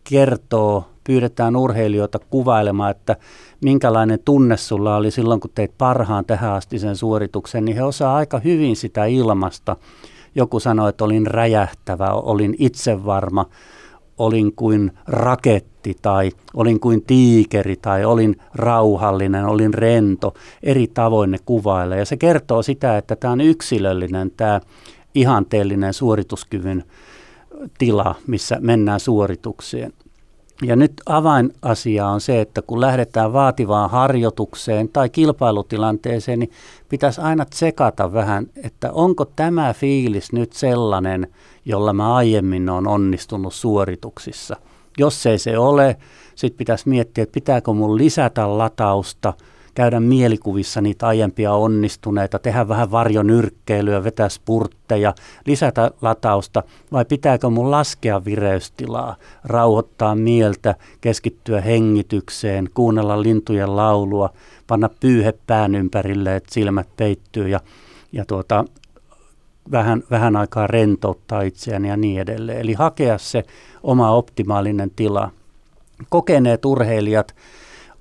kertoo, 0.04 0.88
pyydetään 1.04 1.56
urheilijoita 1.56 2.18
kuvailemaan, 2.18 2.90
että 2.90 3.16
minkälainen 3.64 4.18
tunne 4.24 4.56
sulla 4.56 4.96
oli 4.96 5.10
silloin, 5.10 5.40
kun 5.40 5.50
teit 5.54 5.72
parhaan 5.78 6.24
tähän 6.24 6.52
asti 6.52 6.78
sen 6.78 6.96
suorituksen, 6.96 7.64
niin 7.64 7.76
he 7.76 7.82
osaa 7.82 8.16
aika 8.16 8.38
hyvin 8.38 8.76
sitä 8.76 9.04
ilmasta. 9.04 9.76
Joku 10.34 10.60
sanoi, 10.60 10.88
että 10.88 11.04
olin 11.04 11.26
räjähtävä, 11.26 12.10
olin 12.10 12.54
itsevarma, 12.58 13.46
olin 14.18 14.52
kuin 14.56 14.92
raketti 15.06 15.96
tai 16.02 16.30
olin 16.54 16.80
kuin 16.80 17.02
tiikeri 17.02 17.76
tai 17.76 18.04
olin 18.04 18.36
rauhallinen, 18.54 19.44
olin 19.44 19.74
rento. 19.74 20.34
Eri 20.62 20.86
tavoin 20.86 21.30
ne 21.30 21.38
kuvailee. 21.44 21.98
Ja 21.98 22.04
se 22.04 22.16
kertoo 22.16 22.62
sitä, 22.62 22.98
että 22.98 23.16
tämä 23.16 23.32
on 23.32 23.40
yksilöllinen, 23.40 24.30
tämä 24.36 24.60
ihanteellinen 25.14 25.94
suorituskyvyn 25.94 26.84
tila, 27.78 28.14
missä 28.26 28.58
mennään 28.60 29.00
suoritukseen. 29.00 29.92
Ja 30.62 30.76
nyt 30.76 30.92
avainasia 31.06 32.06
on 32.06 32.20
se, 32.20 32.40
että 32.40 32.62
kun 32.62 32.80
lähdetään 32.80 33.32
vaativaan 33.32 33.90
harjoitukseen 33.90 34.88
tai 34.88 35.08
kilpailutilanteeseen, 35.08 36.38
niin 36.38 36.50
pitäisi 36.88 37.20
aina 37.20 37.44
tsekata 37.44 38.12
vähän, 38.12 38.46
että 38.64 38.92
onko 38.92 39.24
tämä 39.24 39.72
fiilis 39.72 40.32
nyt 40.32 40.52
sellainen, 40.52 41.26
jolla 41.64 41.92
mä 41.92 42.14
aiemmin 42.14 42.68
olen 42.68 42.86
onnistunut 42.86 43.54
suorituksissa. 43.54 44.56
Jos 44.98 45.26
ei 45.26 45.38
se 45.38 45.58
ole, 45.58 45.96
sitten 46.34 46.58
pitäisi 46.58 46.88
miettiä, 46.88 47.22
että 47.22 47.34
pitääkö 47.34 47.72
mun 47.72 47.96
lisätä 47.96 48.58
latausta– 48.58 49.34
käydä 49.74 50.00
mielikuvissa 50.00 50.80
niitä 50.80 51.06
aiempia 51.06 51.52
onnistuneita, 51.52 52.38
tehdä 52.38 52.68
vähän 52.68 52.90
varjonyrkkeilyä, 52.90 54.04
vetää 54.04 54.28
spurtteja, 54.28 55.14
lisätä 55.46 55.90
latausta, 56.02 56.62
vai 56.92 57.04
pitääkö 57.04 57.50
mun 57.50 57.70
laskea 57.70 58.24
vireystilaa, 58.24 59.16
rauhoittaa 59.44 60.14
mieltä, 60.14 60.74
keskittyä 61.00 61.60
hengitykseen, 61.60 62.70
kuunnella 62.74 63.22
lintujen 63.22 63.76
laulua, 63.76 64.30
panna 64.66 64.90
pyyhe 65.00 65.34
pään 65.46 65.74
ympärille, 65.74 66.36
että 66.36 66.54
silmät 66.54 66.88
peittyy 66.96 67.48
ja, 67.48 67.60
ja 68.12 68.24
tuota, 68.24 68.64
vähän, 69.70 70.02
vähän 70.10 70.36
aikaa 70.36 70.66
rentouttaa 70.66 71.42
itseään 71.42 71.84
ja 71.84 71.96
niin 71.96 72.20
edelleen. 72.20 72.60
Eli 72.60 72.72
hakea 72.72 73.18
se 73.18 73.44
oma 73.82 74.10
optimaalinen 74.10 74.90
tila. 74.96 75.30
Kokeneet 76.08 76.64
urheilijat 76.64 77.34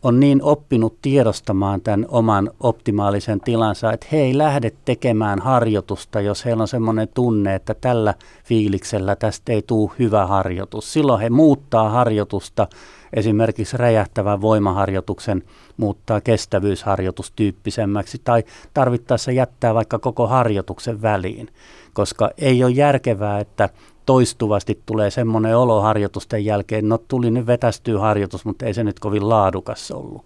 on 0.04 0.20
niin 0.20 0.44
oppinut 0.44 0.98
tiedostamaan 1.02 1.82
tämän 1.82 2.06
oman 2.10 2.52
optimaalisen 2.60 3.40
tilansa, 3.42 3.94
että 3.94 4.08
he 4.12 4.18
ei 4.18 4.38
lähde 4.38 4.72
tekemään 4.86 5.40
harjoitusta, 5.40 6.22
jos 6.22 6.46
heillä 6.46 6.62
on 6.62 6.68
semmoinen 6.68 7.08
tunne, 7.14 7.56
että 7.56 7.74
tällä 7.74 8.14
fiiliksellä 8.46 9.16
tästä 9.16 9.54
ei 9.54 9.62
tule 9.62 9.92
hyvä 10.00 10.28
harjoitus. 10.28 10.94
Silloin 10.94 11.22
he 11.22 11.30
muuttaa 11.30 11.90
harjoitusta, 11.90 12.68
esimerkiksi 13.14 13.78
räjähtävän 13.78 14.42
voimaharjoituksen 14.42 15.44
muuttaa 15.78 16.22
kestävyysharjoitustyyppisemmäksi 16.22 18.22
tai 18.24 18.44
tarvittaessa 18.74 19.32
jättää 19.32 19.74
vaikka 19.74 20.00
koko 20.00 20.28
harjoituksen 20.28 21.02
väliin, 21.02 21.50
koska 21.94 22.32
ei 22.38 22.64
ole 22.64 22.72
järkevää, 22.72 23.40
että 23.40 23.70
toistuvasti 24.06 24.82
tulee 24.86 25.12
semmoinen 25.12 25.58
olo 25.58 25.82
harjoitusten 25.82 26.46
jälkeen, 26.46 26.90
no 26.90 26.98
tuli 26.98 27.32
nyt 27.32 27.48
vetästyy 27.48 27.98
harjoitus, 27.98 28.46
mutta 28.46 28.66
ei 28.66 28.74
se 28.74 28.84
nyt 28.84 29.00
kovin 29.00 29.30
laadukas 29.30 29.92
ollut. 29.92 30.26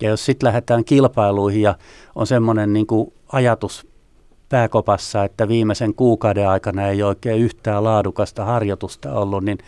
Ja 0.00 0.08
jos 0.08 0.24
sitten 0.24 0.46
lähdetään 0.46 0.84
kilpailuihin 0.84 1.62
ja 1.62 1.74
on 2.14 2.26
semmoinen 2.26 2.72
niin 2.72 2.86
ajatus 3.32 3.86
pääkopassa, 4.48 5.24
että 5.24 5.48
viimeisen 5.48 5.94
kuukauden 5.94 6.48
aikana 6.48 6.88
ei 6.88 7.02
oikein 7.02 7.40
yhtään 7.40 7.84
laadukasta 7.84 8.44
harjoitusta 8.44 9.12
ollut, 9.12 9.44
niin 9.44 9.58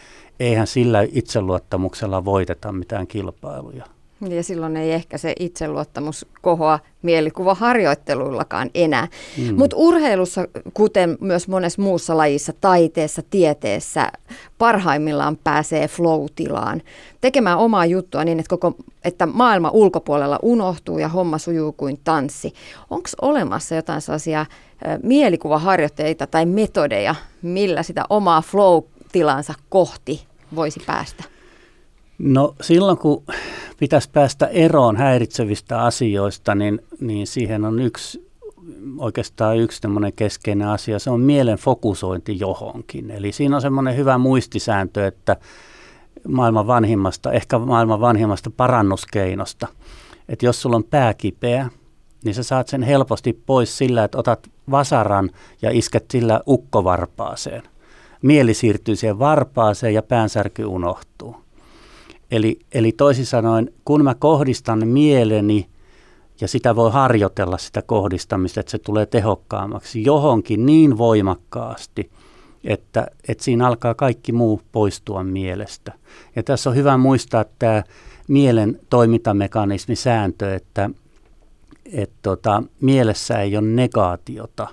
eihän 0.40 0.66
sillä 0.66 1.06
itseluottamuksella 1.12 2.24
voiteta 2.24 2.72
mitään 2.72 3.06
kilpailuja. 3.06 3.84
Ja 4.28 4.42
silloin 4.42 4.76
ei 4.76 4.92
ehkä 4.92 5.18
se 5.18 5.34
itseluottamus 5.40 6.26
kohoa 6.42 6.78
mielikuvaharjoitteluillakaan 7.02 8.70
enää. 8.74 9.08
Mm. 9.38 9.54
Mutta 9.54 9.76
urheilussa, 9.76 10.48
kuten 10.74 11.18
myös 11.20 11.48
monessa 11.48 11.82
muussa 11.82 12.16
lajissa, 12.16 12.52
taiteessa, 12.60 13.22
tieteessä, 13.30 14.12
parhaimmillaan 14.58 15.36
pääsee 15.44 15.88
flow-tilaan. 15.88 16.82
Tekemään 17.20 17.58
omaa 17.58 17.86
juttua 17.86 18.24
niin, 18.24 18.38
että, 18.40 18.50
koko, 18.50 18.76
että 19.04 19.26
maailma 19.26 19.70
ulkopuolella 19.70 20.38
unohtuu 20.42 20.98
ja 20.98 21.08
homma 21.08 21.38
sujuu 21.38 21.72
kuin 21.72 22.00
tanssi. 22.04 22.52
Onko 22.90 23.08
olemassa 23.22 23.74
jotain 23.74 24.00
sellaisia 24.00 24.46
mielikuvaharjoitteita 25.02 26.26
tai 26.26 26.46
metodeja, 26.46 27.14
millä 27.42 27.82
sitä 27.82 28.04
omaa 28.10 28.42
flow-tilansa 29.14 29.54
kohti 29.68 30.26
voisi 30.54 30.80
päästä? 30.86 31.24
No 32.18 32.54
silloin 32.60 32.98
kun 32.98 33.22
pitäisi 33.78 34.10
päästä 34.10 34.46
eroon 34.46 34.96
häiritsevistä 34.96 35.82
asioista, 35.82 36.54
niin, 36.54 36.80
niin 37.00 37.26
siihen 37.26 37.64
on 37.64 37.80
yksi 37.80 38.30
oikeastaan 38.98 39.58
yksi 39.58 39.82
keskeinen 40.16 40.68
asia, 40.68 40.98
se 40.98 41.10
on 41.10 41.20
mielen 41.20 41.58
fokusointi 41.58 42.40
johonkin. 42.40 43.10
Eli 43.10 43.32
siinä 43.32 43.56
on 43.56 43.62
semmoinen 43.62 43.96
hyvä 43.96 44.18
muistisääntö, 44.18 45.06
että 45.06 45.36
maailman 46.28 46.66
vanhimmasta, 46.66 47.32
ehkä 47.32 47.58
maailman 47.58 48.00
vanhimmasta 48.00 48.50
parannuskeinosta, 48.56 49.68
että 50.28 50.46
jos 50.46 50.62
sulla 50.62 50.76
on 50.76 50.84
pää 50.84 51.14
kipeä, 51.14 51.70
niin 52.24 52.34
sä 52.34 52.42
saat 52.42 52.68
sen 52.68 52.82
helposti 52.82 53.42
pois 53.46 53.78
sillä, 53.78 54.04
että 54.04 54.18
otat 54.18 54.50
vasaran 54.70 55.30
ja 55.62 55.70
isket 55.70 56.04
sillä 56.10 56.40
ukkovarpaaseen. 56.46 57.62
Mieli 58.24 58.54
siirtyy 58.54 58.96
siihen 58.96 59.18
varpaaseen 59.18 59.94
ja 59.94 60.02
päänsärky 60.02 60.64
unohtuu. 60.64 61.36
Eli, 62.30 62.58
eli 62.72 62.92
toisin 62.92 63.26
sanoen, 63.26 63.72
kun 63.84 64.04
mä 64.04 64.14
kohdistan 64.14 64.88
mieleni, 64.88 65.66
ja 66.40 66.48
sitä 66.48 66.76
voi 66.76 66.92
harjoitella 66.92 67.58
sitä 67.58 67.82
kohdistamista, 67.82 68.60
että 68.60 68.70
se 68.70 68.78
tulee 68.78 69.06
tehokkaammaksi 69.06 70.04
johonkin 70.04 70.66
niin 70.66 70.98
voimakkaasti, 70.98 72.10
että, 72.64 73.06
että 73.28 73.44
siinä 73.44 73.66
alkaa 73.66 73.94
kaikki 73.94 74.32
muu 74.32 74.60
poistua 74.72 75.24
mielestä. 75.24 75.92
Ja 76.36 76.42
tässä 76.42 76.70
on 76.70 76.76
hyvä 76.76 76.96
muistaa 76.96 77.44
tämä 77.58 77.82
mielen 78.28 78.80
toimintamekanismi 78.90 79.96
sääntö, 79.96 80.54
että, 80.54 80.90
että 81.92 82.16
tota, 82.22 82.62
mielessä 82.80 83.40
ei 83.40 83.56
ole 83.56 83.66
negaatiota, 83.66 84.68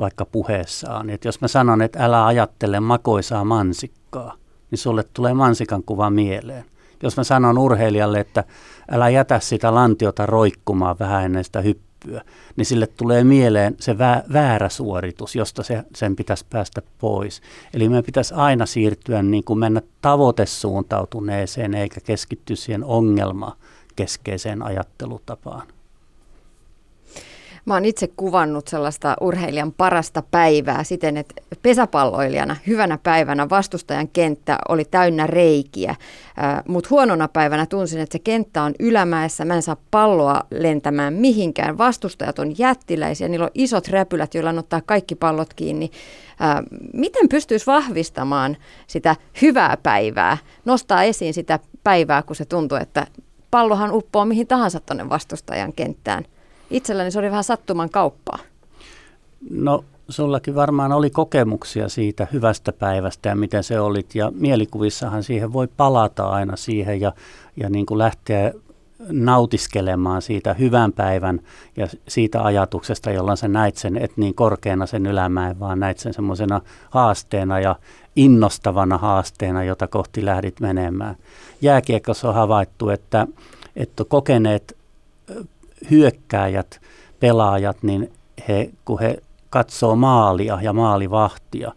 vaikka 0.00 0.24
puheessaan. 0.24 1.10
Että 1.10 1.28
jos 1.28 1.40
mä 1.40 1.48
sanon, 1.48 1.82
että 1.82 2.04
älä 2.04 2.26
ajattele 2.26 2.80
makoisaa 2.80 3.44
mansikkaa, 3.44 4.34
niin 4.70 4.78
sulle 4.78 5.04
tulee 5.14 5.34
mansikan 5.34 5.82
kuva 5.82 6.10
mieleen 6.10 6.64
jos 7.02 7.16
mä 7.16 7.24
sanon 7.24 7.58
urheilijalle, 7.58 8.20
että 8.20 8.44
älä 8.90 9.08
jätä 9.08 9.40
sitä 9.40 9.74
lantiota 9.74 10.26
roikkumaan 10.26 10.96
vähän 11.00 11.24
ennen 11.24 11.44
sitä 11.44 11.60
hyppyä, 11.60 12.22
niin 12.56 12.66
sille 12.66 12.86
tulee 12.86 13.24
mieleen 13.24 13.76
se 13.80 13.98
väärä 14.32 14.68
suoritus, 14.68 15.36
josta 15.36 15.62
se, 15.62 15.82
sen 15.94 16.16
pitäisi 16.16 16.46
päästä 16.50 16.82
pois. 16.98 17.42
Eli 17.74 17.88
meidän 17.88 18.04
pitäisi 18.04 18.34
aina 18.34 18.66
siirtyä 18.66 19.22
niin 19.22 19.44
kuin 19.44 19.58
mennä 19.58 19.82
tavoitesuuntautuneeseen 20.02 21.74
eikä 21.74 22.00
keskittyä 22.00 22.56
siihen 22.56 22.84
ongelma 22.84 23.56
keskeiseen 23.96 24.62
ajattelutapaan. 24.62 25.66
Mä 27.64 27.74
oon 27.74 27.84
itse 27.84 28.08
kuvannut 28.16 28.68
sellaista 28.68 29.16
urheilijan 29.20 29.72
parasta 29.72 30.22
päivää 30.30 30.84
siten, 30.84 31.16
että 31.16 31.34
pesäpalloilijana 31.62 32.56
hyvänä 32.66 32.98
päivänä 33.02 33.48
vastustajan 33.50 34.08
kenttä 34.08 34.58
oli 34.68 34.84
täynnä 34.84 35.26
reikiä, 35.26 35.94
mutta 36.68 36.88
huonona 36.90 37.28
päivänä 37.28 37.66
tunsin, 37.66 38.00
että 38.00 38.12
se 38.12 38.18
kenttä 38.18 38.62
on 38.62 38.74
ylämäessä, 38.78 39.44
mä 39.44 39.54
en 39.54 39.62
saa 39.62 39.76
palloa 39.90 40.40
lentämään 40.50 41.14
mihinkään. 41.14 41.78
Vastustajat 41.78 42.38
on 42.38 42.58
jättiläisiä, 42.58 43.28
niillä 43.28 43.44
on 43.44 43.50
isot 43.54 43.88
räpylät, 43.88 44.34
joilla 44.34 44.50
on 44.50 44.58
ottaa 44.58 44.80
kaikki 44.86 45.14
pallot 45.14 45.54
kiinni. 45.54 45.90
Miten 46.92 47.28
pystyisi 47.28 47.66
vahvistamaan 47.66 48.56
sitä 48.86 49.16
hyvää 49.42 49.76
päivää, 49.82 50.38
nostaa 50.64 51.02
esiin 51.02 51.34
sitä 51.34 51.58
päivää, 51.84 52.22
kun 52.22 52.36
se 52.36 52.44
tuntuu, 52.44 52.78
että 52.78 53.06
pallohan 53.50 53.92
uppoo 53.92 54.24
mihin 54.24 54.46
tahansa 54.46 54.80
tuonne 54.80 55.08
vastustajan 55.08 55.72
kenttään– 55.72 56.24
itselläni 56.70 57.10
se 57.10 57.18
oli 57.18 57.30
vähän 57.30 57.44
sattuman 57.44 57.90
kauppaa. 57.90 58.38
No 59.50 59.84
sullakin 60.08 60.54
varmaan 60.54 60.92
oli 60.92 61.10
kokemuksia 61.10 61.88
siitä 61.88 62.26
hyvästä 62.32 62.72
päivästä 62.72 63.28
ja 63.28 63.36
miten 63.36 63.64
se 63.64 63.80
olit. 63.80 64.14
Ja 64.14 64.32
mielikuvissahan 64.34 65.22
siihen 65.22 65.52
voi 65.52 65.68
palata 65.76 66.28
aina 66.28 66.56
siihen 66.56 67.00
ja, 67.00 67.12
ja 67.56 67.70
niin 67.70 67.86
kuin 67.86 67.98
lähteä 67.98 68.52
nautiskelemaan 69.08 70.22
siitä 70.22 70.54
hyvän 70.54 70.92
päivän 70.92 71.40
ja 71.76 71.88
siitä 72.08 72.44
ajatuksesta, 72.44 73.10
jolla 73.10 73.36
sä 73.36 73.48
näit 73.48 73.76
sen, 73.76 73.96
et 73.96 74.16
niin 74.16 74.34
korkeana 74.34 74.86
sen 74.86 75.06
ylämäen, 75.06 75.60
vaan 75.60 75.80
näit 75.80 75.98
sen 75.98 76.14
semmoisena 76.14 76.60
haasteena 76.90 77.60
ja 77.60 77.76
innostavana 78.16 78.98
haasteena, 78.98 79.64
jota 79.64 79.86
kohti 79.86 80.24
lähdit 80.24 80.60
menemään. 80.60 81.16
Jääkiekossa 81.60 82.28
on 82.28 82.34
havaittu, 82.34 82.88
että, 82.88 83.26
että 83.76 84.04
kokeneet 84.04 84.76
hyökkääjät, 85.90 86.80
pelaajat, 87.20 87.82
niin 87.82 88.12
he, 88.48 88.70
kun 88.84 89.00
he 89.00 89.18
katsoo 89.50 89.96
maalia 89.96 90.58
ja 90.62 90.72
maalivahtia, 90.72 91.72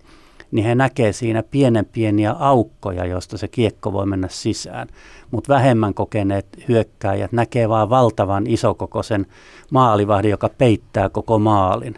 niin 0.51 0.65
he 0.65 0.75
näkee 0.75 1.13
siinä 1.13 1.43
pienen 1.43 1.85
pieniä 1.85 2.31
aukkoja, 2.31 3.05
joista 3.05 3.37
se 3.37 3.47
kiekko 3.47 3.93
voi 3.93 4.05
mennä 4.05 4.27
sisään. 4.31 4.87
Mutta 5.31 5.53
vähemmän 5.53 5.93
kokeneet 5.93 6.47
hyökkääjät 6.67 7.31
näkee 7.31 7.69
vain 7.69 7.89
valtavan 7.89 8.47
isokokoisen 8.47 9.25
maalivahdin, 9.71 10.31
joka 10.31 10.49
peittää 10.49 11.09
koko 11.09 11.39
maalin. 11.39 11.95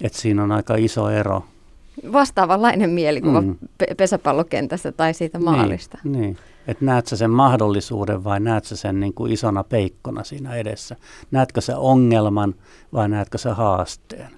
Et 0.00 0.14
siinä 0.14 0.42
on 0.42 0.52
aika 0.52 0.74
iso 0.76 1.10
ero. 1.10 1.42
Vastaavanlainen 2.12 2.90
mielikuva 2.90 3.40
mm. 3.40 3.56
pesäpallokentästä 3.96 4.92
tai 4.92 5.14
siitä 5.14 5.38
maalista. 5.38 5.98
Niin, 6.04 6.20
niin. 6.20 6.36
Että 6.68 6.84
näet 6.84 7.06
sä 7.06 7.16
sen 7.16 7.30
mahdollisuuden 7.30 8.24
vai 8.24 8.40
näet 8.40 8.64
sä 8.64 8.76
sen 8.76 9.00
niin 9.00 9.14
kuin 9.14 9.32
isona 9.32 9.64
peikkona 9.64 10.24
siinä 10.24 10.54
edessä? 10.54 10.96
Näetkö 11.30 11.60
sä 11.60 11.78
ongelman 11.78 12.54
vai 12.92 13.08
näetkö 13.08 13.38
sä 13.38 13.54
haasteen? 13.54 14.30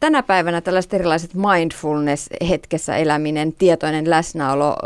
Tänä 0.00 0.22
päivänä 0.22 0.60
tällaiset 0.60 0.94
erilaiset 0.94 1.30
mindfulness-hetkessä 1.34 2.96
eläminen, 2.96 3.52
tietoinen 3.52 4.10
läsnäolo, 4.10 4.76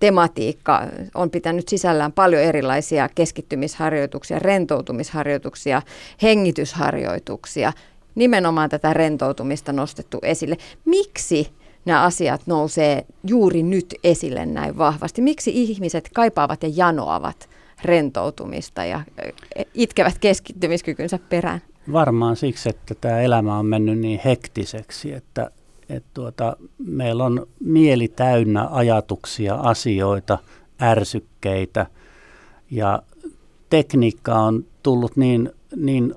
tematiikka 0.00 0.82
on 1.14 1.30
pitänyt 1.30 1.68
sisällään 1.68 2.12
paljon 2.12 2.42
erilaisia 2.42 3.08
keskittymisharjoituksia, 3.14 4.38
rentoutumisharjoituksia, 4.38 5.82
hengitysharjoituksia. 6.22 7.72
Nimenomaan 8.14 8.70
tätä 8.70 8.94
rentoutumista 8.94 9.72
nostettu 9.72 10.18
esille. 10.22 10.56
Miksi 10.84 11.48
nämä 11.86 12.02
asiat 12.02 12.40
nousee 12.46 13.06
juuri 13.26 13.62
nyt 13.62 13.94
esille 14.04 14.46
näin 14.46 14.78
vahvasti? 14.78 15.22
Miksi 15.22 15.50
ihmiset 15.54 16.10
kaipaavat 16.14 16.62
ja 16.62 16.68
janoavat 16.76 17.48
rentoutumista 17.82 18.84
ja 18.84 19.00
itkevät 19.74 20.18
keskittymiskykynsä 20.18 21.18
perään? 21.28 21.62
Varmaan 21.92 22.36
siksi, 22.36 22.68
että 22.68 22.94
tämä 22.94 23.20
elämä 23.20 23.58
on 23.58 23.66
mennyt 23.66 23.98
niin 23.98 24.20
hektiseksi, 24.24 25.12
että, 25.12 25.50
että 25.88 26.10
tuota, 26.14 26.56
meillä 26.78 27.24
on 27.24 27.46
mieli 27.60 28.08
täynnä 28.08 28.68
ajatuksia, 28.70 29.54
asioita, 29.54 30.38
ärsykkeitä 30.82 31.86
ja 32.70 33.02
tekniikka 33.70 34.34
on 34.34 34.64
tullut 34.82 35.16
niin, 35.16 35.50
niin 35.76 36.14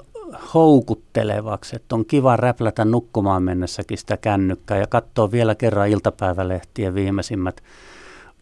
houkuttelevaksi, 0.53 1.75
että 1.75 1.95
on 1.95 2.05
kiva 2.05 2.35
räplätä 2.35 2.85
nukkumaan 2.85 3.43
mennessäkin 3.43 3.97
sitä 3.97 4.17
kännykkää 4.17 4.77
ja 4.77 4.87
katsoa 4.87 5.31
vielä 5.31 5.55
kerran 5.55 5.89
iltapäivälehtien 5.89 6.93
viimeisimmät 6.93 7.63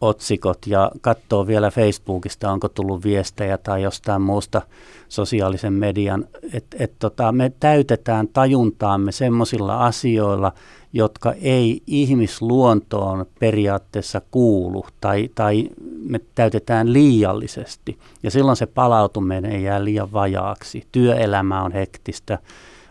otsikot 0.00 0.58
ja 0.66 0.90
katsoo 1.00 1.46
vielä 1.46 1.70
Facebookista, 1.70 2.52
onko 2.52 2.68
tullut 2.68 3.04
viestejä 3.04 3.58
tai 3.58 3.82
jostain 3.82 4.22
muusta 4.22 4.62
sosiaalisen 5.08 5.72
median. 5.72 6.24
että 6.52 6.76
et 6.80 6.92
tota, 6.98 7.32
me 7.32 7.52
täytetään 7.60 8.28
tajuntaamme 8.28 9.12
semmoisilla 9.12 9.86
asioilla, 9.86 10.52
jotka 10.92 11.32
ei 11.32 11.82
ihmisluontoon 11.86 13.26
periaatteessa 13.38 14.20
kuulu 14.30 14.86
tai, 15.00 15.30
tai 15.34 15.68
me 16.02 16.20
täytetään 16.34 16.92
liiallisesti. 16.92 17.98
Ja 18.22 18.30
silloin 18.30 18.56
se 18.56 18.66
palautuminen 18.66 19.62
jää 19.62 19.84
liian 19.84 20.12
vajaaksi. 20.12 20.86
Työelämä 20.92 21.62
on 21.62 21.72
hektistä. 21.72 22.38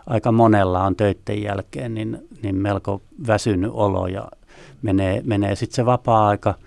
Aika 0.07 0.31
monella 0.31 0.83
on 0.83 0.95
töiden 0.95 1.43
jälkeen 1.43 1.93
niin, 1.93 2.27
niin 2.43 2.55
melko 2.55 3.01
väsynyt 3.27 3.71
olo 3.73 4.07
ja 4.07 4.27
menee, 4.81 5.21
menee 5.25 5.55
sitten 5.55 5.75
se 5.75 5.85
vapaa-aika– 5.85 6.53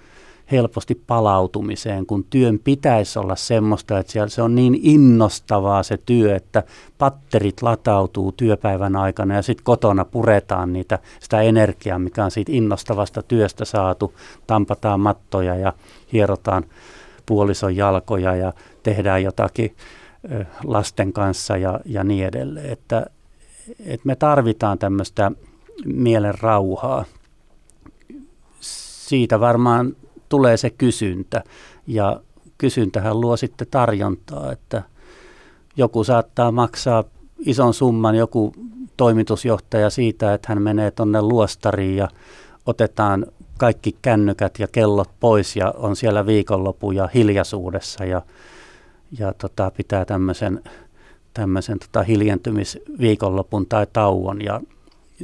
helposti 0.52 0.94
palautumiseen, 1.06 2.06
kun 2.06 2.24
työn 2.24 2.58
pitäisi 2.58 3.18
olla 3.18 3.36
semmoista, 3.36 3.98
että 3.98 4.12
siellä 4.12 4.28
se 4.28 4.42
on 4.42 4.54
niin 4.54 4.78
innostavaa 4.82 5.82
se 5.82 5.98
työ, 6.06 6.36
että 6.36 6.62
patterit 6.98 7.62
latautuu 7.62 8.32
työpäivän 8.32 8.96
aikana 8.96 9.34
ja 9.34 9.42
sitten 9.42 9.64
kotona 9.64 10.04
puretaan 10.04 10.72
niitä, 10.72 10.98
sitä 11.20 11.40
energiaa, 11.40 11.98
mikä 11.98 12.24
on 12.24 12.30
siitä 12.30 12.52
innostavasta 12.52 13.22
työstä 13.22 13.64
saatu, 13.64 14.14
tampataan 14.46 15.00
mattoja 15.00 15.56
ja 15.56 15.72
hierotaan 16.12 16.64
puolison 17.26 17.76
jalkoja 17.76 18.36
ja 18.36 18.52
tehdään 18.82 19.22
jotakin 19.22 19.76
lasten 20.64 21.12
kanssa 21.12 21.56
ja, 21.56 21.80
ja 21.84 22.04
niin 22.04 22.26
edelleen. 22.26 22.72
Että, 22.72 23.06
että 23.86 24.06
me 24.06 24.16
tarvitaan 24.16 24.78
tämmöistä 24.78 25.32
mielen 25.84 26.34
rauhaa. 26.40 27.04
Siitä 28.60 29.40
varmaan 29.40 29.96
tulee 30.30 30.56
se 30.56 30.70
kysyntä. 30.70 31.44
Ja 31.86 32.20
kysyntähän 32.58 33.20
luo 33.20 33.36
sitten 33.36 33.66
tarjontaa, 33.70 34.52
että 34.52 34.82
joku 35.76 36.04
saattaa 36.04 36.52
maksaa 36.52 37.04
ison 37.38 37.74
summan, 37.74 38.14
joku 38.14 38.52
toimitusjohtaja 38.96 39.90
siitä, 39.90 40.34
että 40.34 40.46
hän 40.48 40.62
menee 40.62 40.90
tuonne 40.90 41.22
luostariin 41.22 41.96
ja 41.96 42.08
otetaan 42.66 43.26
kaikki 43.58 43.96
kännykät 44.02 44.58
ja 44.58 44.68
kellot 44.72 45.10
pois 45.20 45.56
ja 45.56 45.74
on 45.76 45.96
siellä 45.96 46.26
viikonlopu 46.26 46.92
ja 46.92 47.08
hiljaisuudessa 47.14 48.04
ja, 48.04 48.22
ja 49.18 49.34
tota, 49.34 49.72
pitää 49.76 50.04
tämmöisen, 50.04 50.62
tämmöisen 51.34 51.78
tota 51.78 52.02
hiljentymisviikonlopun 52.02 53.66
tai 53.66 53.86
tauon. 53.92 54.44
Ja 54.44 54.60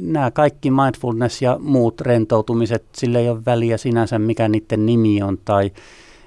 nämä 0.01 0.31
kaikki 0.31 0.71
mindfulness 0.71 1.41
ja 1.41 1.57
muut 1.61 2.01
rentoutumiset, 2.01 2.85
sillä 2.95 3.19
ei 3.19 3.29
ole 3.29 3.45
väliä 3.45 3.77
sinänsä, 3.77 4.19
mikä 4.19 4.47
niiden 4.47 4.85
nimi 4.85 5.21
on 5.21 5.37
tai 5.45 5.71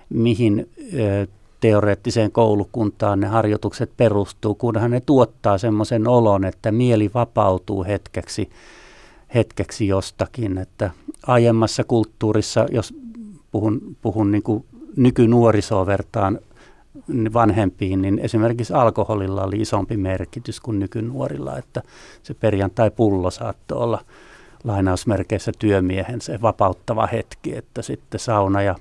mihin 0.09 0.69
ö, 0.95 1.27
teoreettiseen 1.61 2.33
koulukuntaan 2.33 3.21
ne 3.21 3.27
harjoitukset 3.27 3.91
perustuu, 3.97 4.55
kunhan 4.55 4.91
ne 4.91 5.01
tuottaa 5.01 5.59
semmoisen 5.59 6.09
olon, 6.09 6.45
että 6.45 6.73
mieli 6.73 7.11
vapautuu 7.15 7.85
hetkeksi, 7.85 8.51
hetkeksi 9.35 9.87
jostakin. 9.87 10.59
Että 10.59 10.91
aiemmassa 11.27 11.85
kulttuurissa, 11.85 12.67
jos 12.73 12.95
puhun, 13.53 13.97
puhun 14.03 14.31
niin 14.31 14.43
kuin 14.43 14.65
nykynuorisoa 14.97 15.87
vertaan 15.87 16.39
vanhempiin, 17.33 18.03
niin 18.03 18.19
esimerkiksi 18.19 18.73
alkoholilla 18.73 19.45
oli 19.45 19.61
isompi 19.61 19.97
merkitys 19.97 20.61
kuin 20.61 20.79
nykynuorilla, 20.79 21.59
että 21.59 21.83
se 22.23 22.35
perjantai-pullo 22.35 23.31
saattoi 23.31 23.79
olla 23.79 24.05
lainausmerkeissä 24.65 25.53
työmiehen 25.59 26.21
se 26.21 26.43
vapauttava 26.43 27.07
hetki, 27.07 27.57
että 27.57 27.83
sitten 27.83 28.21
sauna 28.21 28.63
ja, 28.63 28.75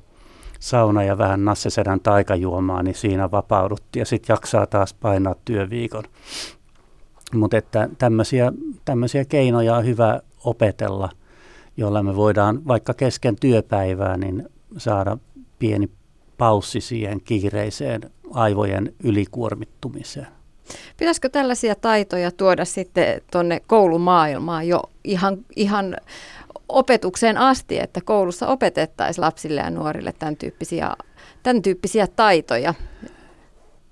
sauna 0.60 1.04
ja 1.04 1.18
vähän 1.18 1.46
nassesedän 1.46 2.00
taikajuomaa, 2.00 2.84
niin 2.84 2.96
siinä 2.96 3.32
vapauduttiin 3.32 4.02
ja 4.02 4.06
sitten 4.06 4.34
jaksaa 4.34 4.68
taas 4.68 4.94
painaa 4.94 5.36
työviikon. 5.46 6.04
Mutta 7.34 7.58
että 7.58 7.90
tämmöisiä, 7.98 8.52
tämmöisiä 8.86 9.26
keinoja 9.26 9.76
on 9.76 9.86
hyvä 9.86 10.22
opetella, 10.44 11.10
joilla 11.78 12.04
me 12.04 12.16
voidaan 12.16 12.68
vaikka 12.68 12.94
kesken 12.94 13.36
työpäivää 13.36 14.18
niin 14.18 14.50
saada 14.78 15.18
pieni 15.60 15.90
paussi 16.40 16.82
siihen 16.82 17.22
kiireiseen 17.22 18.02
aivojen 18.34 18.94
ylikuormittumiseen. 19.04 20.28
Pitäisikö 20.98 21.30
tällaisia 21.30 21.76
taitoja 21.76 22.32
tuoda 22.32 22.66
sitten 22.66 23.22
tuonne 23.32 23.62
koulumaailmaan 23.68 24.68
jo 24.68 24.82
ihan, 25.04 25.38
ihan 25.56 25.98
opetukseen 26.70 27.38
asti, 27.38 27.80
että 27.80 28.02
koulussa 28.02 28.48
opetettaisiin 28.48 29.26
lapsille 29.26 29.62
ja 29.62 29.70
nuorille 29.70 30.14
tämän 30.20 30.36
tyyppisiä, 30.36 30.96
tämän 31.44 31.62
tyyppisiä 31.62 32.08
taitoja? 32.16 32.74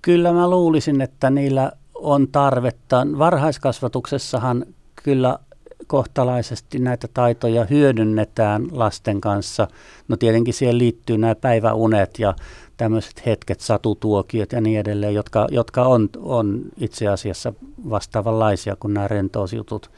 Kyllä 0.01 0.33
mä 0.33 0.49
luulisin, 0.49 1.01
että 1.01 1.29
niillä 1.29 1.71
on 1.93 2.27
tarvetta. 2.27 3.07
Varhaiskasvatuksessahan 3.17 4.65
kyllä 5.03 5.39
kohtalaisesti 5.87 6.79
näitä 6.79 7.07
taitoja 7.13 7.65
hyödynnetään 7.65 8.67
lasten 8.71 9.21
kanssa. 9.21 9.67
No 10.07 10.17
tietenkin 10.17 10.53
siihen 10.53 10.77
liittyy 10.77 11.17
nämä 11.17 11.35
päiväunet 11.35 12.19
ja 12.19 12.35
tämmöiset 12.77 13.25
hetket, 13.25 13.59
satutuokiot 13.59 14.51
ja 14.51 14.61
niin 14.61 14.79
edelleen, 14.79 15.13
jotka, 15.13 15.47
jotka 15.51 15.83
on, 15.83 16.09
on 16.17 16.61
itse 16.77 17.07
asiassa 17.07 17.53
vastaavanlaisia 17.89 18.75
kuin 18.79 18.93
nämä 18.93 19.07
rentousjutut. 19.07 19.91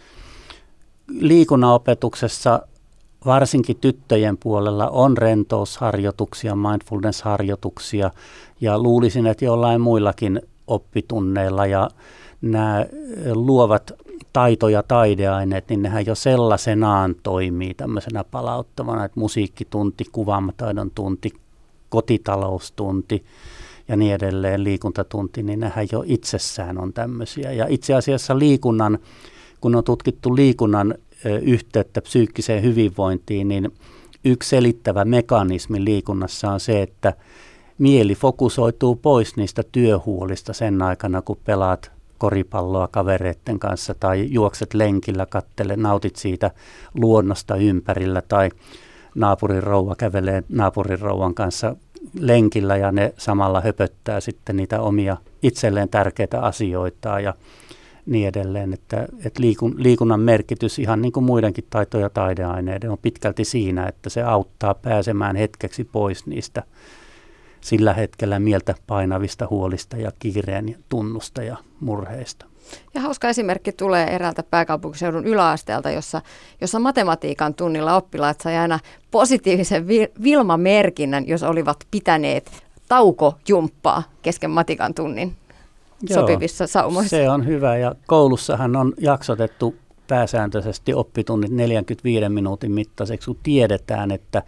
Liikunnanopetuksessa 1.08 2.62
varsinkin 3.26 3.78
tyttöjen 3.82 4.38
puolella 4.38 4.90
on 4.90 5.18
rentousharjoituksia, 5.18 6.56
mindfulness-harjoituksia 6.56 8.12
ja 8.62 8.80
luulisin, 8.80 9.28
että 9.28 9.46
jollain 9.46 9.82
muillakin 9.82 10.42
oppitunneilla 10.68 11.66
ja 11.66 11.90
nämä 12.42 12.86
luovat 13.34 13.92
taito- 14.34 14.70
ja 14.70 14.84
taideaineet, 14.84 15.70
niin 15.70 15.82
nehän 15.82 16.06
jo 16.06 16.16
sellaisenaan 16.16 17.16
toimii 17.24 17.74
tämmöisenä 17.74 18.24
palauttavana, 18.24 19.06
että 19.06 19.20
musiikkitunti, 19.20 20.06
kuvaamataidon 20.12 20.92
tunti, 20.92 21.34
kotitaloustunti 21.90 23.26
ja 23.88 23.96
niin 23.96 24.14
edelleen, 24.14 24.64
liikuntatunti, 24.64 25.44
niin 25.44 25.60
nehän 25.60 25.88
jo 25.92 26.04
itsessään 26.06 26.78
on 26.78 26.94
tämmöisiä. 26.94 27.52
Ja 27.52 27.66
itse 27.70 27.94
asiassa 27.94 28.40
liikunnan, 28.40 29.00
kun 29.62 29.76
on 29.76 29.84
tutkittu 29.84 30.36
liikunnan 30.36 30.96
yhteyttä 31.42 32.02
psyykkiseen 32.02 32.64
hyvinvointiin, 32.64 33.48
niin 33.48 33.72
yksi 34.26 34.50
selittävä 34.50 35.06
mekanismi 35.06 35.86
liikunnassa 35.86 36.52
on 36.52 36.60
se, 36.60 36.82
että 36.82 37.14
mieli 37.78 38.16
fokusoituu 38.16 38.96
pois 38.96 39.36
niistä 39.36 39.64
työhuolista 39.72 40.54
sen 40.54 40.82
aikana, 40.82 41.22
kun 41.22 41.38
pelaat 41.46 41.92
koripalloa 42.20 42.88
kavereiden 42.88 43.60
kanssa 43.60 43.96
tai 44.00 44.28
juokset 44.30 44.74
lenkillä, 44.74 45.26
kattele, 45.26 45.76
nautit 45.76 46.16
siitä 46.16 46.52
luonnosta 46.94 47.56
ympärillä 47.56 48.22
tai 48.22 48.50
naapurin 49.16 49.64
rouva 49.64 49.96
kävelee 49.96 50.44
naapurin 50.50 51.00
rouvan 51.00 51.34
kanssa 51.34 51.76
lenkillä 52.20 52.78
ja 52.78 52.92
ne 52.92 53.14
samalla 53.18 53.62
höpöttää 53.62 54.20
sitten 54.20 54.58
niitä 54.58 54.82
omia 54.82 55.18
itselleen 55.44 55.90
tärkeitä 55.90 56.42
asioita 56.42 57.20
ja 57.20 57.34
niin 58.06 58.28
edelleen, 58.28 58.74
että, 58.74 59.08
että 59.26 59.42
liikun, 59.42 59.76
liikunnan 59.78 60.20
merkitys 60.20 60.80
ihan 60.80 61.02
niin 61.02 61.12
kuin 61.12 61.24
muidenkin 61.24 61.64
taito- 61.70 62.00
ja 62.00 62.10
taideaineiden 62.10 62.92
on 62.92 62.98
pitkälti 63.02 63.46
siinä, 63.46 63.88
että 63.88 64.10
se 64.10 64.24
auttaa 64.24 64.74
pääsemään 64.74 65.36
hetkeksi 65.36 65.84
pois 65.84 66.26
niistä 66.26 66.64
sillä 67.62 67.94
hetkellä 67.94 68.40
mieltä 68.40 68.76
painavista 68.88 69.48
huolista 69.50 69.98
ja 69.98 70.12
kiireen 70.20 70.76
tunnusta 70.90 71.44
ja 71.44 71.58
murheista. 71.80 72.46
Ja 72.94 73.02
hauska 73.02 73.30
esimerkki 73.30 73.72
tulee 73.72 74.16
eräältä 74.16 74.44
pääkaupunkiseudun 74.44 75.26
yläasteelta, 75.26 75.92
jossa, 75.92 76.22
jossa 76.62 76.80
matematiikan 76.80 77.54
tunnilla 77.54 77.96
oppilaat 77.96 78.42
sai 78.42 78.58
aina 78.58 78.80
positiivisen 79.12 79.88
Vilma-merkinnän, 80.24 81.28
jos 81.28 81.44
olivat 81.44 81.78
pitäneet 81.92 82.52
taukojumppaa 82.88 84.04
kesken 84.22 84.52
matikan 84.52 84.94
tunnin 84.94 85.36
Joo, 86.10 86.20
sopivissa 86.20 86.68
saumoissa. 86.68 87.18
Se 87.18 87.30
on 87.30 87.46
hyvä 87.46 87.78
ja 87.78 87.96
koulussahan 88.08 88.76
on 88.76 88.94
jaksotettu 88.98 89.76
pääsääntöisesti 90.08 90.94
oppitunnit 90.94 91.52
45 91.52 92.30
minuutin 92.30 92.72
mittaiseksi, 92.72 93.26
kun 93.26 93.40
tiedetään, 93.44 94.12
että 94.12 94.44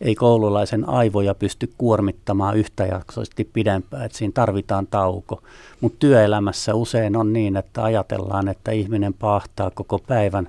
ei 0.00 0.14
koululaisen 0.14 0.88
aivoja 0.88 1.34
pysty 1.34 1.72
kuormittamaan 1.78 2.56
yhtäjaksoisesti 2.56 3.44
pidempään, 3.52 4.04
että 4.04 4.18
siinä 4.18 4.32
tarvitaan 4.32 4.86
tauko. 4.86 5.42
Mutta 5.80 5.96
työelämässä 5.98 6.74
usein 6.74 7.16
on 7.16 7.32
niin, 7.32 7.56
että 7.56 7.84
ajatellaan, 7.84 8.48
että 8.48 8.72
ihminen 8.72 9.14
pahtaa 9.14 9.70
koko 9.70 9.98
päivän 9.98 10.48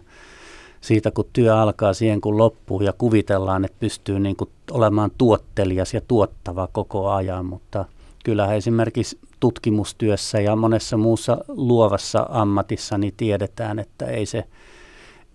siitä, 0.82 1.12
kun 1.12 1.26
työ 1.34 1.58
alkaa 1.58 1.94
siihen, 1.94 2.22
kun 2.22 2.38
loppuu 2.38 2.82
ja 2.82 2.94
kuvitellaan, 2.98 3.66
että 3.66 3.78
pystyy 3.80 4.20
niin 4.20 4.36
kuin 4.36 4.50
olemaan 4.72 5.12
tuottelias 5.18 5.94
ja 5.94 6.02
tuottava 6.08 6.68
koko 6.72 7.10
ajan, 7.10 7.46
mutta 7.46 7.86
kyllähän 8.24 8.56
esimerkiksi 8.56 9.20
tutkimustyössä 9.40 10.40
ja 10.40 10.56
monessa 10.56 10.98
muussa 10.98 11.38
luovassa 11.48 12.26
ammatissa 12.30 12.98
niin 12.98 13.14
tiedetään, 13.18 13.80
että 13.80 14.06
ei 14.06 14.26
se, 14.26 14.44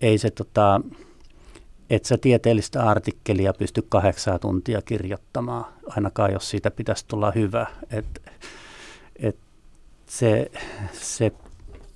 ei 0.00 0.18
se 0.18 0.30
tota, 0.30 0.80
et 1.90 2.04
sä 2.04 2.18
tieteellistä 2.18 2.82
artikkelia 2.82 3.52
pysty 3.52 3.86
kahdeksaa 3.88 4.38
tuntia 4.38 4.82
kirjoittamaan, 4.82 5.64
ainakaan 5.86 6.32
jos 6.32 6.50
siitä 6.50 6.70
pitäisi 6.70 7.04
tulla 7.08 7.30
hyvä. 7.30 7.66
Et, 7.90 8.22
et 9.16 9.36
se, 10.06 10.50
se 10.92 11.32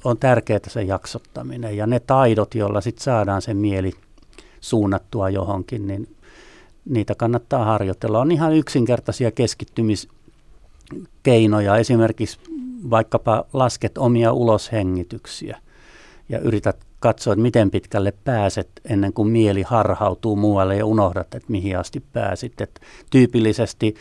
on 0.04 0.18
tärkeää 0.18 0.60
se 0.68 0.82
jaksottaminen 0.82 1.76
ja 1.76 1.86
ne 1.86 2.00
taidot, 2.00 2.54
joilla 2.54 2.80
sit 2.80 2.98
saadaan 2.98 3.42
se 3.42 3.54
mieli 3.54 3.92
suunnattua 4.60 5.30
johonkin, 5.30 5.86
niin 5.86 6.16
niitä 6.84 7.14
kannattaa 7.14 7.64
harjoitella. 7.64 8.20
On 8.20 8.32
ihan 8.32 8.52
yksinkertaisia 8.52 9.30
keskittymiskeinoja, 9.30 11.76
esimerkiksi 11.76 12.38
vaikkapa 12.90 13.44
lasket 13.52 13.98
omia 13.98 14.32
uloshengityksiä 14.32 15.58
ja 16.28 16.38
yrität 16.38 16.76
katsoa, 17.04 17.32
että 17.32 17.42
miten 17.42 17.70
pitkälle 17.70 18.12
pääset 18.24 18.68
ennen 18.90 19.12
kuin 19.12 19.28
mieli 19.28 19.62
harhautuu 19.62 20.36
muualle 20.36 20.76
ja 20.76 20.86
unohdat, 20.86 21.34
että 21.34 21.52
mihin 21.52 21.78
asti 21.78 22.02
pääsit. 22.12 22.60
Et 22.60 22.80
tyypillisesti 23.10 23.94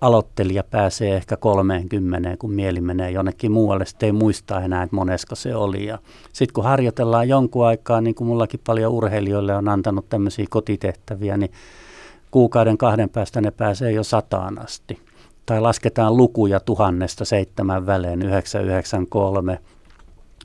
aloittelija 0.00 0.64
pääsee 0.64 1.16
ehkä 1.16 1.36
30, 1.36 2.36
kun 2.36 2.52
mieli 2.52 2.80
menee 2.80 3.10
jonnekin 3.10 3.52
muualle, 3.52 3.86
sitten 3.86 4.06
ei 4.06 4.12
muista 4.12 4.60
enää, 4.60 4.82
että 4.82 4.96
monesko 4.96 5.34
se 5.34 5.54
oli. 5.54 5.88
Sitten 6.32 6.54
kun 6.54 6.64
harjoitellaan 6.64 7.28
jonkun 7.28 7.66
aikaa, 7.66 8.00
niin 8.00 8.14
kuin 8.14 8.28
mullakin 8.28 8.60
paljon 8.66 8.92
urheilijoille 8.92 9.56
on 9.56 9.68
antanut 9.68 10.08
tämmöisiä 10.08 10.46
kotitehtäviä, 10.50 11.36
niin 11.36 11.52
kuukauden 12.30 12.78
kahden 12.78 13.10
päästä 13.10 13.40
ne 13.40 13.50
pääsee 13.50 13.92
jo 13.92 14.04
sataan 14.04 14.62
asti. 14.64 14.98
Tai 15.46 15.60
lasketaan 15.60 16.16
lukuja 16.16 16.60
tuhannesta 16.60 17.24
seitsemän 17.24 17.86
välein, 17.86 18.22
993 18.22 19.58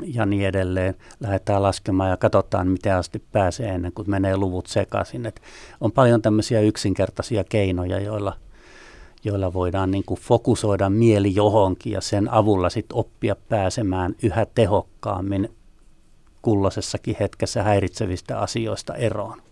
ja 0.03 0.25
niin 0.25 0.45
edelleen. 0.45 0.95
Lähdetään 1.19 1.63
laskemaan 1.63 2.09
ja 2.09 2.17
katsotaan, 2.17 2.67
miten 2.67 2.95
asti 2.95 3.23
pääsee 3.31 3.69
ennen 3.69 3.93
kuin 3.93 4.09
menee 4.09 4.37
luvut 4.37 4.67
sekaisin. 4.67 5.25
Et 5.25 5.41
on 5.81 5.91
paljon 5.91 6.21
tämmöisiä 6.21 6.61
yksinkertaisia 6.61 7.43
keinoja, 7.43 7.99
joilla, 7.99 8.33
joilla 9.23 9.53
voidaan 9.53 9.91
niin 9.91 10.03
kuin 10.05 10.19
fokusoida 10.19 10.89
mieli 10.89 11.35
johonkin 11.35 11.93
ja 11.93 12.01
sen 12.01 12.33
avulla 12.33 12.69
sit 12.69 12.85
oppia 12.93 13.35
pääsemään 13.49 14.15
yhä 14.23 14.45
tehokkaammin 14.45 15.49
kulloisessakin 16.41 17.15
hetkessä 17.19 17.63
häiritsevistä 17.63 18.39
asioista 18.39 18.95
eroon. 18.95 19.44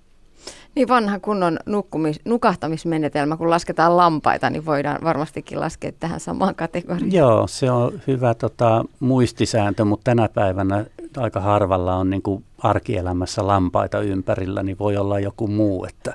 Niin 0.76 0.88
vanha 0.88 1.20
kunnon 1.20 1.60
nukkumis, 1.66 2.20
nukahtamismenetelmä, 2.26 3.38
kun 3.38 3.50
lasketaan 3.50 3.98
lampaita, 3.98 4.50
niin 4.50 4.66
voidaan 4.66 5.00
varmastikin 5.04 5.60
laskea 5.60 5.92
tähän 6.00 6.20
samaan 6.20 6.56
kategoriaan. 6.56 7.14
Joo, 7.14 7.48
se 7.48 7.72
on 7.72 8.02
hyvä 8.08 8.34
tota, 8.34 8.86
muistisääntö, 9.00 9.86
mutta 9.86 10.04
tänä 10.04 10.30
päivänä 10.30 10.86
aika 11.18 11.40
harvalla 11.40 11.96
on 11.96 12.10
niin 12.10 12.22
kuin 12.22 12.44
arkielämässä 12.58 13.48
lampaita 13.48 14.00
ympärillä, 14.00 14.64
niin 14.64 14.80
voi 14.80 14.98
olla 14.98 15.20
joku 15.20 15.48
muu, 15.48 15.86
että 15.86 16.14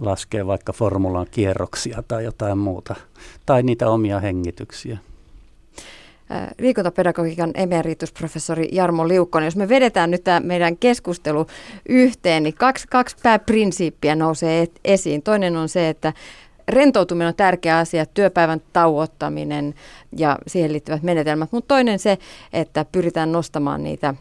laskee 0.00 0.46
vaikka 0.46 0.72
formulan 0.72 1.26
kierroksia 1.30 2.02
tai 2.08 2.24
jotain 2.24 2.58
muuta, 2.58 2.94
tai 3.46 3.62
niitä 3.62 3.90
omia 3.90 4.20
hengityksiä 4.20 4.98
liikuntapedagogiikan 6.58 7.50
emeritusprofessori 7.54 8.68
Jarmo 8.72 9.08
Liukkonen. 9.08 9.46
Jos 9.46 9.56
me 9.56 9.68
vedetään 9.68 10.10
nyt 10.10 10.24
tämä 10.24 10.40
meidän 10.40 10.76
keskustelu 10.76 11.46
yhteen, 11.88 12.42
niin 12.42 12.54
kaksi, 12.54 12.86
kaksi 12.88 13.16
pääprinsiippiä 13.22 14.14
nousee 14.14 14.66
esiin. 14.84 15.22
Toinen 15.22 15.56
on 15.56 15.68
se, 15.68 15.88
että 15.88 16.12
rentoutuminen 16.68 17.28
on 17.28 17.34
tärkeä 17.34 17.78
asia, 17.78 18.06
työpäivän 18.06 18.60
tauottaminen 18.72 19.74
ja 20.16 20.38
siihen 20.46 20.72
liittyvät 20.72 21.02
menetelmät, 21.02 21.52
mutta 21.52 21.68
toinen 21.68 21.98
se, 21.98 22.18
että 22.52 22.86
pyritään 22.92 23.32
nostamaan 23.32 23.84
niitä 23.84 24.14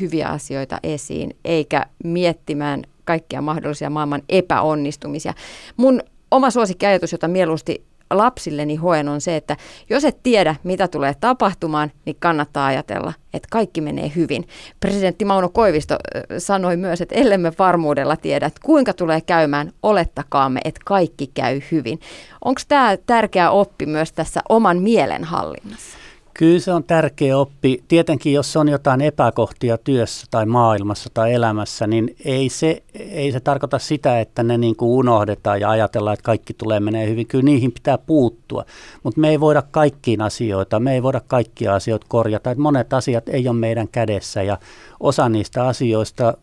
hyviä 0.00 0.28
asioita 0.28 0.78
esiin, 0.82 1.36
eikä 1.44 1.86
miettimään 2.04 2.82
kaikkia 3.04 3.42
mahdollisia 3.42 3.90
maailman 3.90 4.22
epäonnistumisia. 4.28 5.34
Mun 5.76 6.02
oma 6.30 6.50
suosikkiajatus, 6.50 7.12
jota 7.12 7.28
mieluusti 7.28 7.84
lapsilleni 8.16 8.76
hoen 8.76 9.08
on 9.08 9.20
se, 9.20 9.36
että 9.36 9.56
jos 9.90 10.04
et 10.04 10.22
tiedä, 10.22 10.56
mitä 10.64 10.88
tulee 10.88 11.14
tapahtumaan, 11.20 11.92
niin 12.04 12.16
kannattaa 12.20 12.66
ajatella, 12.66 13.12
että 13.34 13.48
kaikki 13.50 13.80
menee 13.80 14.12
hyvin. 14.16 14.48
Presidentti 14.80 15.24
Mauno 15.24 15.48
Koivisto 15.48 15.96
sanoi 16.38 16.76
myös, 16.76 17.00
että 17.00 17.14
ellemme 17.14 17.52
varmuudella 17.58 18.16
tiedä, 18.16 18.46
että 18.46 18.60
kuinka 18.64 18.92
tulee 18.92 19.20
käymään, 19.20 19.72
olettakaamme, 19.82 20.60
että 20.64 20.80
kaikki 20.84 21.30
käy 21.34 21.60
hyvin. 21.70 22.00
Onko 22.44 22.60
tämä 22.68 22.96
tärkeä 23.06 23.50
oppi 23.50 23.86
myös 23.86 24.12
tässä 24.12 24.40
oman 24.48 24.78
mielenhallinnassa? 24.78 26.01
Kyllä 26.34 26.60
se 26.60 26.72
on 26.72 26.84
tärkeä 26.84 27.38
oppi. 27.38 27.84
Tietenkin 27.88 28.32
jos 28.32 28.56
on 28.56 28.68
jotain 28.68 29.00
epäkohtia 29.00 29.78
työssä 29.78 30.26
tai 30.30 30.46
maailmassa 30.46 31.10
tai 31.14 31.34
elämässä, 31.34 31.86
niin 31.86 32.16
ei 32.24 32.48
se, 32.48 32.82
ei 32.94 33.32
se 33.32 33.40
tarkoita 33.40 33.78
sitä, 33.78 34.20
että 34.20 34.42
ne 34.42 34.58
niin 34.58 34.76
kuin 34.76 34.90
unohdetaan 34.90 35.60
ja 35.60 35.70
ajatellaan, 35.70 36.14
että 36.14 36.24
kaikki 36.24 36.54
tulee 36.54 36.80
menee 36.80 37.08
hyvin. 37.08 37.26
Kyllä 37.26 37.44
niihin 37.44 37.72
pitää 37.72 37.98
puuttua, 37.98 38.64
mutta 39.02 39.20
me 39.20 39.28
ei 39.28 39.40
voida 39.40 39.62
kaikkiin 39.70 40.20
asioita, 40.20 40.80
me 40.80 40.94
ei 40.94 41.02
voida 41.02 41.20
kaikkia 41.26 41.74
asioita 41.74 42.06
korjata. 42.08 42.50
Että 42.50 42.62
monet 42.62 42.92
asiat 42.92 43.28
ei 43.28 43.48
ole 43.48 43.56
meidän 43.56 43.88
kädessä 43.88 44.42
ja 44.42 44.58
osa 45.00 45.28
niistä 45.28 45.66
asioista 45.66 46.34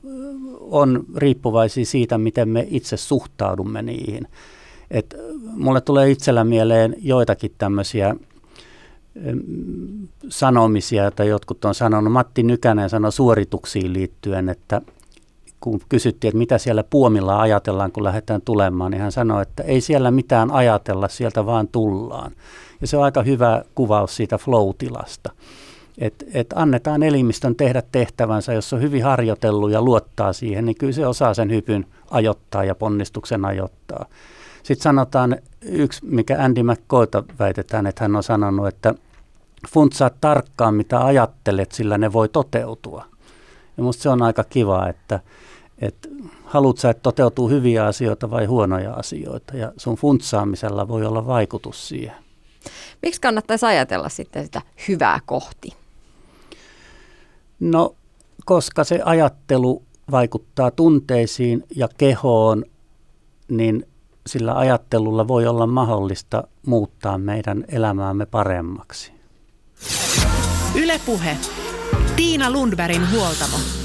on 0.60 1.04
riippuvaisia 1.16 1.86
siitä, 1.86 2.18
miten 2.18 2.50
me 2.50 2.68
itse 2.70 2.98
suhtaudumme 2.98 3.82
niihin. 3.82 4.28
Et 4.92 5.16
mulle 5.56 5.82
tulee 5.82 6.12
itsellä 6.12 6.44
mieleen 6.44 6.96
joitakin 7.02 7.52
tämmöisiä 7.58 8.16
sanomisia, 10.30 11.04
joita 11.04 11.24
jotkut 11.24 11.66
on 11.66 11.76
sanonut. 11.76 12.14
Matti 12.14 12.44
Nykänen 12.44 12.90
sanoi 12.90 13.12
suorituksiin 13.12 13.94
liittyen, 13.94 14.50
että 14.50 14.82
kun 15.60 15.82
kysyttiin, 15.90 16.30
että 16.30 16.38
mitä 16.38 16.58
siellä 16.58 16.84
puomilla 16.84 17.42
ajatellaan, 17.42 17.92
kun 17.92 18.04
lähdetään 18.04 18.42
tulemaan, 18.42 18.92
niin 18.92 19.02
hän 19.02 19.12
sanoi, 19.12 19.42
että 19.42 19.64
ei 19.64 19.82
siellä 19.82 20.12
mitään 20.12 20.52
ajatella, 20.52 21.08
sieltä 21.08 21.46
vaan 21.46 21.68
tullaan. 21.68 22.32
Ja 22.82 22.88
se 22.88 22.98
on 22.98 23.04
aika 23.04 23.24
hyvä 23.24 23.64
kuvaus 23.76 24.16
siitä 24.16 24.38
flow-tilasta. 24.38 25.32
Että 25.98 26.26
et 26.34 26.54
annetaan 26.56 27.04
elimistön 27.04 27.56
tehdä 27.56 27.84
tehtävänsä, 27.92 28.54
jos 28.54 28.74
on 28.74 28.82
hyvin 28.82 29.04
harjoitellut 29.04 29.72
ja 29.72 29.82
luottaa 29.82 30.34
siihen, 30.34 30.66
niin 30.66 30.76
kyllä 30.76 30.94
se 30.94 31.08
osaa 31.08 31.34
sen 31.34 31.52
hypyn 31.52 31.86
ajoittaa 32.12 32.64
ja 32.64 32.76
ponnistuksen 32.76 33.46
ajoittaa. 33.46 34.06
Sitten 34.64 34.84
sanotaan 34.84 35.38
yksi, 35.62 36.06
mikä 36.06 36.44
Andy 36.44 36.64
McCoyta 36.64 37.24
väitetään, 37.40 37.88
että 37.88 38.04
hän 38.04 38.16
on 38.16 38.24
sanonut, 38.24 38.68
että 38.68 38.94
funtsaa 39.70 40.10
tarkkaan, 40.22 40.74
mitä 40.74 41.06
ajattelet, 41.06 41.72
sillä 41.72 41.98
ne 41.98 42.14
voi 42.14 42.30
toteutua. 42.30 43.06
Ja 43.78 43.84
musta 43.84 44.04
se 44.04 44.10
on 44.10 44.22
aika 44.22 44.44
kiva, 44.44 44.88
että, 44.88 45.20
että 45.80 46.10
haluat 46.46 46.78
sä, 46.78 46.90
että 46.90 47.04
toteutuu 47.04 47.50
hyviä 47.50 47.86
asioita 47.86 48.32
vai 48.32 48.46
huonoja 48.46 48.94
asioita, 48.94 49.58
ja 49.58 49.72
sun 49.78 49.96
funtsaamisella 49.96 50.88
voi 50.88 51.06
olla 51.06 51.26
vaikutus 51.26 51.88
siihen. 51.88 52.16
Miksi 53.02 53.22
kannattaisi 53.22 53.66
ajatella 53.66 54.10
sitten 54.10 54.46
sitä 54.46 54.62
hyvää 54.88 55.20
kohti? 55.26 55.74
No, 57.60 57.96
koska 58.46 58.84
se 58.84 59.00
ajattelu 59.06 59.84
vaikuttaa 60.12 60.72
tunteisiin 60.72 61.64
ja 61.76 61.88
kehoon, 61.98 62.66
niin 63.50 63.86
sillä 64.28 64.58
ajattelulla 64.58 65.28
voi 65.28 65.48
olla 65.48 65.68
mahdollista 65.68 66.44
muuttaa 66.66 67.18
meidän 67.18 67.66
elämäämme 67.68 68.26
paremmaksi. 68.26 69.14
Ylepuhe. 70.76 71.38
Tiina 72.16 72.52
Lundbergin 72.52 73.12
huoltamo. 73.12 73.79